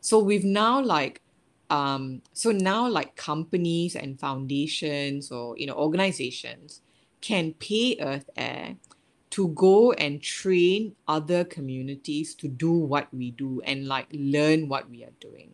So 0.01 0.19
we've 0.19 0.45
now 0.45 0.81
like 0.83 1.23
um 1.71 2.23
so 2.33 2.53
now 2.53 2.89
like 2.89 3.17
companies 3.17 3.97
and 3.97 4.19
foundations 4.21 5.31
or 5.33 5.57
you 5.59 5.67
know 5.67 5.75
organizations 5.75 6.83
can 7.21 7.55
pay 7.55 7.97
Earth 8.01 8.29
Heir 8.37 8.77
to 9.31 9.49
go 9.49 9.93
and 9.93 10.23
train 10.23 10.95
other 11.09 11.45
communities 11.45 12.35
to 12.37 12.49
do 12.49 12.73
what 12.73 13.09
we 13.15 13.31
do 13.33 13.63
and 13.65 13.87
like 13.89 14.09
learn 14.13 14.69
what 14.69 14.91
we 14.91 15.05
are 15.05 15.17
doing. 15.21 15.53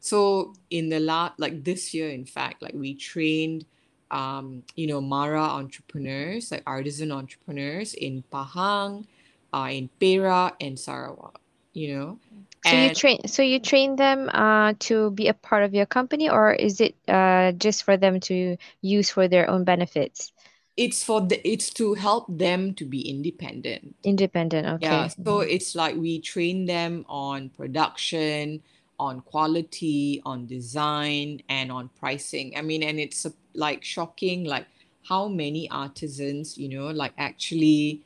So 0.00 0.54
in 0.70 0.88
the 0.88 1.00
last 1.00 1.38
like 1.38 1.64
this 1.64 1.92
year, 1.94 2.10
in 2.10 2.24
fact, 2.24 2.62
like 2.62 2.74
we 2.74 2.94
trained 2.94 3.66
um, 4.10 4.62
you 4.76 4.86
know, 4.86 5.00
Mara 5.00 5.42
entrepreneurs, 5.42 6.50
like 6.52 6.62
artisan 6.66 7.10
entrepreneurs 7.10 7.94
in 7.94 8.22
Pahang, 8.32 9.04
uh, 9.52 9.68
in 9.70 9.90
Perak 9.98 10.54
and 10.60 10.78
Sarawak, 10.78 11.40
you 11.72 11.94
know. 11.96 12.18
So 12.64 12.76
you 12.76 12.94
train, 12.94 13.26
so 13.26 13.42
you 13.42 13.60
train 13.60 13.96
them 13.96 14.28
uh 14.32 14.74
to 14.90 15.10
be 15.12 15.28
a 15.28 15.34
part 15.34 15.62
of 15.62 15.74
your 15.74 15.86
company, 15.86 16.28
or 16.28 16.52
is 16.52 16.80
it 16.80 16.96
uh 17.08 17.52
just 17.52 17.84
for 17.84 17.96
them 17.96 18.20
to 18.20 18.56
use 18.80 19.10
for 19.10 19.28
their 19.28 19.48
own 19.48 19.64
benefits? 19.64 20.32
it's 20.76 21.02
for 21.02 21.20
the 21.20 21.40
it's 21.48 21.70
to 21.70 21.94
help 21.94 22.26
them 22.28 22.74
to 22.74 22.84
be 22.84 23.08
independent. 23.08 23.96
Independent, 24.04 24.66
okay. 24.66 24.86
Yeah, 24.86 25.04
okay. 25.06 25.14
so 25.24 25.40
it's 25.40 25.74
like 25.74 25.96
we 25.96 26.20
train 26.20 26.66
them 26.66 27.04
on 27.08 27.48
production, 27.50 28.62
on 28.98 29.20
quality, 29.20 30.22
on 30.24 30.46
design, 30.46 31.42
and 31.48 31.70
on 31.70 31.90
pricing. 31.98 32.54
I 32.56 32.62
mean, 32.62 32.82
and 32.82 32.98
it's 32.98 33.26
like 33.54 33.84
shocking, 33.84 34.44
like 34.44 34.66
how 35.08 35.28
many 35.28 35.70
artisans, 35.70 36.58
you 36.58 36.68
know, 36.68 36.88
like 36.88 37.12
actually 37.18 38.02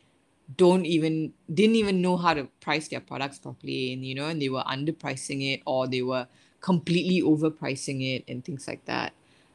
don't 0.56 0.84
even 0.84 1.32
didn't 1.52 1.76
even 1.76 2.02
know 2.02 2.16
how 2.16 2.34
to 2.34 2.44
price 2.60 2.88
their 2.88 3.00
products 3.00 3.38
properly, 3.38 3.92
and 3.92 4.04
you 4.04 4.14
know, 4.14 4.26
and 4.26 4.42
they 4.42 4.48
were 4.48 4.64
underpricing 4.64 5.54
it 5.54 5.62
or 5.66 5.86
they 5.86 6.02
were 6.02 6.26
completely 6.60 7.22
overpricing 7.22 8.16
it 8.16 8.24
and 8.28 8.44
things 8.44 8.66
like 8.66 8.84
that. 8.84 9.12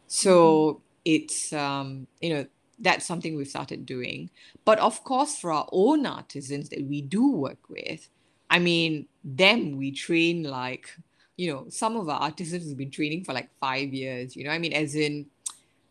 So 0.07 0.81
it's 1.03 1.51
um, 1.53 2.07
you 2.21 2.33
know, 2.33 2.45
that's 2.79 3.05
something 3.05 3.35
we've 3.35 3.47
started 3.47 3.85
doing. 3.85 4.29
But 4.63 4.79
of 4.79 5.03
course, 5.03 5.37
for 5.37 5.51
our 5.51 5.67
own 5.71 6.05
artisans 6.05 6.69
that 6.69 6.83
we 6.83 7.01
do 7.01 7.31
work 7.31 7.69
with, 7.69 8.09
I 8.49 8.59
mean, 8.59 9.07
them 9.23 9.77
we 9.77 9.91
train 9.91 10.43
like, 10.43 10.95
you 11.37 11.51
know, 11.51 11.65
some 11.69 11.97
of 11.97 12.07
our 12.09 12.19
artisans 12.19 12.67
have 12.67 12.77
been 12.77 12.91
training 12.91 13.23
for 13.23 13.33
like 13.33 13.49
five 13.59 13.93
years, 13.93 14.35
you 14.35 14.43
know, 14.43 14.51
I 14.51 14.57
mean, 14.57 14.73
as 14.73 14.95
in, 14.95 15.25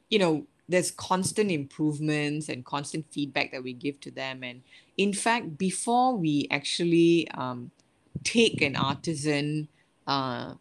you 0.09 0.19
know, 0.19 0.47
there's 0.69 0.91
constant 0.91 1.51
improvements 1.51 2.49
and 2.49 2.65
constant 2.65 3.05
feedback 3.11 3.53
that 3.53 3.63
we 3.63 3.75
give 3.75 4.01
to 4.01 4.11
them. 4.11 4.43
And 4.43 4.63
in 4.97 5.13
fact, 5.13 5.59
before 5.59 6.17
we 6.17 6.49
actually 6.51 7.29
um, 7.33 7.71
take 8.23 8.63
an 8.63 8.77
artisan, 8.77 9.69
uh, 10.07 10.55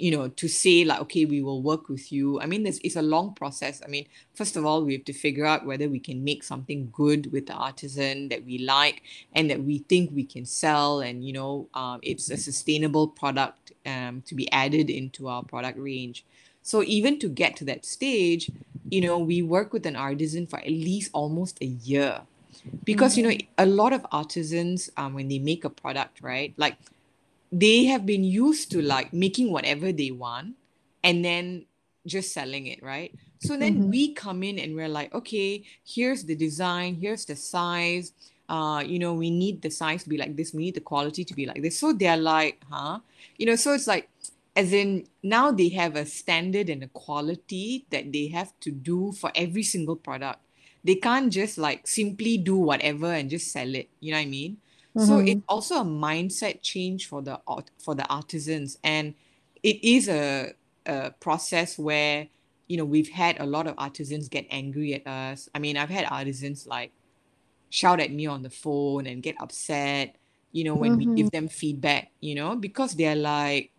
you 0.00 0.10
know, 0.10 0.28
to 0.28 0.48
say 0.48 0.84
like, 0.84 1.00
okay, 1.00 1.24
we 1.26 1.42
will 1.42 1.62
work 1.62 1.88
with 1.88 2.10
you. 2.10 2.40
I 2.40 2.46
mean, 2.46 2.62
this 2.62 2.80
it's 2.82 2.96
a 2.96 3.02
long 3.02 3.34
process. 3.34 3.82
I 3.84 3.88
mean, 3.88 4.06
first 4.34 4.56
of 4.56 4.64
all, 4.64 4.84
we 4.84 4.94
have 4.94 5.04
to 5.04 5.12
figure 5.12 5.44
out 5.44 5.66
whether 5.66 5.88
we 5.88 6.00
can 6.00 6.24
make 6.24 6.42
something 6.42 6.88
good 6.92 7.30
with 7.32 7.46
the 7.46 7.52
artisan 7.52 8.28
that 8.30 8.44
we 8.44 8.58
like 8.58 9.02
and 9.34 9.50
that 9.50 9.62
we 9.62 9.78
think 9.78 10.10
we 10.12 10.24
can 10.24 10.46
sell, 10.46 11.00
and 11.00 11.24
you 11.24 11.32
know, 11.32 11.68
um, 11.74 12.00
it's 12.02 12.30
a 12.30 12.36
sustainable 12.36 13.08
product 13.08 13.72
um, 13.84 14.22
to 14.26 14.34
be 14.34 14.50
added 14.52 14.88
into 14.88 15.28
our 15.28 15.42
product 15.42 15.78
range. 15.78 16.24
So 16.62 16.82
even 16.82 17.18
to 17.20 17.28
get 17.28 17.56
to 17.56 17.64
that 17.66 17.84
stage, 17.84 18.50
you 18.90 19.00
know, 19.00 19.18
we 19.18 19.42
work 19.42 19.72
with 19.72 19.86
an 19.86 19.96
artisan 19.96 20.46
for 20.46 20.58
at 20.58 20.68
least 20.68 21.10
almost 21.12 21.58
a 21.60 21.66
year. 21.66 22.22
because 22.84 23.16
you 23.16 23.22
know 23.22 23.36
a 23.58 23.66
lot 23.66 23.92
of 23.92 24.06
artisans 24.12 24.90
um, 24.96 25.14
when 25.14 25.28
they 25.28 25.38
make 25.38 25.64
a 25.64 25.70
product 25.70 26.20
right 26.20 26.52
like 26.56 26.76
they 27.52 27.84
have 27.84 28.06
been 28.06 28.24
used 28.24 28.70
to 28.72 28.82
like 28.82 29.12
making 29.12 29.50
whatever 29.52 29.92
they 29.92 30.10
want 30.10 30.54
and 31.02 31.24
then 31.24 31.66
just 32.06 32.32
selling 32.32 32.66
it 32.66 32.82
right? 32.82 33.14
So 33.38 33.56
then 33.56 33.80
Mhm. 33.80 33.90
we 33.90 34.12
come 34.14 34.42
in 34.42 34.58
and 34.58 34.74
we're 34.74 34.88
like 34.88 35.14
okay 35.14 35.64
here's 35.86 36.24
the 36.24 36.36
design 36.36 36.96
here's 36.96 37.24
the 37.24 37.36
size. 37.36 38.12
Uh 38.48 38.82
you 38.86 38.98
know 38.98 39.14
we 39.14 39.30
need 39.30 39.62
the 39.62 39.70
size 39.70 40.02
to 40.04 40.08
be 40.08 40.18
like 40.18 40.36
this. 40.36 40.52
We 40.54 40.64
need 40.64 40.74
the 40.74 40.80
quality 40.80 41.24
to 41.24 41.34
be 41.34 41.46
like 41.46 41.62
this. 41.62 41.78
So 41.78 41.92
they're 41.92 42.16
like 42.16 42.62
huh? 42.70 43.00
You 43.36 43.46
know 43.46 43.56
so 43.56 43.72
it's 43.74 43.86
like 43.86 44.08
as 44.56 44.72
in 44.72 45.06
now 45.22 45.50
they 45.50 45.68
have 45.70 45.96
a 45.96 46.04
standard 46.06 46.68
and 46.68 46.82
a 46.82 46.88
quality 46.88 47.86
that 47.90 48.12
they 48.12 48.28
have 48.28 48.52
to 48.60 48.70
do 48.70 49.12
for 49.12 49.30
every 49.34 49.62
single 49.62 49.96
product. 49.96 50.40
They 50.82 50.94
can't 50.96 51.32
just 51.32 51.58
like 51.58 51.86
simply 51.86 52.38
do 52.38 52.56
whatever 52.56 53.12
and 53.12 53.28
just 53.30 53.52
sell 53.52 53.74
it. 53.74 53.88
You 54.00 54.12
know 54.12 54.18
what 54.18 54.22
i 54.22 54.26
mean 54.26 54.56
so 54.96 55.18
Mhm. 55.18 55.26
it's 55.26 55.42
also 55.48 55.76
a 55.76 55.84
mindset 55.84 56.62
change 56.62 57.06
for 57.08 57.22
the 57.22 57.40
art 57.46 57.70
for 57.78 57.94
the 57.94 58.06
artisans 58.08 58.78
and 58.84 59.14
it 59.62 59.82
is 59.84 60.08
a, 60.08 60.52
a 60.86 61.10
process 61.20 61.78
where 61.78 62.28
you 62.68 62.76
know 62.76 62.84
we've 62.84 63.10
had 63.10 63.40
a 63.40 63.46
lot 63.46 63.66
of 63.66 63.74
artisans 63.78 64.28
get 64.28 64.46
angry 64.50 64.94
at 64.94 65.06
us 65.06 65.48
i 65.54 65.58
mean 65.58 65.76
i've 65.76 65.90
had 65.90 66.06
artisans 66.10 66.66
like 66.66 66.92
shout 67.70 68.00
at 68.00 68.12
me 68.12 68.26
on 68.26 68.42
the 68.42 68.50
phone 68.50 69.06
and 69.06 69.22
get 69.22 69.36
upset 69.40 70.16
you 70.52 70.64
know 70.64 70.76
when 70.76 70.96
we 70.96 71.06
Mhm. 71.06 71.14
give 71.16 71.30
them 71.30 71.48
feedback 71.48 72.10
you 72.20 72.34
know 72.34 72.56
because 72.56 72.94
they're 72.94 73.16
like 73.16 73.72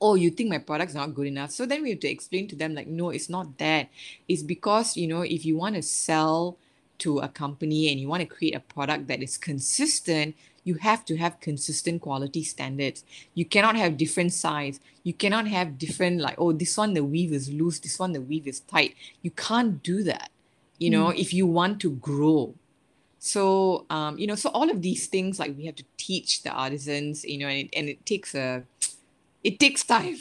oh 0.00 0.14
you 0.14 0.30
think 0.30 0.50
my 0.50 0.58
product's 0.58 0.94
not 0.94 1.14
good 1.14 1.26
enough 1.26 1.50
so 1.50 1.66
then 1.66 1.82
we 1.82 1.90
have 1.90 2.00
to 2.00 2.08
explain 2.08 2.48
to 2.48 2.56
them 2.56 2.74
like 2.74 2.86
no 2.86 3.10
it's 3.10 3.28
not 3.30 3.56
that 3.58 3.88
it's 4.28 4.42
because 4.42 4.96
you 4.96 5.06
know 5.06 5.22
if 5.22 5.44
you 5.44 5.56
want 5.56 5.74
to 5.74 5.82
sell 5.82 6.58
to 6.98 7.18
a 7.18 7.28
company 7.28 7.90
and 7.90 8.00
you 8.00 8.08
want 8.08 8.20
to 8.20 8.26
create 8.26 8.54
a 8.54 8.60
product 8.60 9.06
that 9.08 9.22
is 9.22 9.36
consistent 9.36 10.34
you 10.66 10.74
have 10.74 11.04
to 11.04 11.16
have 11.16 11.38
consistent 11.38 12.02
quality 12.02 12.42
standards. 12.42 13.04
You 13.34 13.44
cannot 13.44 13.76
have 13.76 13.96
different 13.96 14.32
size. 14.32 14.80
You 15.04 15.14
cannot 15.14 15.46
have 15.46 15.78
different 15.78 16.20
like 16.20 16.34
oh 16.38 16.50
this 16.50 16.76
one 16.76 16.92
the 16.92 17.04
weave 17.04 17.32
is 17.32 17.48
loose. 17.48 17.78
This 17.78 18.00
one 18.00 18.10
the 18.10 18.20
weave 18.20 18.48
is 18.48 18.58
tight. 18.58 18.96
You 19.22 19.30
can't 19.30 19.80
do 19.80 20.02
that 20.02 20.30
you 20.78 20.90
know 20.90 21.10
if 21.10 21.32
you 21.32 21.46
want 21.46 21.80
to 21.80 21.90
grow. 21.90 22.54
So 23.18 23.86
um 23.90 24.18
you 24.18 24.26
know 24.26 24.34
so 24.34 24.50
all 24.50 24.70
of 24.70 24.82
these 24.82 25.06
things 25.06 25.38
like 25.38 25.56
we 25.56 25.66
have 25.66 25.76
to 25.76 25.84
teach 25.96 26.42
the 26.42 26.50
artisans 26.50 27.24
you 27.24 27.38
know 27.38 27.48
and 27.48 27.66
it, 27.66 27.70
and 27.76 27.88
it 27.88 28.04
takes 28.04 28.34
a 28.34 28.64
it 29.44 29.58
takes 29.58 29.84
time 29.84 30.18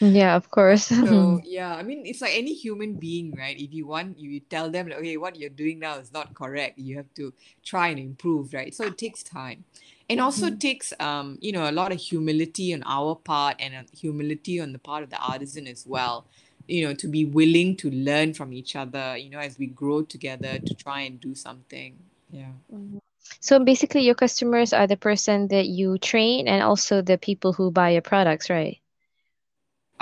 Yeah, 0.00 0.36
of 0.36 0.50
course. 0.50 0.90
so 1.04 1.40
yeah 1.44 1.74
i 1.74 1.82
mean 1.82 2.04
it's 2.06 2.20
like 2.20 2.32
any 2.34 2.54
human 2.54 2.94
being 2.94 3.34
right 3.34 3.58
if 3.58 3.72
you 3.72 3.86
want 3.86 4.18
you 4.18 4.40
tell 4.40 4.70
them 4.70 4.88
like, 4.88 4.98
okay 4.98 5.16
what 5.16 5.36
you're 5.36 5.50
doing 5.50 5.78
now 5.78 5.96
is 5.98 6.12
not 6.12 6.34
correct 6.34 6.78
you 6.78 6.96
have 6.96 7.12
to 7.14 7.32
try 7.64 7.88
and 7.88 7.98
improve 7.98 8.52
right 8.52 8.74
so 8.74 8.84
it 8.84 8.98
takes 8.98 9.22
time 9.22 9.64
and 10.10 10.20
also 10.20 10.50
Mhm. 10.50 10.60
takes 10.60 10.92
um 11.00 11.38
you 11.40 11.52
know 11.52 11.68
a 11.68 11.72
lot 11.72 11.92
of 11.92 11.98
humility 12.00 12.74
on 12.74 12.82
our 12.86 13.14
part 13.16 13.56
and 13.60 13.74
uh, 13.74 13.82
humility 13.96 14.60
on 14.60 14.72
the 14.72 14.78
part 14.78 15.02
of 15.02 15.10
the 15.10 15.18
artisan 15.18 15.66
as 15.66 15.86
well 15.86 16.26
you 16.68 16.86
know 16.86 16.94
to 16.94 17.08
be 17.08 17.24
willing 17.24 17.76
to 17.76 17.90
learn 17.90 18.34
from 18.34 18.52
each 18.52 18.76
other 18.76 19.16
you 19.16 19.30
know 19.30 19.38
as 19.40 19.58
we 19.58 19.66
grow 19.66 20.02
together 20.02 20.58
to 20.58 20.74
try 20.74 21.00
and 21.02 21.20
do 21.20 21.34
something 21.34 21.96
yeah 22.30 22.52
Mhm. 22.72 23.00
So 23.40 23.58
basically, 23.64 24.02
your 24.02 24.14
customers 24.14 24.72
are 24.74 24.86
the 24.86 24.96
person 24.96 25.48
that 25.48 25.66
you 25.66 25.98
train 25.98 26.48
and 26.48 26.62
also 26.62 27.02
the 27.02 27.18
people 27.18 27.52
who 27.54 27.70
buy 27.70 27.90
your 27.90 28.02
products, 28.02 28.50
right? 28.50 28.81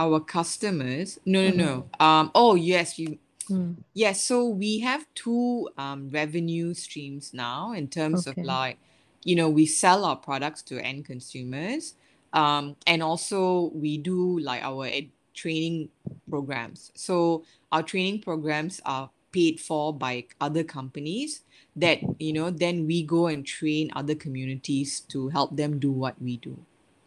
Our 0.02 0.18
customers 0.36 1.18
no 1.24 1.40
no 1.42 1.50
Mhm. 1.52 1.56
no 1.56 1.72
um 2.06 2.30
oh 2.34 2.54
yes 2.56 2.98
you 2.98 3.18
Mm. 3.50 3.76
Yes, 3.94 4.22
so 4.22 4.46
we 4.46 4.78
have 4.80 5.02
two 5.14 5.68
um, 5.76 6.08
revenue 6.10 6.72
streams 6.74 7.34
now 7.34 7.72
in 7.72 7.88
terms 7.88 8.26
of 8.30 8.36
like, 8.38 8.78
you 9.24 9.34
know, 9.34 9.50
we 9.50 9.66
sell 9.66 10.04
our 10.04 10.14
products 10.14 10.62
to 10.70 10.78
end 10.78 11.04
consumers, 11.04 11.94
um, 12.32 12.76
and 12.86 13.02
also 13.02 13.72
we 13.74 13.98
do 13.98 14.38
like 14.38 14.62
our 14.62 14.86
ed- 14.86 15.10
training 15.34 15.88
programs. 16.30 16.92
So 16.94 17.42
our 17.72 17.82
training 17.82 18.20
programs 18.22 18.80
are 18.86 19.10
paid 19.32 19.58
for 19.60 19.92
by 19.92 20.24
other 20.40 20.62
companies 20.62 21.42
that, 21.74 21.98
you 22.20 22.32
know, 22.32 22.50
then 22.50 22.86
we 22.86 23.02
go 23.02 23.26
and 23.26 23.44
train 23.44 23.90
other 23.96 24.14
communities 24.14 25.00
to 25.10 25.28
help 25.28 25.56
them 25.56 25.78
do 25.78 25.90
what 25.90 26.14
we 26.22 26.36
do. 26.38 26.56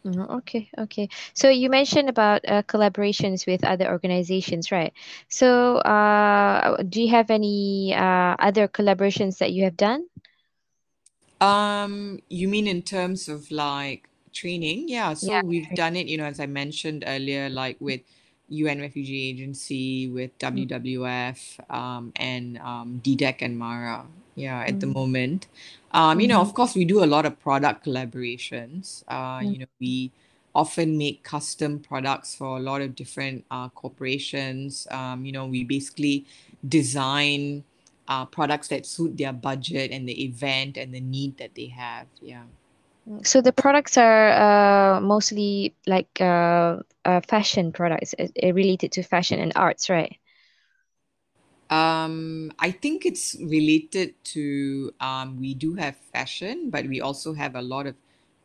Mhm. 0.04 0.28
Okay, 0.38 0.68
okay. 0.78 1.08
So 1.32 1.48
you 1.48 1.70
mentioned 1.70 2.08
about 2.10 2.44
uh, 2.46 2.62
collaborations 2.62 3.46
with 3.46 3.64
other 3.64 3.88
organizations, 3.90 4.70
right? 4.70 4.92
So, 5.28 5.78
uh, 5.78 6.82
do 6.82 7.00
you 7.02 7.08
have 7.10 7.30
any 7.30 7.94
uh, 7.94 8.36
other 8.38 8.68
collaborations 8.68 9.38
that 9.38 9.52
you 9.52 9.64
have 9.64 9.76
done? 9.76 10.04
Um, 11.40 12.20
you 12.28 12.48
mean 12.48 12.66
in 12.66 12.82
terms 12.82 13.28
of 13.28 13.50
like 13.50 14.08
training? 14.32 14.88
Yeah, 14.88 15.14
so 15.14 15.32
Yeah. 15.32 15.42
we've 15.42 15.72
done 15.74 15.96
it, 15.96 16.06
you 16.06 16.16
know, 16.16 16.24
as 16.24 16.40
I 16.40 16.46
mentioned 16.46 17.04
earlier, 17.06 17.48
like 17.48 17.76
with 17.80 18.00
UN 18.48 18.80
Refugee 18.80 19.28
Agency, 19.30 20.08
with 20.08 20.30
Mm. 20.50 20.68
WWF, 20.68 21.60
um, 21.70 22.12
and 22.16 22.58
um, 22.58 23.00
DDEC 23.02 23.42
and 23.42 23.58
MARA. 23.58 24.06
Yeah, 24.36 24.60
at 24.66 24.80
the 24.80 24.86
Mm. 24.86 24.94
moment. 24.94 25.46
Um, 25.92 26.20
you 26.20 26.26
know, 26.26 26.40
Mhm. 26.40 26.40
of 26.40 26.54
course, 26.54 26.74
we 26.74 26.84
do 26.84 27.04
a 27.04 27.06
lot 27.06 27.24
of 27.24 27.38
product 27.40 27.84
collaborations. 27.86 29.04
Uh, 29.06 29.42
you 29.44 29.58
know, 29.60 29.66
we 29.80 30.10
often 30.54 30.98
make 30.98 31.22
custom 31.22 31.78
products 31.78 32.34
for 32.34 32.56
a 32.56 32.60
lot 32.60 32.80
of 32.82 32.94
different 32.96 33.44
uh, 33.50 33.68
corporations. 33.70 34.88
Um, 34.90 35.24
you 35.24 35.32
know, 35.32 35.46
we 35.46 35.62
basically 35.64 36.26
design 36.66 37.64
uh, 38.08 38.26
products 38.26 38.68
that 38.68 38.86
suit 38.86 39.16
their 39.16 39.32
budget 39.32 39.90
and 39.92 40.08
the 40.08 40.24
event 40.24 40.76
and 40.76 40.92
the 40.92 41.00
need 41.00 41.38
that 41.38 41.54
they 41.54 41.66
have. 41.66 42.06
Yeah. 42.20 42.44
So 43.22 43.40
the 43.42 43.52
products 43.52 43.98
are 43.98 44.96
uh, 44.96 45.00
mostly 45.00 45.76
like 45.86 46.20
uh, 46.20 46.78
uh, 47.04 47.20
fashion 47.20 47.72
products 47.72 48.14
uh, 48.18 48.28
related 48.54 48.92
to 48.92 49.02
fashion 49.02 49.38
and 49.40 49.52
arts, 49.56 49.90
right? 49.90 50.18
Um, 51.74 52.52
I 52.58 52.70
think 52.70 53.04
it's 53.06 53.36
related 53.40 54.14
to 54.36 54.92
um, 55.00 55.38
we 55.40 55.54
do 55.54 55.74
have 55.74 55.96
fashion, 56.14 56.70
but 56.70 56.86
we 56.86 57.00
also 57.00 57.34
have 57.34 57.54
a 57.56 57.62
lot 57.62 57.86
of 57.86 57.94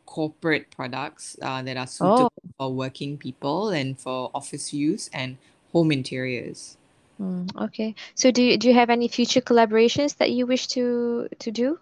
corporate 0.06 0.70
products 0.70 1.36
uh, 1.42 1.62
that 1.62 1.76
are 1.76 1.86
suitable 1.86 2.28
Oh, 2.28 2.50
for 2.58 2.72
working 2.74 3.18
people 3.18 3.68
and 3.70 3.98
for 3.98 4.30
office 4.34 4.72
use 4.72 5.08
and 5.12 5.36
home 5.72 5.92
interiors. 5.92 6.76
mm, 7.20 7.48
okay. 7.66 7.94
So 8.16 8.30
do 8.32 8.42
you, 8.42 8.56
do 8.58 8.68
you 8.68 8.74
have 8.74 8.90
any 8.90 9.08
future 9.08 9.40
collaborations 9.40 10.16
that 10.18 10.30
you 10.32 10.46
wish 10.46 10.66
to 10.68 11.28
to 11.40 11.50
do? 11.52 11.78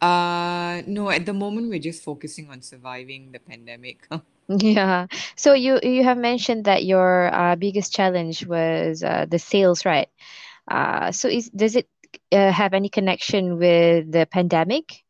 Uh, 0.00 0.82
no, 0.86 1.10
at 1.10 1.24
the 1.26 1.32
moment 1.32 1.68
we're 1.68 1.78
just 1.80 2.02
focusing 2.02 2.50
on 2.50 2.60
surviving 2.62 3.32
the 3.32 3.38
pandemic. 3.40 4.06
Yeah. 4.48 5.06
So 5.36 5.54
you 5.54 5.80
you 5.82 6.04
have 6.04 6.18
mentioned 6.18 6.64
that 6.66 6.84
your 6.84 7.32
uh, 7.34 7.56
biggest 7.56 7.92
challenge 7.94 8.46
was 8.46 9.02
uh, 9.02 9.26
the 9.28 9.38
sales, 9.38 9.84
right? 9.84 10.08
Uh, 10.70 11.12
so 11.12 11.28
is 11.28 11.48
does 11.50 11.76
it 11.76 11.88
uh, 12.32 12.50
have 12.52 12.74
any 12.74 12.88
connection 12.88 13.58
with 13.58 14.10
the 14.12 14.26
pandemic? 14.26 15.02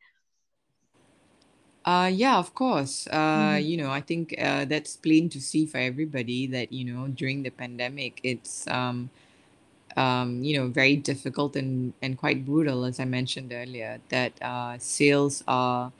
Uh, 1.84 2.10
yeah, 2.12 2.36
of 2.38 2.54
course. 2.54 3.06
Uh, 3.08 3.58
hmm 3.58 3.62
you 3.62 3.76
know, 3.76 3.90
I 3.90 4.00
think 4.00 4.34
uh, 4.38 4.64
that's 4.64 4.96
plain 4.96 5.28
to 5.30 5.40
see 5.40 5.66
for 5.66 5.78
everybody 5.78 6.46
that, 6.48 6.72
you 6.72 6.84
know, 6.84 7.08
during 7.08 7.42
the 7.42 7.50
pandemic, 7.50 8.20
it's 8.22 8.66
um, 8.68 9.10
um, 9.96 10.42
you 10.42 10.58
know, 10.58 10.68
very 10.68 10.96
difficult 10.96 11.56
and 11.56 11.92
and 12.02 12.18
quite 12.18 12.44
brutal, 12.44 12.84
as 12.84 13.00
I 13.00 13.04
mentioned 13.04 13.52
earlier, 13.52 14.00
that 14.10 14.32
uh, 14.42 14.78
sales 14.78 15.42
are 15.48 15.92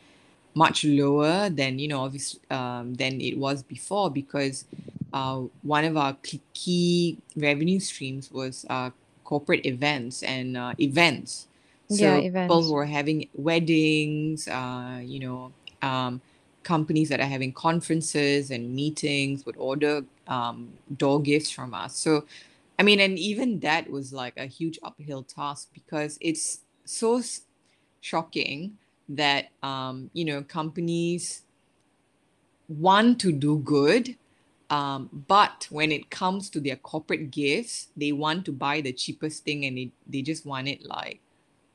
much 0.54 0.84
lower 0.84 1.50
than, 1.50 1.78
you 1.78 1.88
know, 1.88 2.00
obviously 2.00 2.40
um, 2.50 2.94
than 2.94 3.20
it 3.20 3.36
was 3.38 3.62
before 3.62 4.10
because 4.10 4.64
uh, 5.12 5.42
one 5.62 5.84
of 5.84 5.96
our 5.96 6.16
key 6.54 7.18
revenue 7.36 7.78
streams 7.78 8.30
was 8.32 8.64
uh, 8.70 8.90
corporate 9.24 9.66
events 9.66 10.22
and 10.22 10.56
uh, 10.56 10.72
events. 10.80 11.46
Yeah, 11.88 12.16
So 12.16 12.22
people 12.22 12.62
who 12.62 12.76
are 12.76 12.86
having 12.86 13.28
weddings, 13.34 14.48
uh, 14.48 15.00
you 15.02 15.20
know, 15.20 15.52
um, 15.82 16.20
companies 16.62 17.08
that 17.10 17.20
are 17.20 17.26
having 17.26 17.52
conferences 17.52 18.50
and 18.50 18.74
meetings 18.74 19.44
would 19.46 19.56
order 19.56 20.04
um, 20.26 20.72
door 20.96 21.20
gifts 21.20 21.50
from 21.50 21.74
us. 21.74 21.96
So, 21.96 22.24
I 22.78 22.82
mean, 22.82 23.00
and 23.00 23.18
even 23.18 23.60
that 23.60 23.90
was 23.90 24.12
like 24.12 24.36
a 24.36 24.46
huge 24.46 24.78
uphill 24.82 25.22
task 25.22 25.70
because 25.72 26.18
it's 26.20 26.60
so 26.84 27.18
s- 27.18 27.42
shocking 28.00 28.78
that 29.08 29.50
um, 29.62 30.10
you 30.12 30.24
know 30.24 30.42
companies 30.42 31.42
want 32.68 33.20
to 33.20 33.32
do 33.32 33.58
good 33.58 34.16
um, 34.68 35.08
but 35.28 35.68
when 35.70 35.92
it 35.92 36.10
comes 36.10 36.50
to 36.50 36.60
their 36.60 36.76
corporate 36.76 37.30
gifts 37.30 37.88
they 37.96 38.12
want 38.12 38.44
to 38.44 38.52
buy 38.52 38.80
the 38.80 38.92
cheapest 38.92 39.44
thing 39.44 39.64
and 39.64 39.78
they, 39.78 39.92
they 40.06 40.22
just 40.22 40.44
want 40.44 40.66
it 40.66 40.84
like 40.84 41.20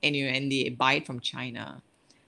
and 0.03 0.15
you 0.15 0.25
know 0.25 0.31
and 0.31 0.51
they 0.51 0.69
buy 0.69 0.93
it 0.93 1.05
from 1.05 1.19
china 1.19 1.81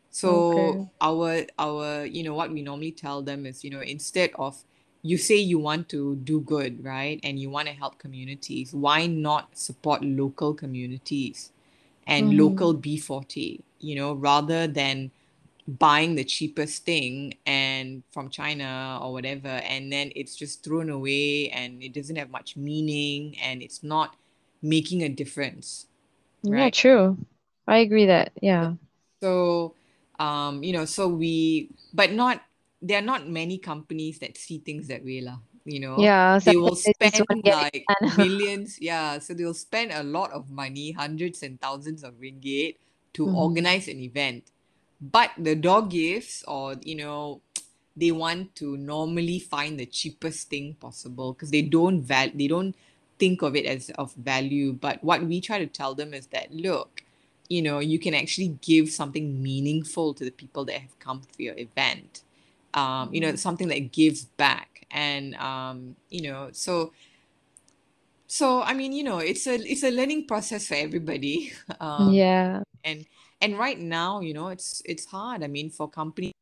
so 0.09 0.81
Okay. 0.81 0.89
our 1.01 1.45
our 1.59 2.05
you 2.05 2.23
know 2.23 2.33
what 2.35 2.51
we 2.51 2.61
normally 2.61 2.91
tell 2.91 3.21
them 3.21 3.45
is 3.45 3.63
you 3.63 3.69
know 3.69 3.81
instead 3.81 4.31
of 4.35 4.63
you 5.03 5.17
say 5.17 5.35
you 5.37 5.59
want 5.59 5.89
to 5.89 6.15
do 6.17 6.41
good 6.41 6.83
right 6.83 7.19
and 7.23 7.39
you 7.39 7.49
want 7.49 7.67
to 7.67 7.73
help 7.73 7.99
communities 7.99 8.73
why 8.73 9.05
not 9.07 9.57
support 9.57 10.03
local 10.03 10.53
communities 10.53 11.51
and 12.07 12.33
Mhm. 12.33 12.37
local 12.37 12.73
B40, 12.73 13.63
you 13.79 13.95
know, 13.95 14.13
rather 14.13 14.67
than 14.67 15.11
buying 15.67 16.15
the 16.15 16.23
cheapest 16.25 16.85
thing 16.85 17.35
and 17.45 18.03
from 18.11 18.29
China 18.29 18.99
or 19.01 19.13
whatever, 19.13 19.47
and 19.47 19.91
then 19.91 20.11
it's 20.15 20.35
just 20.35 20.63
thrown 20.63 20.89
away 20.89 21.49
and 21.49 21.81
it 21.83 21.93
doesn't 21.93 22.17
have 22.17 22.29
much 22.29 22.57
meaning 22.57 23.37
and 23.41 23.63
it's 23.63 23.83
not 23.83 24.15
making 24.61 25.03
a 25.03 25.09
difference, 25.09 25.87
Yeah, 26.43 26.69
true. 26.69 27.17
I 27.67 27.77
agree 27.77 28.05
that. 28.07 28.33
Yeah. 28.41 28.73
So, 29.21 29.73
um, 30.19 30.63
you 30.63 30.73
know, 30.73 30.85
so 30.85 31.07
we, 31.07 31.69
but 31.93 32.11
not, 32.11 32.41
there 32.83 32.99
are 32.99 33.05
not 33.05 33.27
many 33.29 33.57
companies 33.57 34.19
that 34.19 34.37
see 34.37 34.59
things 34.59 34.87
that 34.89 35.03
way, 35.05 35.21
lah. 35.21 35.39
You 35.65 35.79
know, 35.81 35.99
Yeah, 35.99 36.39
they 36.43 36.57
will 36.57 36.75
sometimes 36.75 36.83
they 36.83 36.93
just 36.99 37.19
want 37.19 37.41
spend 37.43 37.45
to 37.45 37.51
like 37.51 37.89
millions, 38.03 38.77
yeah. 38.81 39.19
So 39.19 39.33
they'll 39.33 39.53
spend 39.55 39.91
a 39.91 40.03
lot 40.03 40.31
of 40.31 40.49
money, 40.51 40.91
hundreds 40.93 41.43
and 41.43 41.59
thousands 41.61 42.03
of 42.03 42.15
ringgit, 42.15 42.77
to 43.15 43.27
Mhm. 43.27 43.35
organize 43.45 43.87
an 43.87 43.99
event. 44.01 44.51
But 45.01 45.31
the 45.37 45.55
dog 45.55 45.91
gifts, 45.91 46.43
or 46.47 46.75
you 46.83 46.95
know, 46.95 47.41
they 47.95 48.11
want 48.11 48.55
to 48.57 48.77
normally 48.77 49.39
find 49.39 49.79
the 49.79 49.85
cheapest 49.85 50.49
thing 50.49 50.75
possible 50.79 51.33
because 51.33 51.51
they 51.51 51.61
don't 51.63 52.01
val 52.01 52.29
they 52.33 52.47
don't 52.47 52.75
think 53.19 53.41
of 53.41 53.55
it 53.55 53.65
as 53.65 53.89
of 53.91 54.13
value. 54.15 54.73
But 54.73 55.03
what 55.03 55.23
we 55.23 55.41
try 55.41 55.59
to 55.59 55.67
tell 55.67 55.95
them 55.95 56.13
is 56.13 56.27
that 56.27 56.53
look, 56.53 57.03
you 57.49 57.61
know, 57.61 57.79
you 57.79 57.99
can 57.99 58.13
actually 58.15 58.57
give 58.61 58.89
something 58.91 59.41
meaningful 59.43 60.13
to 60.15 60.25
the 60.25 60.31
people 60.31 60.65
that 60.65 60.79
have 60.81 60.97
come 60.99 61.21
for 61.21 61.41
your 61.41 61.57
event. 61.57 62.23
Um, 62.73 63.13
you 63.13 63.21
know, 63.21 63.35
Mhm. 63.35 63.37
something 63.37 63.67
that 63.69 63.91
gives 63.91 64.25
back. 64.25 64.85
And 64.91 65.35
um, 65.35 65.95
you 66.09 66.23
know, 66.23 66.49
so 66.51 66.91
so 68.27 68.61
I 68.61 68.73
mean, 68.73 68.93
you 68.93 69.03
know, 69.03 69.19
it's 69.19 69.47
a 69.47 69.55
it's 69.55 69.83
a 69.83 69.91
learning 69.91 70.27
process 70.27 70.67
for 70.67 70.75
everybody. 70.75 71.53
Um, 71.79 72.21
Yeah. 72.21 72.63
and 72.83 73.05
and 73.41 73.57
right 73.57 73.79
now, 73.79 74.21
you 74.21 74.33
know, 74.33 74.49
it's 74.49 74.81
it's 74.85 75.05
hard. 75.05 75.43
I 75.43 75.47
mean, 75.47 75.69
for 75.69 75.89
companies, 75.89 76.33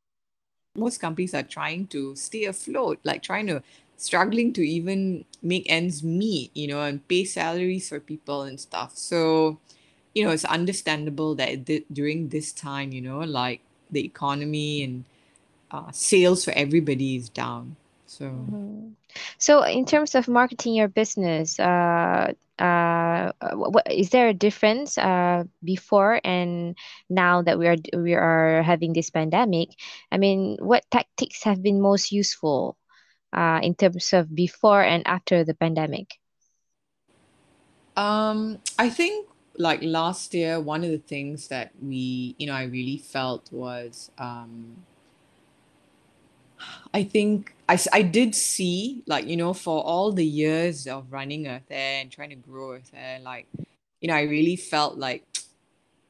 most 0.77 0.99
companies 0.99 1.33
are 1.33 1.43
trying 1.43 1.87
to 1.87 2.15
stay 2.15 2.45
afloat, 2.45 2.99
like 3.03 3.23
trying 3.23 3.47
to 3.47 3.63
struggling 3.97 4.53
to 4.53 4.61
even 4.61 5.25
make 5.41 5.65
ends 5.69 6.03
meet, 6.03 6.51
you 6.55 6.67
know, 6.67 6.81
and 6.83 7.07
pay 7.07 7.25
salaries 7.25 7.89
for 7.89 7.99
people 7.99 8.43
and 8.43 8.59
stuff. 8.59 8.97
So, 8.97 9.59
you 10.15 10.23
know, 10.25 10.31
it's 10.31 10.45
understandable 10.45 11.35
that 11.35 11.65
th- 11.67 11.85
during 11.91 12.29
this 12.29 12.51
time, 12.51 12.91
you 12.93 13.01
know, 13.01 13.19
like 13.19 13.61
the 13.91 14.03
economy 14.05 14.83
and 14.83 15.05
uh, 15.71 15.91
sales 15.91 16.43
for 16.45 16.51
everybody 16.51 17.15
is 17.15 17.29
down. 17.29 17.75
So, 18.05 18.25
Mhm. 18.25 18.95
So 19.37 19.63
in 19.63 19.85
terms 19.85 20.15
of 20.15 20.27
marketing 20.27 20.75
your 20.75 20.87
business, 20.87 21.59
uh, 21.59 22.33
uh, 22.59 23.31
what, 23.53 23.91
is 23.91 24.09
there 24.09 24.29
a 24.29 24.33
difference 24.33 24.97
uh, 24.97 25.43
before 25.63 26.21
and 26.23 26.77
now 27.09 27.41
that 27.41 27.57
we 27.59 27.67
are 27.67 27.77
we 27.95 28.13
are 28.13 28.63
having 28.63 28.93
this 28.93 29.09
pandemic? 29.09 29.69
I 30.11 30.17
mean, 30.17 30.57
what 30.59 30.85
tactics 30.91 31.43
have 31.43 31.61
been 31.61 31.81
most 31.81 32.11
useful 32.11 32.77
uh, 33.33 33.59
in 33.63 33.75
terms 33.75 34.13
of 34.13 34.33
before 34.33 34.83
and 34.83 35.05
after 35.07 35.43
the 35.43 35.53
pandemic? 35.55 36.19
um, 37.95 38.59
I 38.77 38.89
think 38.89 39.27
like 39.57 39.81
last 39.83 40.33
year, 40.33 40.59
one 40.59 40.83
of 40.83 40.91
the 40.91 40.97
things 40.97 41.47
that 41.49 41.71
we, 41.81 42.35
you 42.37 42.47
know, 42.47 42.53
I 42.53 42.63
really 42.63 42.97
felt 42.97 43.51
was 43.51 44.11
um, 44.17 44.77
I 46.93 47.03
think 47.03 47.55
I, 47.69 47.79
I 47.93 48.01
did 48.01 48.35
see, 48.35 49.03
like, 49.07 49.25
you 49.27 49.37
know, 49.37 49.53
for 49.53 49.83
all 49.83 50.11
the 50.11 50.25
years 50.25 50.87
of 50.87 51.11
running 51.11 51.47
Earth 51.47 51.69
Heir 51.69 52.01
and 52.01 52.11
trying 52.11 52.29
to 52.31 52.35
grow 52.35 52.73
Earth 52.73 52.91
Heir, 52.93 53.19
like, 53.19 53.47
you 54.01 54.07
know, 54.07 54.15
I 54.15 54.23
really 54.23 54.55
felt 54.55 54.97
like 54.97 55.23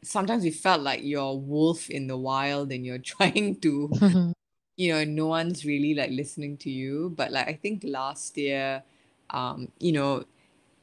sometimes 0.04 0.43
we 0.43 0.52
felt 0.52 0.82
like 0.82 1.04
you're 1.04 1.22
a 1.22 1.34
wolf 1.34 1.89
in 1.89 2.08
the 2.08 2.18
wild 2.18 2.72
and 2.72 2.86
you're 2.86 2.97
trying 3.14 3.56
to, 3.58 4.34
you 4.78 4.93
know, 4.93 5.04
no 5.04 5.28
one's 5.28 5.66
really 5.66 5.93
like 5.93 6.12
listening 6.12 6.58
to 6.58 6.70
you. 6.70 7.14
But 7.16 7.32
like, 7.32 7.47
I 7.47 7.54
think 7.54 7.84
last 7.86 8.38
year, 8.38 8.84
um, 9.30 9.70
you 9.80 9.91
know, 9.91 10.26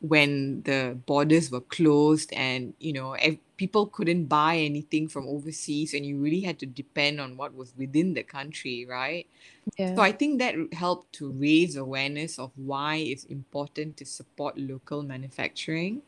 when 0.01 0.63
the 0.63 0.97
borders 1.07 1.51
were 1.51 1.61
closed 1.61 2.33
and 2.33 2.75
you 2.79 2.93
know 2.93 3.13
ev- 3.15 3.39
people 3.57 3.87
couldn't 3.87 4.27
buy 4.27 4.57
anything 4.57 5.09
from 5.09 5.27
overseas 5.27 5.95
and 5.95 6.07
you 6.07 6.19
really 6.19 6.41
had 6.41 6.59
to 6.59 6.67
depend 6.67 7.21
on 7.21 7.37
what 7.37 7.55
was 7.55 7.75
within 7.77 8.15
the 8.15 8.23
country 8.23 8.87
right 8.89 9.27
so 9.95 10.03
i 10.03 10.13
think 10.13 10.39
that 10.39 10.55
helped 10.73 11.13
to 11.13 11.31
raise 11.33 11.77
awareness 11.77 12.39
of 12.39 12.51
why 12.57 12.97
it's 12.97 13.25
important 13.25 13.97
to 13.97 14.05
support 14.05 14.57
local 14.59 15.03
manufacturing 15.03 16.03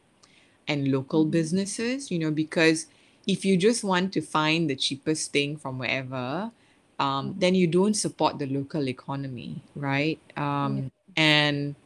and 0.69 0.89
local 0.93 1.25
Mhm. 1.25 1.31
businesses 1.31 2.11
you 2.11 2.19
know 2.19 2.31
because 2.31 2.87
if 3.27 3.45
you 3.45 3.57
just 3.57 3.85
want 3.85 4.13
to 4.13 4.21
find 4.21 4.69
the 4.71 4.77
cheapest 4.77 5.33
thing 5.33 5.57
from 5.57 5.79
wherever 5.79 6.51
um, 6.99 7.35
Mhm. 7.35 7.41
then 7.41 7.55
you 7.55 7.67
don't 7.67 7.95
support 7.95 8.39
the 8.39 8.47
local 8.47 8.89
economy 8.89 9.63
right 9.75 10.21
Yeah. 10.63 10.67
um, 10.67 10.91
and 11.17 11.77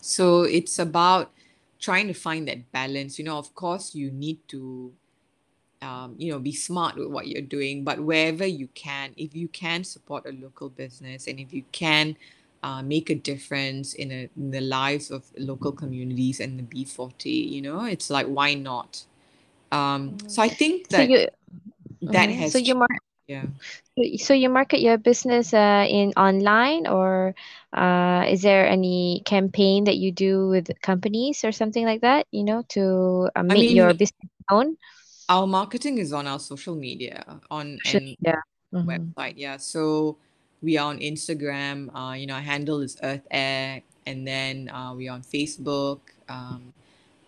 so 0.00 0.42
it's 0.42 0.78
about 0.78 1.32
trying 1.80 2.08
to 2.08 2.14
find 2.14 2.48
that 2.48 2.70
balance. 2.72 3.18
You 3.18 3.24
know, 3.26 3.38
of 3.38 3.54
course, 3.54 3.94
you 3.94 4.10
need 4.10 4.38
to, 4.48 4.92
um, 5.82 6.14
you 6.18 6.32
know, 6.32 6.38
be 6.38 6.52
smart 6.52 6.96
with 6.96 7.08
what 7.08 7.28
you're 7.28 7.42
doing, 7.42 7.84
but 7.84 8.00
wherever 8.00 8.46
you 8.46 8.68
can, 8.74 9.12
if 9.16 9.34
you 9.34 9.48
can 9.48 9.84
support 9.84 10.26
a 10.26 10.32
local 10.32 10.68
business 10.70 11.26
and 11.26 11.40
if 11.40 11.52
you 11.52 11.64
can 11.72 12.16
uh, 12.62 12.82
make 12.82 13.10
a 13.10 13.14
difference 13.14 13.94
in, 13.94 14.10
a, 14.12 14.28
in 14.36 14.50
the 14.50 14.60
lives 14.60 15.10
of 15.10 15.24
local 15.38 15.72
communities 15.72 16.40
and 16.40 16.58
the 16.58 16.62
B40, 16.64 17.30
you 17.30 17.62
know, 17.62 17.84
it's 17.84 18.10
like, 18.10 18.26
why 18.26 18.54
not? 18.54 19.04
Um, 19.72 20.16
so 20.26 20.42
I 20.42 20.48
think 20.48 20.88
So 20.88 21.02
that 21.02 21.02
you, 21.02 21.26
that 22.02 22.30
mhm. 22.30 22.46
So 22.46 22.58
has 22.58 22.58
you 22.58 22.74
changed. 22.74 22.76
mar 22.76 22.88
Yeah. 23.30 23.46
so 24.18 24.34
you 24.34 24.50
market 24.50 24.82
your 24.82 24.98
business 24.98 25.54
uh, 25.54 25.86
in 25.86 26.10
online 26.18 26.90
or 26.90 27.34
uh, 27.70 28.26
is 28.26 28.42
there 28.42 28.66
any 28.66 29.22
campaign 29.24 29.84
that 29.84 30.02
you 30.02 30.10
do 30.10 30.48
with 30.48 30.66
companies 30.82 31.44
or 31.46 31.52
something 31.52 31.86
like 31.86 32.00
that, 32.02 32.26
you 32.34 32.42
know, 32.42 32.66
to 32.74 33.30
uh, 33.36 33.38
I 33.38 33.42
make 33.42 33.70
mean, 33.70 33.76
your 33.76 33.94
business 33.94 34.26
known? 34.50 34.76
our 35.30 35.46
marketing 35.46 35.98
is 35.98 36.12
on 36.12 36.26
our 36.26 36.40
social 36.40 36.74
media 36.74 37.22
on 37.50 37.78
and 37.86 38.18
media. 38.18 38.42
Mm-hmm. 38.74 38.90
website. 38.90 39.34
Yeah. 39.36 39.56
So 39.56 40.18
we 40.60 40.76
are 40.76 40.90
on 40.90 40.98
Instagram. 40.98 41.94
Uh, 41.94 42.14
you 42.14 42.26
know, 42.26 42.34
our 42.34 42.42
handle 42.42 42.80
is 42.82 42.98
Earth 43.02 43.26
Heir, 43.30 43.82
and 44.06 44.26
then 44.26 44.68
uh, 44.70 44.92
we 44.94 45.08
are 45.08 45.14
on 45.14 45.22
Facebook. 45.22 46.00
Um, 46.28 46.74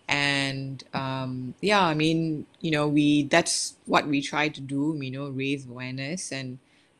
and 0.07 0.83
um, 0.93 1.53
yeah, 1.61 1.83
I 1.83 1.93
mean, 1.93 2.45
you 2.61 2.71
know, 2.71 2.87
we 2.87 3.23
that's 3.23 3.75
what 3.85 4.07
we 4.07 4.21
try 4.21 4.49
to 4.49 4.61
do. 4.61 4.97
You 4.99 5.11
know, 5.11 5.29
raise 5.29 5.65
awareness 5.65 6.31
and. 6.31 6.59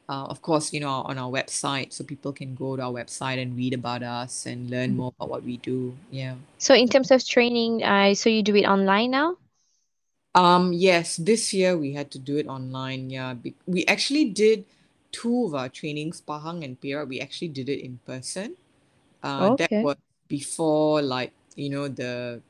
Uh, 0.10 0.26
of 0.26 0.42
course, 0.42 0.74
you 0.74 0.82
know, 0.82 1.00
on 1.08 1.18
our 1.18 1.32
website, 1.32 1.94
so 1.94 2.04
people 2.04 2.34
can 2.34 2.56
go 2.56 2.76
to 2.76 2.84
our 2.84 2.92
website 2.92 3.42
and 3.42 3.56
read 3.56 3.74
about 3.74 4.04
us 4.04 4.46
and 4.46 4.70
learn 4.70 4.98
more 4.98 5.14
about 5.16 5.30
what 5.30 5.44
we 5.44 5.56
do. 5.56 5.96
Yeah. 6.12 6.36
So 6.58 6.76
in 6.76 6.90
terms 6.90 7.10
of 7.10 7.26
training, 7.26 7.84
uh, 7.84 8.14
so 8.14 8.30
you 8.30 8.44
do 8.44 8.54
it 8.54 8.66
online 8.66 9.12
now? 9.12 9.38
Um, 10.36 10.74
yes, 10.74 11.18
this 11.18 11.54
year 11.54 11.78
we 11.78 11.94
had 11.94 12.12
to 12.12 12.20
do 12.20 12.38
it 12.38 12.48
online. 12.48 13.10
Yeah, 13.10 13.36
we 13.66 13.86
actually 13.86 14.26
did 14.26 14.66
two 15.12 15.46
of 15.46 15.56
our 15.56 15.70
trainings, 15.70 16.22
Pahang 16.22 16.66
and 16.66 16.80
Perak. 16.80 17.08
We 17.08 17.22
actually 17.22 17.50
did 17.50 17.70
it 17.70 17.80
in 17.80 18.00
person. 18.06 18.58
Uh, 19.24 19.56
that 19.56 19.72
was 19.72 19.96
before 20.28 21.02
like, 21.02 21.32
you 21.56 21.70
know, 21.70 21.88
the 21.88 22.42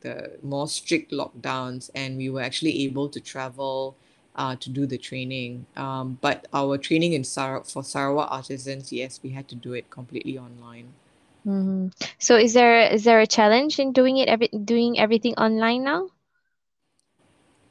the 0.00 0.38
more 0.42 0.68
strict 0.68 1.12
lockdowns, 1.12 1.90
and 1.94 2.16
we 2.16 2.30
were 2.30 2.42
actually 2.42 2.84
able 2.84 3.08
to 3.10 3.20
travel 3.20 3.96
uh, 4.36 4.56
to 4.56 4.70
do 4.70 4.86
the 4.86 4.98
training. 4.98 5.66
Um, 5.76 6.18
but 6.20 6.46
our 6.52 6.78
training 6.78 7.12
in 7.14 7.24
Sar 7.24 7.62
for 7.64 7.82
Sarawak 7.84 8.30
artisans, 8.30 8.92
yes, 8.92 9.20
we 9.22 9.30
had 9.30 9.48
to 9.48 9.54
do 9.56 9.72
it 9.74 9.90
completely 9.90 10.38
online. 10.38 10.92
Mm-hmm. 11.46 11.88
So 12.20 12.36
is 12.36 12.52
there 12.54 12.80
is 12.92 13.02
there 13.04 13.20
a 13.20 13.26
challenge 13.26 13.78
in 13.80 13.92
doing 13.92 14.18
it 14.18 14.28
every 14.28 14.48
doing 14.48 14.98
everything 15.00 15.34
online 15.34 15.82
now? 15.84 16.10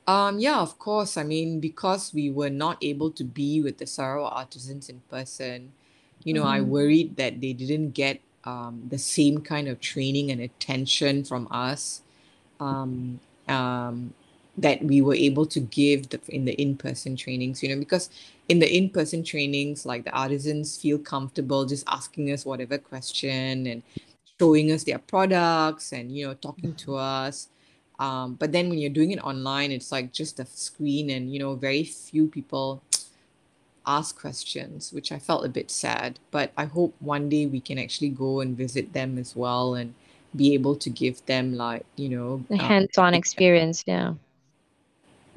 Um, 0.07 0.39
yeah, 0.39 0.59
of 0.59 0.79
course. 0.79 1.17
I 1.17 1.23
mean, 1.23 1.59
because 1.59 2.13
we 2.13 2.29
were 2.29 2.49
not 2.49 2.77
able 2.81 3.11
to 3.11 3.23
be 3.23 3.61
with 3.61 3.77
the 3.77 3.85
Sarawak 3.87 4.33
artisans 4.33 4.87
in 4.89 5.01
person, 5.09 5.73
you 6.23 6.33
know, 6.33 6.43
I 6.45 6.61
Mm-hmm. 6.61 6.61
worried 6.61 7.17
that 7.17 7.41
they 7.41 7.53
didn't 7.53 7.91
get 7.91 8.21
um, 8.45 8.83
the 8.89 8.97
same 8.97 9.41
kind 9.41 9.67
of 9.67 9.79
training 9.81 10.31
and 10.31 10.39
attention 10.41 11.23
from 11.25 11.47
us 11.51 12.01
um, 12.59 13.19
um, 13.47 14.13
that 14.57 14.83
we 14.83 15.01
were 15.01 15.13
able 15.15 15.45
to 15.45 15.59
give 15.59 16.09
the, 16.09 16.19
in 16.29 16.45
the 16.45 16.53
in-person 16.53 17.15
trainings, 17.15 17.61
you 17.61 17.69
know, 17.69 17.79
because 17.79 18.09
in 18.49 18.59
the 18.59 18.75
in-person 18.75 19.23
trainings, 19.23 19.85
like 19.85 20.03
the 20.03 20.11
artisans 20.11 20.77
feel 20.77 20.97
comfortable 20.97 21.65
just 21.65 21.85
asking 21.87 22.31
us 22.31 22.45
whatever 22.45 22.77
question 22.77 23.67
and 23.67 23.83
showing 24.39 24.71
us 24.71 24.83
their 24.83 24.97
products 24.99 25.91
and, 25.93 26.11
you 26.11 26.27
know, 26.27 26.33
talking 26.33 26.73
to 26.75 26.95
us. 26.95 27.49
Um, 27.99 28.35
but 28.35 28.51
then 28.51 28.69
when 28.69 28.79
you're 28.79 28.89
doing 28.89 29.11
it 29.11 29.23
online, 29.23 29.71
it's 29.71 29.91
like 29.91 30.11
just 30.11 30.39
a 30.39 30.45
screen 30.45 31.09
and, 31.09 31.31
you 31.31 31.39
know, 31.39 31.55
very 31.55 31.83
few 31.83 32.27
people 32.27 32.81
ask 33.85 34.19
questions, 34.19 34.91
which 34.91 35.11
I 35.11 35.19
felt 35.19 35.45
a 35.45 35.49
bit 35.49 35.71
sad. 35.71 36.19
But 36.31 36.51
I 36.57 36.65
hope 36.65 36.95
one 36.99 37.29
day 37.29 37.45
we 37.45 37.59
can 37.59 37.79
actually 37.79 38.09
go 38.09 38.41
and 38.41 38.57
visit 38.57 38.93
them 38.93 39.17
as 39.17 39.35
well 39.35 39.75
and 39.75 39.93
be 40.35 40.53
able 40.53 40.75
to 40.77 40.89
give 40.89 41.25
them 41.25 41.53
like, 41.55 41.85
you 41.95 42.09
know, 42.09 42.43
The 42.49 42.57
uh, 42.57 42.71
hands-on 42.71 43.13
feedback. 43.13 43.13
experience, 43.13 43.83
yeah. 43.87 44.15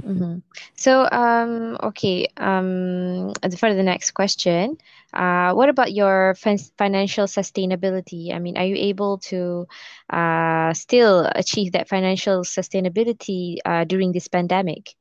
Mm-hmm. 0.06 0.38
So, 0.76 1.06
um, 1.12 1.76
okay, 1.82 2.26
um, 2.38 3.32
for 3.58 3.74
the 3.74 3.82
next 3.82 4.12
question, 4.12 4.78
uh, 5.12 5.52
what 5.52 5.68
about 5.68 5.92
your 5.92 6.34
fin 6.34 6.56
financial 6.78 7.26
sustainability? 7.26 8.32
I 8.34 8.38
mean, 8.38 8.56
are 8.56 8.64
you 8.64 8.76
able 8.76 9.18
to 9.28 9.66
uh, 10.08 10.72
still 10.72 11.26
achieve 11.34 11.72
that 11.72 11.88
financial 11.88 12.42
sustainability 12.44 13.58
uh, 13.66 13.84
during 13.84 14.12
this 14.12 14.28
pandemic? 14.28 14.94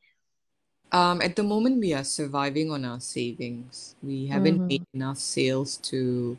Um, 0.91 1.21
at 1.21 1.35
the 1.35 1.43
moment, 1.43 1.79
we 1.79 1.93
are 1.93 2.03
surviving 2.03 2.71
on 2.71 2.85
our 2.85 2.99
savings. 2.99 3.95
We 4.03 4.27
haven't 4.27 4.61
made 4.69 4.81
Mm-hmm. 4.81 4.83
enough 4.93 5.17
sales 5.19 5.77
to 5.89 6.37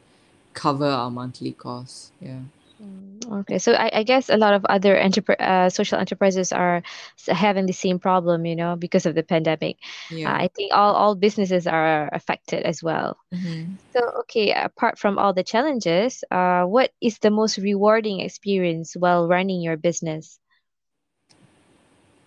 cover 0.54 0.86
our 0.86 1.10
monthly 1.10 1.52
costs. 1.52 2.12
Yeah. 2.20 2.42
Mm, 2.80 3.40
Okay, 3.40 3.58
so 3.58 3.72
I, 3.74 3.90
I 4.00 4.02
guess 4.02 4.28
a 4.28 4.36
lot 4.36 4.54
of 4.54 4.64
other 4.66 4.98
uh, 5.40 5.68
social 5.70 5.98
enterprises 5.98 6.52
are 6.52 6.82
s- 7.18 7.26
having 7.36 7.66
the 7.66 7.72
same 7.72 7.98
problem, 7.98 8.44
you 8.46 8.56
know, 8.56 8.76
because 8.76 9.06
of 9.06 9.14
the 9.14 9.22
pandemic. 9.22 9.76
Uh, 10.24 10.36
I 10.44 10.48
think 10.56 10.72
all, 10.74 10.94
all 10.94 11.14
businesses 11.14 11.66
are 11.66 12.08
affected 12.12 12.64
as 12.64 12.82
well. 12.82 13.18
hmm 13.32 13.76
So, 13.94 14.00
okay, 14.22 14.52
apart 14.52 14.98
from 14.98 15.18
all 15.18 15.32
the 15.34 15.44
challenges, 15.44 16.24
uh, 16.30 16.64
what 16.64 16.92
is 17.00 17.18
the 17.18 17.30
most 17.30 17.58
rewarding 17.58 18.20
experience 18.20 18.94
while 18.96 19.28
running 19.28 19.62
your 19.62 19.76
business? 19.76 20.38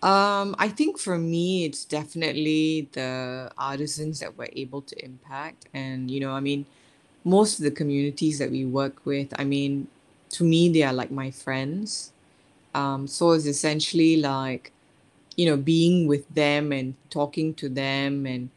Um, 0.02 0.54
I 0.58 0.68
think 0.68 0.98
for 0.98 1.16
me, 1.18 1.64
it's 1.64 1.84
definitely 1.84 2.88
the 2.92 3.50
artisans 3.56 4.20
that 4.20 4.36
we're 4.36 4.52
able 4.52 4.82
to 4.82 5.04
impact. 5.04 5.66
And, 5.72 6.10
you 6.10 6.20
know, 6.20 6.32
I 6.32 6.40
mean, 6.40 6.66
most 7.24 7.58
of 7.58 7.64
the 7.64 7.70
communities 7.70 8.38
that 8.38 8.50
we 8.50 8.64
work 8.66 9.06
with, 9.06 9.32
I 9.38 9.44
mean, 9.44 9.88
to 10.34 10.44
me, 10.44 10.68
they 10.68 10.82
are 10.82 10.92
like 10.92 11.10
my 11.10 11.30
friends. 11.30 12.12
Um, 12.74 13.06
so 13.06 13.32
it's 13.32 13.46
essentially 13.46 14.16
like, 14.16 14.72
you 15.36 15.46
know, 15.46 15.56
being 15.56 16.06
with 16.06 16.28
them 16.34 16.72
and 16.72 16.94
talking 17.10 17.54
to 17.54 17.68
them 17.68 18.26
and 18.26 18.50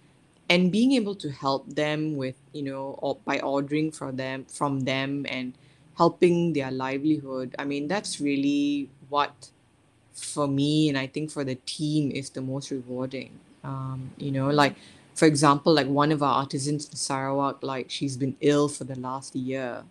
and 0.49 0.71
being 0.71 0.93
able 0.93 1.13
to 1.15 1.30
help 1.30 1.67
them 1.75 2.15
with, 2.15 2.36
you 2.53 2.63
know, 2.63 2.97
or 2.99 3.17
by 3.25 3.39
ordering 3.39 3.91
from 3.91 4.15
them 4.15 4.45
from 4.45 4.82
them 4.82 5.25
and 5.30 5.53
helping 5.97 6.53
their 6.53 6.71
livelihood. 6.71 7.55
I 7.59 7.65
mean, 7.65 7.88
that's 7.88 8.19
really 8.19 8.89
what 9.09 9.49
for 10.13 10.47
me 10.47 10.89
and 10.89 10.97
I 10.97 11.05
think 11.05 11.30
for 11.30 11.43
the 11.43 11.55
team 11.65 12.11
is 12.11 12.32
the 12.32 12.41
most 12.41 12.71
rewarding. 12.71 13.39
Um, 13.63 14.11
you 14.17 14.32
know, 14.32 14.49
like 14.49 14.75
for 15.13 15.25
example, 15.25 15.73
like 15.73 15.88
one 15.88 16.11
of 16.11 16.23
our 16.23 16.36
artisans 16.41 16.89
in 16.89 16.95
Sarawak, 16.95 17.61
like 17.61 17.91
she's 17.91 18.17
been 18.17 18.36
ill 18.41 18.67
for 18.67 18.84
the 18.84 18.97
last 18.99 19.36
year 19.36 19.84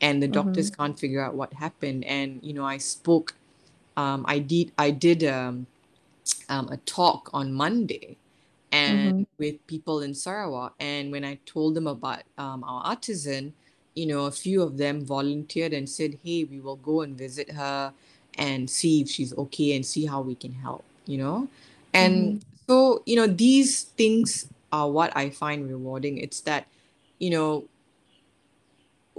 and 0.00 0.22
the 0.22 0.28
doctors 0.28 0.70
Mm-hmm. 0.70 0.74
can't 0.76 0.98
figure 0.98 1.20
out 1.22 1.34
what 1.34 1.52
happened. 1.54 2.04
And 2.04 2.40
you 2.42 2.52
know, 2.52 2.64
I 2.64 2.78
spoke, 2.78 3.34
um, 3.96 4.24
I 4.28 4.38
did, 4.38 4.72
I 4.78 4.90
did 4.90 5.24
um, 5.24 5.66
um, 6.48 6.68
a 6.70 6.76
talk 6.78 7.30
on 7.32 7.52
Monday 7.52 8.16
Mm-hmm. 8.88 9.10
and 9.12 9.26
with 9.38 9.64
people 9.66 10.00
in 10.02 10.14
Sarawak. 10.14 10.74
And 10.80 11.12
when 11.12 11.24
I 11.24 11.38
told 11.46 11.74
them 11.74 11.86
about 11.86 12.22
um, 12.38 12.64
our 12.64 12.82
artisan, 12.84 13.54
you 13.94 14.06
know, 14.06 14.26
a 14.26 14.30
few 14.32 14.62
of 14.62 14.76
them 14.78 15.04
volunteered 15.04 15.72
and 15.72 15.88
said, 15.88 16.18
hey, 16.24 16.44
we 16.44 16.60
will 16.60 16.76
go 16.76 17.02
and 17.02 17.16
visit 17.16 17.52
her 17.52 17.92
and 18.36 18.68
see 18.68 19.00
if 19.00 19.08
she's 19.08 19.36
okay 19.36 19.74
and 19.76 19.86
see 19.86 20.06
how 20.06 20.20
we 20.20 20.34
can 20.34 20.52
help, 20.52 20.84
you 21.06 21.18
know? 21.18 21.48
Mm-hmm. 22.00 22.34
And 22.34 22.44
so, 22.68 23.02
you 23.06 23.16
know, 23.16 23.26
these 23.26 23.82
things 23.84 24.48
are 24.72 24.90
what 24.90 25.16
I 25.16 25.30
find 25.30 25.68
rewarding. 25.68 26.18
It's 26.18 26.40
that, 26.42 26.66
you 27.18 27.30
know, 27.30 27.64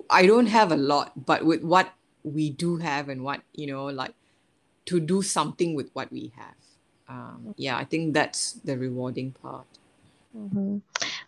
I 0.10 0.26
don't 0.26 0.48
have 0.48 0.72
a 0.72 0.78
lot, 0.78 1.26
but 1.26 1.46
with 1.46 1.64
what 1.64 1.94
we 2.24 2.50
do 2.50 2.78
have 2.78 3.10
and 3.10 3.24
what, 3.24 3.42
you 3.54 3.68
know, 3.68 3.86
like 3.86 4.14
to 4.86 5.00
do 5.00 5.22
something 5.22 5.76
with 5.76 5.90
what 5.94 6.12
we 6.12 6.34
have. 6.36 6.56
Um, 7.08 7.54
yeah, 7.58 7.78
I 7.78 7.84
think 7.84 8.14
that's 8.14 8.54
the 8.54 8.78
rewarding 8.78 9.32
part. 9.32 9.68
Mm-hmm. 10.36 10.78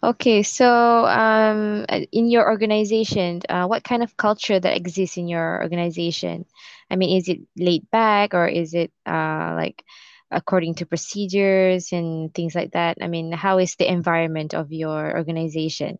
Okay, 0.03 0.43
so 0.43 1.05
um, 1.05 1.85
in 2.11 2.29
your 2.29 2.49
organization, 2.49 3.41
uh, 3.49 3.65
what 3.65 3.83
kind 3.83 4.03
of 4.03 4.17
culture 4.17 4.59
that 4.59 4.75
exists 4.75 5.17
in 5.17 5.27
your 5.27 5.61
organization? 5.61 6.45
I 6.89 6.95
mean, 6.95 7.17
is 7.17 7.27
it 7.27 7.39
laid 7.55 7.89
back 7.89 8.33
or 8.33 8.47
is 8.47 8.73
it 8.73 8.91
uh, 9.05 9.53
like 9.55 9.83
according 10.29 10.75
to 10.75 10.85
procedures 10.85 11.93
and 11.93 12.33
things 12.33 12.53
like 12.53 12.71
that? 12.71 12.97
I 13.01 13.07
mean, 13.07 13.31
how 13.31 13.59
is 13.59 13.75
the 13.75 13.89
environment 13.89 14.53
of 14.53 14.71
your 14.71 15.15
organization? 15.15 15.99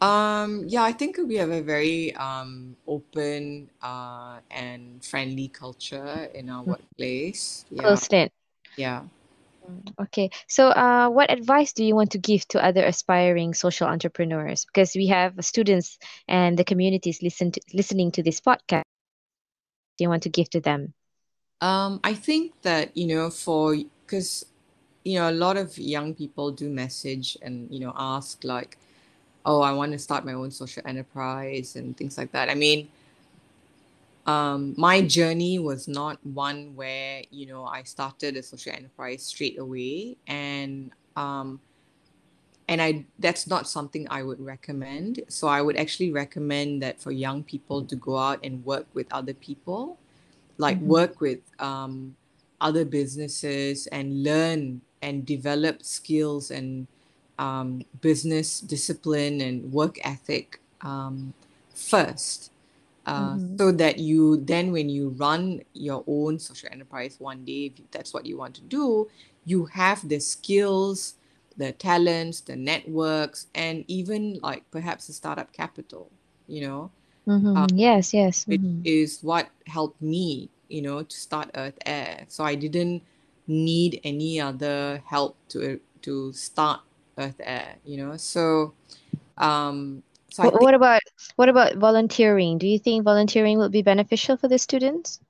Um, 0.00 0.64
yeah, 0.66 0.82
I 0.82 0.92
think 0.92 1.16
we 1.18 1.36
have 1.36 1.50
a 1.50 1.62
very 1.62 2.14
um, 2.16 2.76
open 2.88 3.70
uh, 3.80 4.38
and 4.50 5.04
friendly 5.04 5.48
culture 5.48 6.28
in 6.34 6.50
our 6.50 6.62
Mm, 6.66 6.70
workplace. 6.70 7.64
Yeah, 7.70 7.82
Closed 7.82 8.12
yeah. 8.76 9.02
Mm, 9.68 9.94
Okay, 10.00 10.30
so 10.48 10.68
uh, 10.68 11.08
what 11.08 11.30
advice 11.30 11.72
do 11.72 11.84
you 11.84 11.94
want 11.94 12.10
to 12.12 12.18
give 12.18 12.46
to 12.48 12.64
other 12.64 12.84
aspiring 12.84 13.54
social 13.54 13.86
entrepreneurs? 13.86 14.64
Because 14.64 14.94
we 14.96 15.06
have 15.08 15.34
students 15.44 15.98
and 16.26 16.58
the 16.58 16.64
communities 16.64 17.22
listen 17.22 17.52
to, 17.52 17.60
listening 17.72 18.10
to 18.12 18.22
this 18.22 18.40
podcast. 18.40 18.82
Do 19.98 20.04
you 20.04 20.08
want 20.08 20.24
to 20.24 20.30
give 20.30 20.50
to 20.50 20.60
them? 20.60 20.94
Um, 21.60 22.00
I 22.02 22.14
think 22.14 22.60
that, 22.62 22.96
you 22.96 23.06
know, 23.06 23.30
for 23.30 23.76
because, 24.06 24.46
you 25.04 25.18
know, 25.18 25.30
a 25.30 25.32
lot 25.32 25.56
of 25.56 25.78
young 25.78 26.14
people 26.14 26.50
do 26.50 26.68
message 26.68 27.38
and, 27.40 27.72
you 27.72 27.80
know, 27.80 27.92
ask 27.96 28.42
like, 28.44 28.78
oh, 29.44 29.60
I 29.60 29.72
want 29.72 29.92
to 29.92 29.98
start 29.98 30.24
my 30.24 30.32
own 30.34 30.50
social 30.50 30.82
enterprise 30.86 31.76
and 31.76 31.96
things 31.96 32.16
like 32.18 32.32
that. 32.32 32.48
I 32.48 32.54
mean, 32.54 32.88
um, 34.26 34.74
my 34.76 35.02
journey 35.02 35.58
was 35.58 35.88
not 35.88 36.24
one 36.24 36.74
where, 36.76 37.22
you 37.30 37.46
know, 37.46 37.64
I 37.64 37.82
started 37.82 38.36
a 38.36 38.42
social 38.42 38.72
enterprise 38.72 39.22
straight 39.24 39.58
away. 39.58 40.16
And 40.26 40.92
um, 41.16 41.60
and 42.68 42.80
I 42.80 43.04
that's 43.18 43.46
not 43.46 43.68
something 43.68 44.06
I 44.10 44.22
would 44.22 44.40
recommend. 44.40 45.20
So 45.28 45.48
I 45.48 45.60
would 45.60 45.76
actually 45.76 46.12
recommend 46.12 46.82
that 46.82 47.00
for 47.00 47.10
young 47.10 47.42
people 47.42 47.84
to 47.84 47.96
go 47.96 48.16
out 48.18 48.40
and 48.44 48.64
work 48.64 48.86
with 48.94 49.06
other 49.12 49.34
people, 49.34 49.98
like 50.58 50.78
Mm-hmm. 50.78 50.88
work 50.88 51.20
with 51.20 51.40
um, 51.58 52.16
other 52.60 52.84
businesses 52.84 53.86
and 53.88 54.22
learn 54.22 54.80
and 55.02 55.26
develop 55.26 55.82
skills 55.82 56.50
and 56.50 56.86
um, 57.38 57.84
business 58.00 58.60
discipline 58.60 59.40
and 59.40 59.72
work 59.72 59.98
ethic 60.04 60.60
um, 60.82 61.34
first 61.74 62.50
uh, 63.06 63.38
Mm-hmm. 63.38 63.56
so 63.56 63.72
that 63.72 63.98
you 63.98 64.36
then 64.36 64.72
when 64.72 64.88
you 64.88 65.10
run 65.10 65.62
your 65.72 66.04
own 66.06 66.38
social 66.38 66.68
enterprise 66.72 67.16
one 67.18 67.44
day 67.44 67.72
if 67.76 67.90
that's 67.90 68.12
what 68.14 68.26
you 68.26 68.36
want 68.36 68.54
to 68.54 68.62
do 68.62 69.08
you 69.44 69.66
have 69.66 70.08
the 70.08 70.20
skills 70.20 71.14
the 71.56 71.72
talents 71.72 72.40
the 72.40 72.56
networks 72.56 73.46
and 73.54 73.84
even 73.88 74.38
like 74.42 74.68
perhaps 74.70 75.06
the 75.06 75.12
startup 75.12 75.52
capital 75.52 76.10
you 76.46 76.60
know 76.66 76.90
Mm-hmm. 77.28 77.76
Yes, 77.78 78.12
yes. 78.14 78.46
which 78.46 78.62
Mm-hmm. 78.62 78.82
is 78.84 79.20
what 79.22 79.48
helped 79.66 80.00
me 80.02 80.48
you 80.68 80.82
know 80.82 81.02
to 81.02 81.16
start 81.16 81.50
Earth 81.54 81.78
Heir 81.86 82.24
so 82.28 82.44
i 82.44 82.54
didn't 82.54 83.02
need 83.46 84.00
any 84.04 84.40
other 84.40 85.02
help 85.06 85.36
to 85.48 85.80
to 86.02 86.32
start 86.32 86.80
Earth 87.18 87.40
Heir 87.40 87.76
you 87.84 87.96
know 87.98 88.16
so 88.16 88.74
um 89.38 90.02
so 90.30 90.42
What, 90.42 90.60
think 90.60 90.62
what 90.62 90.74
about 90.74 91.00
what 91.36 91.48
about 91.48 91.76
volunteering? 91.76 92.58
Do 92.58 92.66
you 92.66 92.78
think 92.78 93.02
volunteering 93.02 93.56
would 93.56 93.72
be 93.72 93.80
beneficial 93.80 94.36
for 94.36 94.46
the 94.46 94.58
students? 94.58 95.20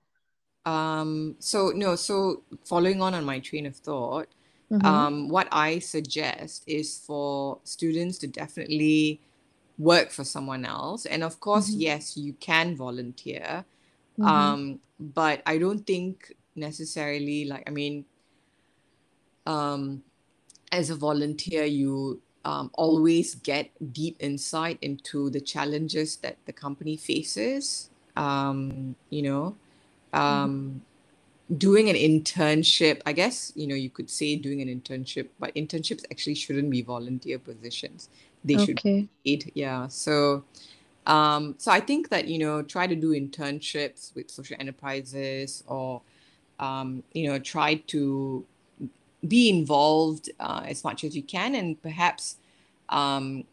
Um, 0.65 1.37
so 1.41 1.71
no, 1.75 1.97
so 1.97 2.43
following 2.65 3.03
on 3.03 3.15
on 3.15 3.25
my 3.25 3.41
train 3.41 3.67
of 3.67 3.77
thought, 3.77 4.29
Mm-hmm. 4.71 5.03
um, 5.03 5.29
what 5.29 5.49
I 5.51 5.81
suggest 5.81 6.63
is 6.67 6.99
for 6.99 7.59
students 7.65 8.19
to 8.19 8.29
definitely 8.29 9.21
work 9.79 10.11
for 10.11 10.25
someone 10.25 10.65
else. 10.65 11.07
And 11.07 11.25
of 11.25 11.41
course, 11.41 11.75
Mm-hmm. 11.75 11.81
yes, 11.81 12.17
you 12.17 12.35
can 12.35 12.77
volunteer. 12.77 13.65
Mm-hmm. 14.19 14.53
Um, 14.53 14.81
but 15.01 15.43
I 15.47 15.59
don't 15.59 15.87
think 15.87 16.35
necessarily 16.57 17.47
like, 17.47 17.65
I 17.69 17.73
mean, 17.73 18.05
um, 19.47 20.03
as 20.73 20.91
a 20.91 20.97
volunteer, 20.97 21.65
you 21.65 22.21
um, 22.45 22.71
always 22.75 23.37
get 23.37 23.71
deep 23.93 24.17
insight 24.21 24.79
into 24.83 25.31
the 25.31 25.41
challenges 25.41 26.17
that 26.19 26.39
the 26.47 26.53
company 26.53 26.97
faces. 26.97 27.91
Um, 28.17 28.97
you 29.11 29.23
know, 29.23 29.57
Mm-hmm. 30.29 30.45
um, 30.45 30.83
doing 31.59 31.89
an 31.91 31.97
internship, 31.97 33.01
I 33.07 33.13
guess, 33.13 33.53
you 33.55 33.67
know, 33.67 33.75
you 33.75 33.91
could 33.91 34.11
say 34.11 34.37
doing 34.37 34.61
an 34.63 34.69
internship, 34.69 35.29
but 35.39 35.55
internships 35.55 36.05
actually 36.11 36.35
shouldn't 36.35 36.71
be 36.71 36.83
volunteer 36.83 37.39
positions. 37.39 38.09
They 38.45 38.59
should 38.59 38.81
Okay. 38.81 39.09
be 39.25 39.37
paid. 39.37 39.53
Yeah. 39.55 39.89
So, 39.89 40.45
um, 41.07 41.57
so 41.59 41.71
I 41.73 41.81
think 41.81 42.09
that, 42.11 42.29
you 42.29 42.39
know, 42.39 42.63
try 42.63 42.87
to 42.87 42.95
do 42.97 43.11
internships 43.13 44.15
with 44.15 44.31
social 44.31 44.57
enterprises 44.59 45.65
or, 45.67 46.03
um, 46.59 47.03
you 47.13 47.29
know, 47.29 47.39
try 47.39 47.75
to 47.89 48.45
be 49.27 49.49
involved 49.49 50.31
uh, 50.41 50.63
as 50.67 50.85
much 50.85 51.05
as 51.05 51.15
you 51.17 51.23
can 51.23 51.55
and 51.55 51.81
perhaps, 51.83 52.37
um, 52.89 53.45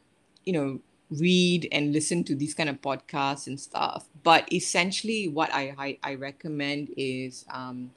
you 0.46 0.54
know, 0.54 0.80
read 1.12 1.68
and 1.72 1.92
listen 1.92 2.24
to 2.24 2.36
these 2.36 2.54
kind 2.54 2.70
of 2.70 2.82
podcasts 2.82 3.48
and 3.48 3.60
stuff. 3.60 4.06
But 4.24 4.52
essentially, 4.54 5.28
what 5.28 5.54
I 5.54 5.74
I, 5.78 5.98
I 6.04 6.16
recommend 6.16 6.90
is 6.98 7.46
um, 7.52 7.92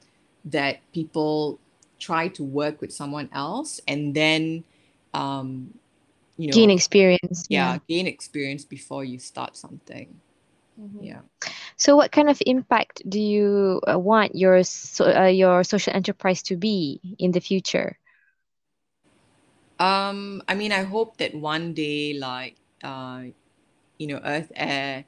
that 0.45 0.79
people 0.93 1.59
try 1.99 2.27
to 2.27 2.43
work 2.43 2.81
with 2.81 2.91
someone 2.91 3.29
else 3.33 3.79
and 3.87 4.13
then 4.13 4.63
um, 5.13 5.73
you 6.37 6.47
know 6.47 6.53
gain 6.53 6.69
experience 6.69 7.45
yeah, 7.49 7.77
gain 7.87 8.07
experience 8.07 8.65
before 8.65 9.03
you 9.03 9.19
start 9.19 9.55
something 9.55 10.19
Mhm. 10.79 11.05
yeah 11.05 11.21
So, 11.77 11.95
what 11.95 12.11
kind 12.11 12.29
of 12.29 12.41
impact 12.45 13.01
do 13.09 13.19
you 13.19 13.81
uh, 13.91 13.99
want 13.99 14.35
your 14.35 14.63
so, 14.63 15.05
uh, 15.05 15.25
your 15.27 15.63
social 15.63 15.93
enterprise 15.93 16.41
to 16.43 16.57
be 16.57 16.99
in 17.19 17.31
the 17.31 17.41
future? 17.41 17.97
um 19.79 20.41
i 20.47 20.53
mean 20.55 20.71
i 20.71 20.83
hope 20.83 21.17
that 21.17 21.33
one 21.35 21.73
day 21.73 22.13
like 22.13 22.55
uh 22.83 23.23
you 23.97 24.07
know 24.07 24.21
Earth 24.23 24.51
Heir 24.55 25.05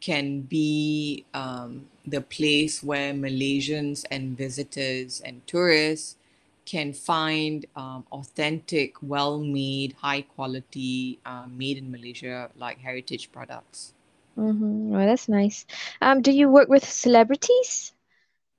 can 0.00 0.42
be 0.42 1.24
um 1.34 1.86
the 2.06 2.20
place 2.20 2.82
where 2.82 3.12
malaysians 3.14 4.04
and 4.10 4.36
visitors 4.36 5.20
and 5.24 5.46
tourists 5.46 6.16
can 6.66 6.92
find 6.92 7.66
um, 7.76 8.04
authentic 8.12 8.96
well-made 9.02 9.94
high 10.02 10.22
quality 10.22 11.18
uh, 11.26 11.46
made 11.48 11.78
in 11.78 11.90
malaysia 11.90 12.50
like 12.56 12.80
heritage 12.80 13.32
products 13.32 13.92
Mm-hmm. 14.38 14.90
Well, 14.90 15.06
that's 15.06 15.28
nice. 15.28 15.66
Um, 16.00 16.22
do 16.22 16.30
you 16.30 16.48
work 16.48 16.68
with 16.68 16.84
celebrities? 16.84 17.92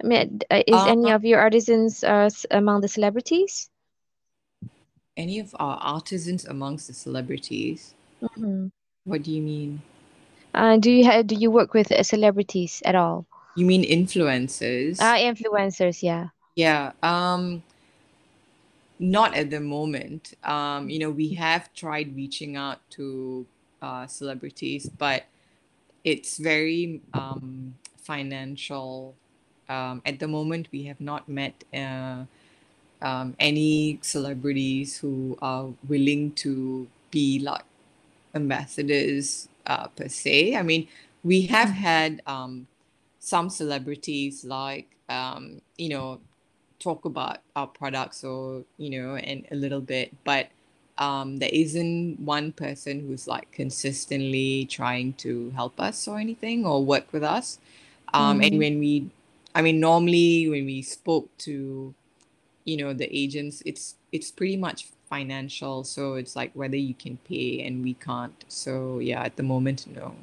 I 0.03 0.07
mean, 0.07 0.41
uh, 0.51 0.63
is 0.67 0.85
uh, 0.85 0.85
any 0.87 1.11
of 1.11 1.25
your 1.25 1.39
artisans 1.39 2.03
uh, 2.03 2.29
among 2.51 2.81
the 2.81 2.87
celebrities? 2.87 3.69
any 5.17 5.39
of 5.39 5.53
our 5.59 5.77
artisans 5.77 6.45
amongst 6.45 6.87
the 6.87 6.93
celebrities 6.93 7.93
Mm-hmm. 8.21 8.67
what 9.05 9.23
do 9.23 9.31
you 9.31 9.41
mean 9.41 9.81
Uh, 10.53 10.77
do 10.77 10.91
you 10.91 11.05
ha 11.05 11.21
do 11.21 11.35
you 11.35 11.49
work 11.51 11.73
with 11.73 11.91
uh, 11.91 12.03
celebrities 12.03 12.81
at 12.85 12.95
all? 12.95 13.25
you 13.55 13.65
mean 13.65 13.83
influencers 13.83 14.99
Ah, 14.99 15.17
influencers, 15.17 16.03
yeah. 16.03 16.29
yeah 16.55 16.91
um 17.03 17.61
Not 18.99 19.35
at 19.35 19.49
the 19.51 19.59
moment. 19.59 20.33
Um, 20.43 20.89
you 20.89 20.97
know, 20.99 21.11
we 21.11 21.35
have 21.35 21.71
tried 21.73 22.15
reaching 22.15 22.55
out 22.55 22.79
to 22.91 23.45
uh, 23.81 24.07
celebrities, 24.07 24.89
but 24.89 25.25
it's 26.07 26.37
very 26.37 27.01
um, 27.13 27.75
financial. 27.97 29.13
Um, 29.67 30.01
at 30.05 30.19
the 30.19 30.27
moment, 30.27 30.69
we 30.71 30.83
have 30.83 31.01
not 31.01 31.27
met 31.27 31.65
uh, 31.75 32.23
um, 33.01 33.35
any 33.39 33.99
celebrities 34.01 34.97
who 34.97 35.37
are 35.41 35.67
willing 35.89 36.31
to 36.47 36.87
be 37.11 37.39
like 37.39 37.65
ambassadors 38.33 39.49
uh, 39.65 39.87
per 39.87 40.07
se. 40.07 40.55
I 40.55 40.63
mean, 40.63 40.87
we 41.25 41.41
have 41.47 41.71
had 41.71 42.21
um, 42.25 42.67
some 43.19 43.49
celebrities 43.49 44.45
like 44.45 44.87
um, 45.09 45.61
you 45.77 45.89
know 45.89 46.21
talk 46.79 47.03
about 47.03 47.39
our 47.53 47.67
products 47.67 48.23
or 48.23 48.63
you 48.77 48.89
know 48.95 49.15
and 49.15 49.45
a 49.51 49.55
little 49.55 49.81
bit, 49.81 50.15
but 50.23 50.47
um, 50.97 51.37
there 51.37 51.49
isn't 51.51 52.19
one 52.19 52.51
person 52.51 53.01
who's 53.01 53.27
like 53.27 53.51
consistently 53.51 54.65
trying 54.69 55.13
to 55.13 55.51
help 55.51 55.79
us 55.79 56.07
or 56.07 56.19
anything 56.19 56.65
or 56.65 56.83
work 56.83 57.11
with 57.13 57.23
us. 57.23 57.59
Um, 58.13 58.41
and 58.41 58.57
Mm-hmm. 58.57 58.59
when 58.59 58.79
we, 58.79 59.09
I 59.55 59.61
mean, 59.61 59.79
normally 59.79 60.49
when 60.49 60.65
we 60.65 60.81
spoke 60.81 61.29
to 61.39 61.93
you 62.65 62.77
know 62.77 62.93
the 62.93 63.07
agents 63.17 63.61
it's 63.65 63.95
it's 64.11 64.31
pretty 64.31 64.57
much 64.57 64.87
financial 65.09 65.83
so 65.83 66.15
it's 66.15 66.35
like 66.35 66.51
whether 66.53 66.75
you 66.75 66.93
can 66.93 67.17
pay 67.27 67.61
and 67.65 67.83
we 67.83 67.93
can't 67.93 68.45
so 68.47 68.99
yeah 68.99 69.23
at 69.23 69.35
the 69.37 69.43
moment 69.43 69.85
no 69.87 70.15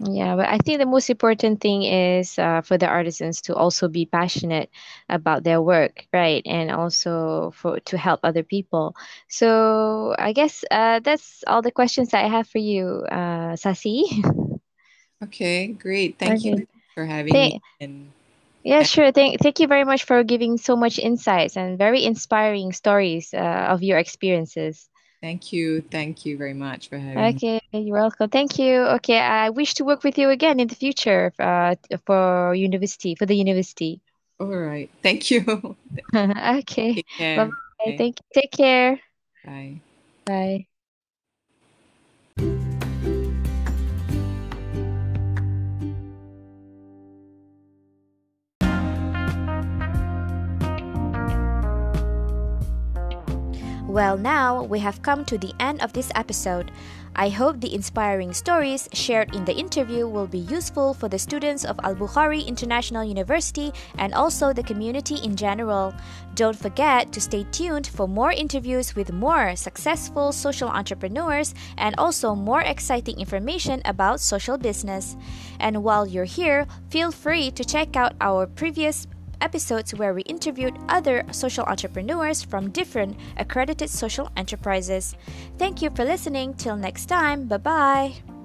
Yeah, 0.00 0.36
but 0.36 0.48
I 0.48 0.58
think 0.58 0.78
the 0.78 0.86
most 0.86 1.10
important 1.10 1.60
thing 1.60 1.82
is 1.82 2.38
uh, 2.38 2.60
for 2.62 2.76
the 2.78 2.86
artisans 2.86 3.40
to 3.42 3.54
also 3.54 3.88
be 3.88 4.06
passionate 4.06 4.70
about 5.08 5.44
their 5.44 5.60
work, 5.60 6.06
right? 6.12 6.42
And 6.46 6.70
also 6.70 7.52
for 7.54 7.80
to 7.90 7.96
help 7.98 8.20
other 8.22 8.42
people. 8.42 8.94
So 9.28 10.14
I 10.18 10.32
guess 10.32 10.64
uh, 10.70 11.00
that's 11.00 11.44
all 11.46 11.62
the 11.62 11.70
questions 11.72 12.10
that 12.10 12.24
I 12.24 12.28
have 12.28 12.46
for 12.48 12.58
you, 12.58 13.04
uh, 13.10 13.56
Sasi. 13.56 14.04
okay 15.22 15.68
great 15.68 16.18
thank 16.18 16.44
you 16.44 16.66
for 16.94 17.04
having 17.06 17.40
me 17.40 17.60
and 17.80 18.12
yeah, 18.62 18.82
sure. 18.82 19.12
Thank, 19.12 19.40
thank 19.40 19.60
you 19.60 19.66
very 19.66 19.84
much 19.84 20.04
for 20.04 20.22
giving 20.24 20.56
so 20.58 20.76
much 20.76 20.98
insights 20.98 21.56
and 21.56 21.78
very 21.78 22.04
inspiring 22.04 22.72
stories 22.72 23.32
uh, 23.34 23.38
of 23.70 23.82
your 23.82 23.98
experiences. 23.98 24.88
Thank 25.20 25.52
you 25.52 25.80
thank 25.80 26.24
you 26.24 26.36
very 26.36 26.54
much 26.54 26.88
for 26.88 26.98
having 26.98 27.34
me 27.34 27.40
Okay, 27.40 27.60
you're 27.72 27.98
welcome. 27.98 28.30
Thank 28.30 28.58
you. 28.58 28.80
Okay, 28.98 29.18
I 29.18 29.50
wish 29.50 29.74
to 29.74 29.84
work 29.84 30.04
with 30.04 30.16
you 30.18 30.30
again 30.30 30.60
in 30.60 30.68
the 30.68 30.74
future 30.76 31.32
uh, 31.38 31.74
for 32.06 32.54
university, 32.54 33.14
for 33.14 33.26
the 33.26 33.34
university. 33.36 34.00
all 34.40 34.46
right 34.46 34.90
thank 35.02 35.30
you 35.30 35.42
Okay. 36.14 37.00
Bye-bye. 37.34 37.50
okay 37.80 37.96
Thank 37.96 38.18
you. 38.20 38.26
Take 38.42 38.52
care. 38.52 39.00
bye 39.44 39.80
Bye. 40.24 40.68
Well, 53.98 54.16
now 54.16 54.62
we 54.62 54.78
have 54.78 55.02
come 55.02 55.24
to 55.24 55.36
the 55.36 55.52
end 55.58 55.82
of 55.82 55.92
this 55.92 56.12
episode. 56.14 56.70
I 57.16 57.30
hope 57.30 57.60
the 57.60 57.74
inspiring 57.74 58.32
stories 58.32 58.88
shared 58.92 59.34
in 59.34 59.44
the 59.44 59.56
interview 59.56 60.06
will 60.06 60.28
be 60.28 60.38
useful 60.38 60.94
for 60.94 61.08
the 61.08 61.18
students 61.18 61.64
of 61.64 61.80
Al 61.82 61.96
Bukhari 61.96 62.46
International 62.46 63.02
University 63.02 63.72
and 63.98 64.14
also 64.14 64.52
the 64.52 64.62
community 64.62 65.16
in 65.16 65.34
general. 65.34 65.92
Don't 66.36 66.56
forget 66.56 67.10
to 67.10 67.20
stay 67.20 67.42
tuned 67.50 67.88
for 67.88 68.06
more 68.06 68.30
interviews 68.30 68.94
with 68.94 69.12
more 69.12 69.56
successful 69.56 70.30
social 70.30 70.68
entrepreneurs 70.68 71.52
and 71.76 71.96
also 71.98 72.36
more 72.36 72.60
exciting 72.62 73.18
information 73.18 73.82
about 73.84 74.20
social 74.20 74.56
business. 74.56 75.16
And 75.58 75.82
while 75.82 76.06
you're 76.06 76.22
here, 76.38 76.68
feel 76.88 77.10
free 77.10 77.50
to 77.50 77.64
check 77.64 77.96
out 77.96 78.14
our 78.20 78.46
previous 78.46 79.08
episodes 79.40 79.94
where 79.94 80.14
we 80.14 80.22
interviewed 80.22 80.78
other 80.88 81.24
social 81.30 81.64
entrepreneurs 81.64 82.42
from 82.42 82.70
different 82.70 83.16
accredited 83.36 83.90
social 83.90 84.30
enterprises. 84.36 85.14
Thank 85.58 85.82
you 85.82 85.90
for 85.90 86.04
listening. 86.04 86.54
Till 86.54 86.76
next 86.76 87.06
time, 87.06 87.46
bye 87.46 87.58
bye. 87.58 88.37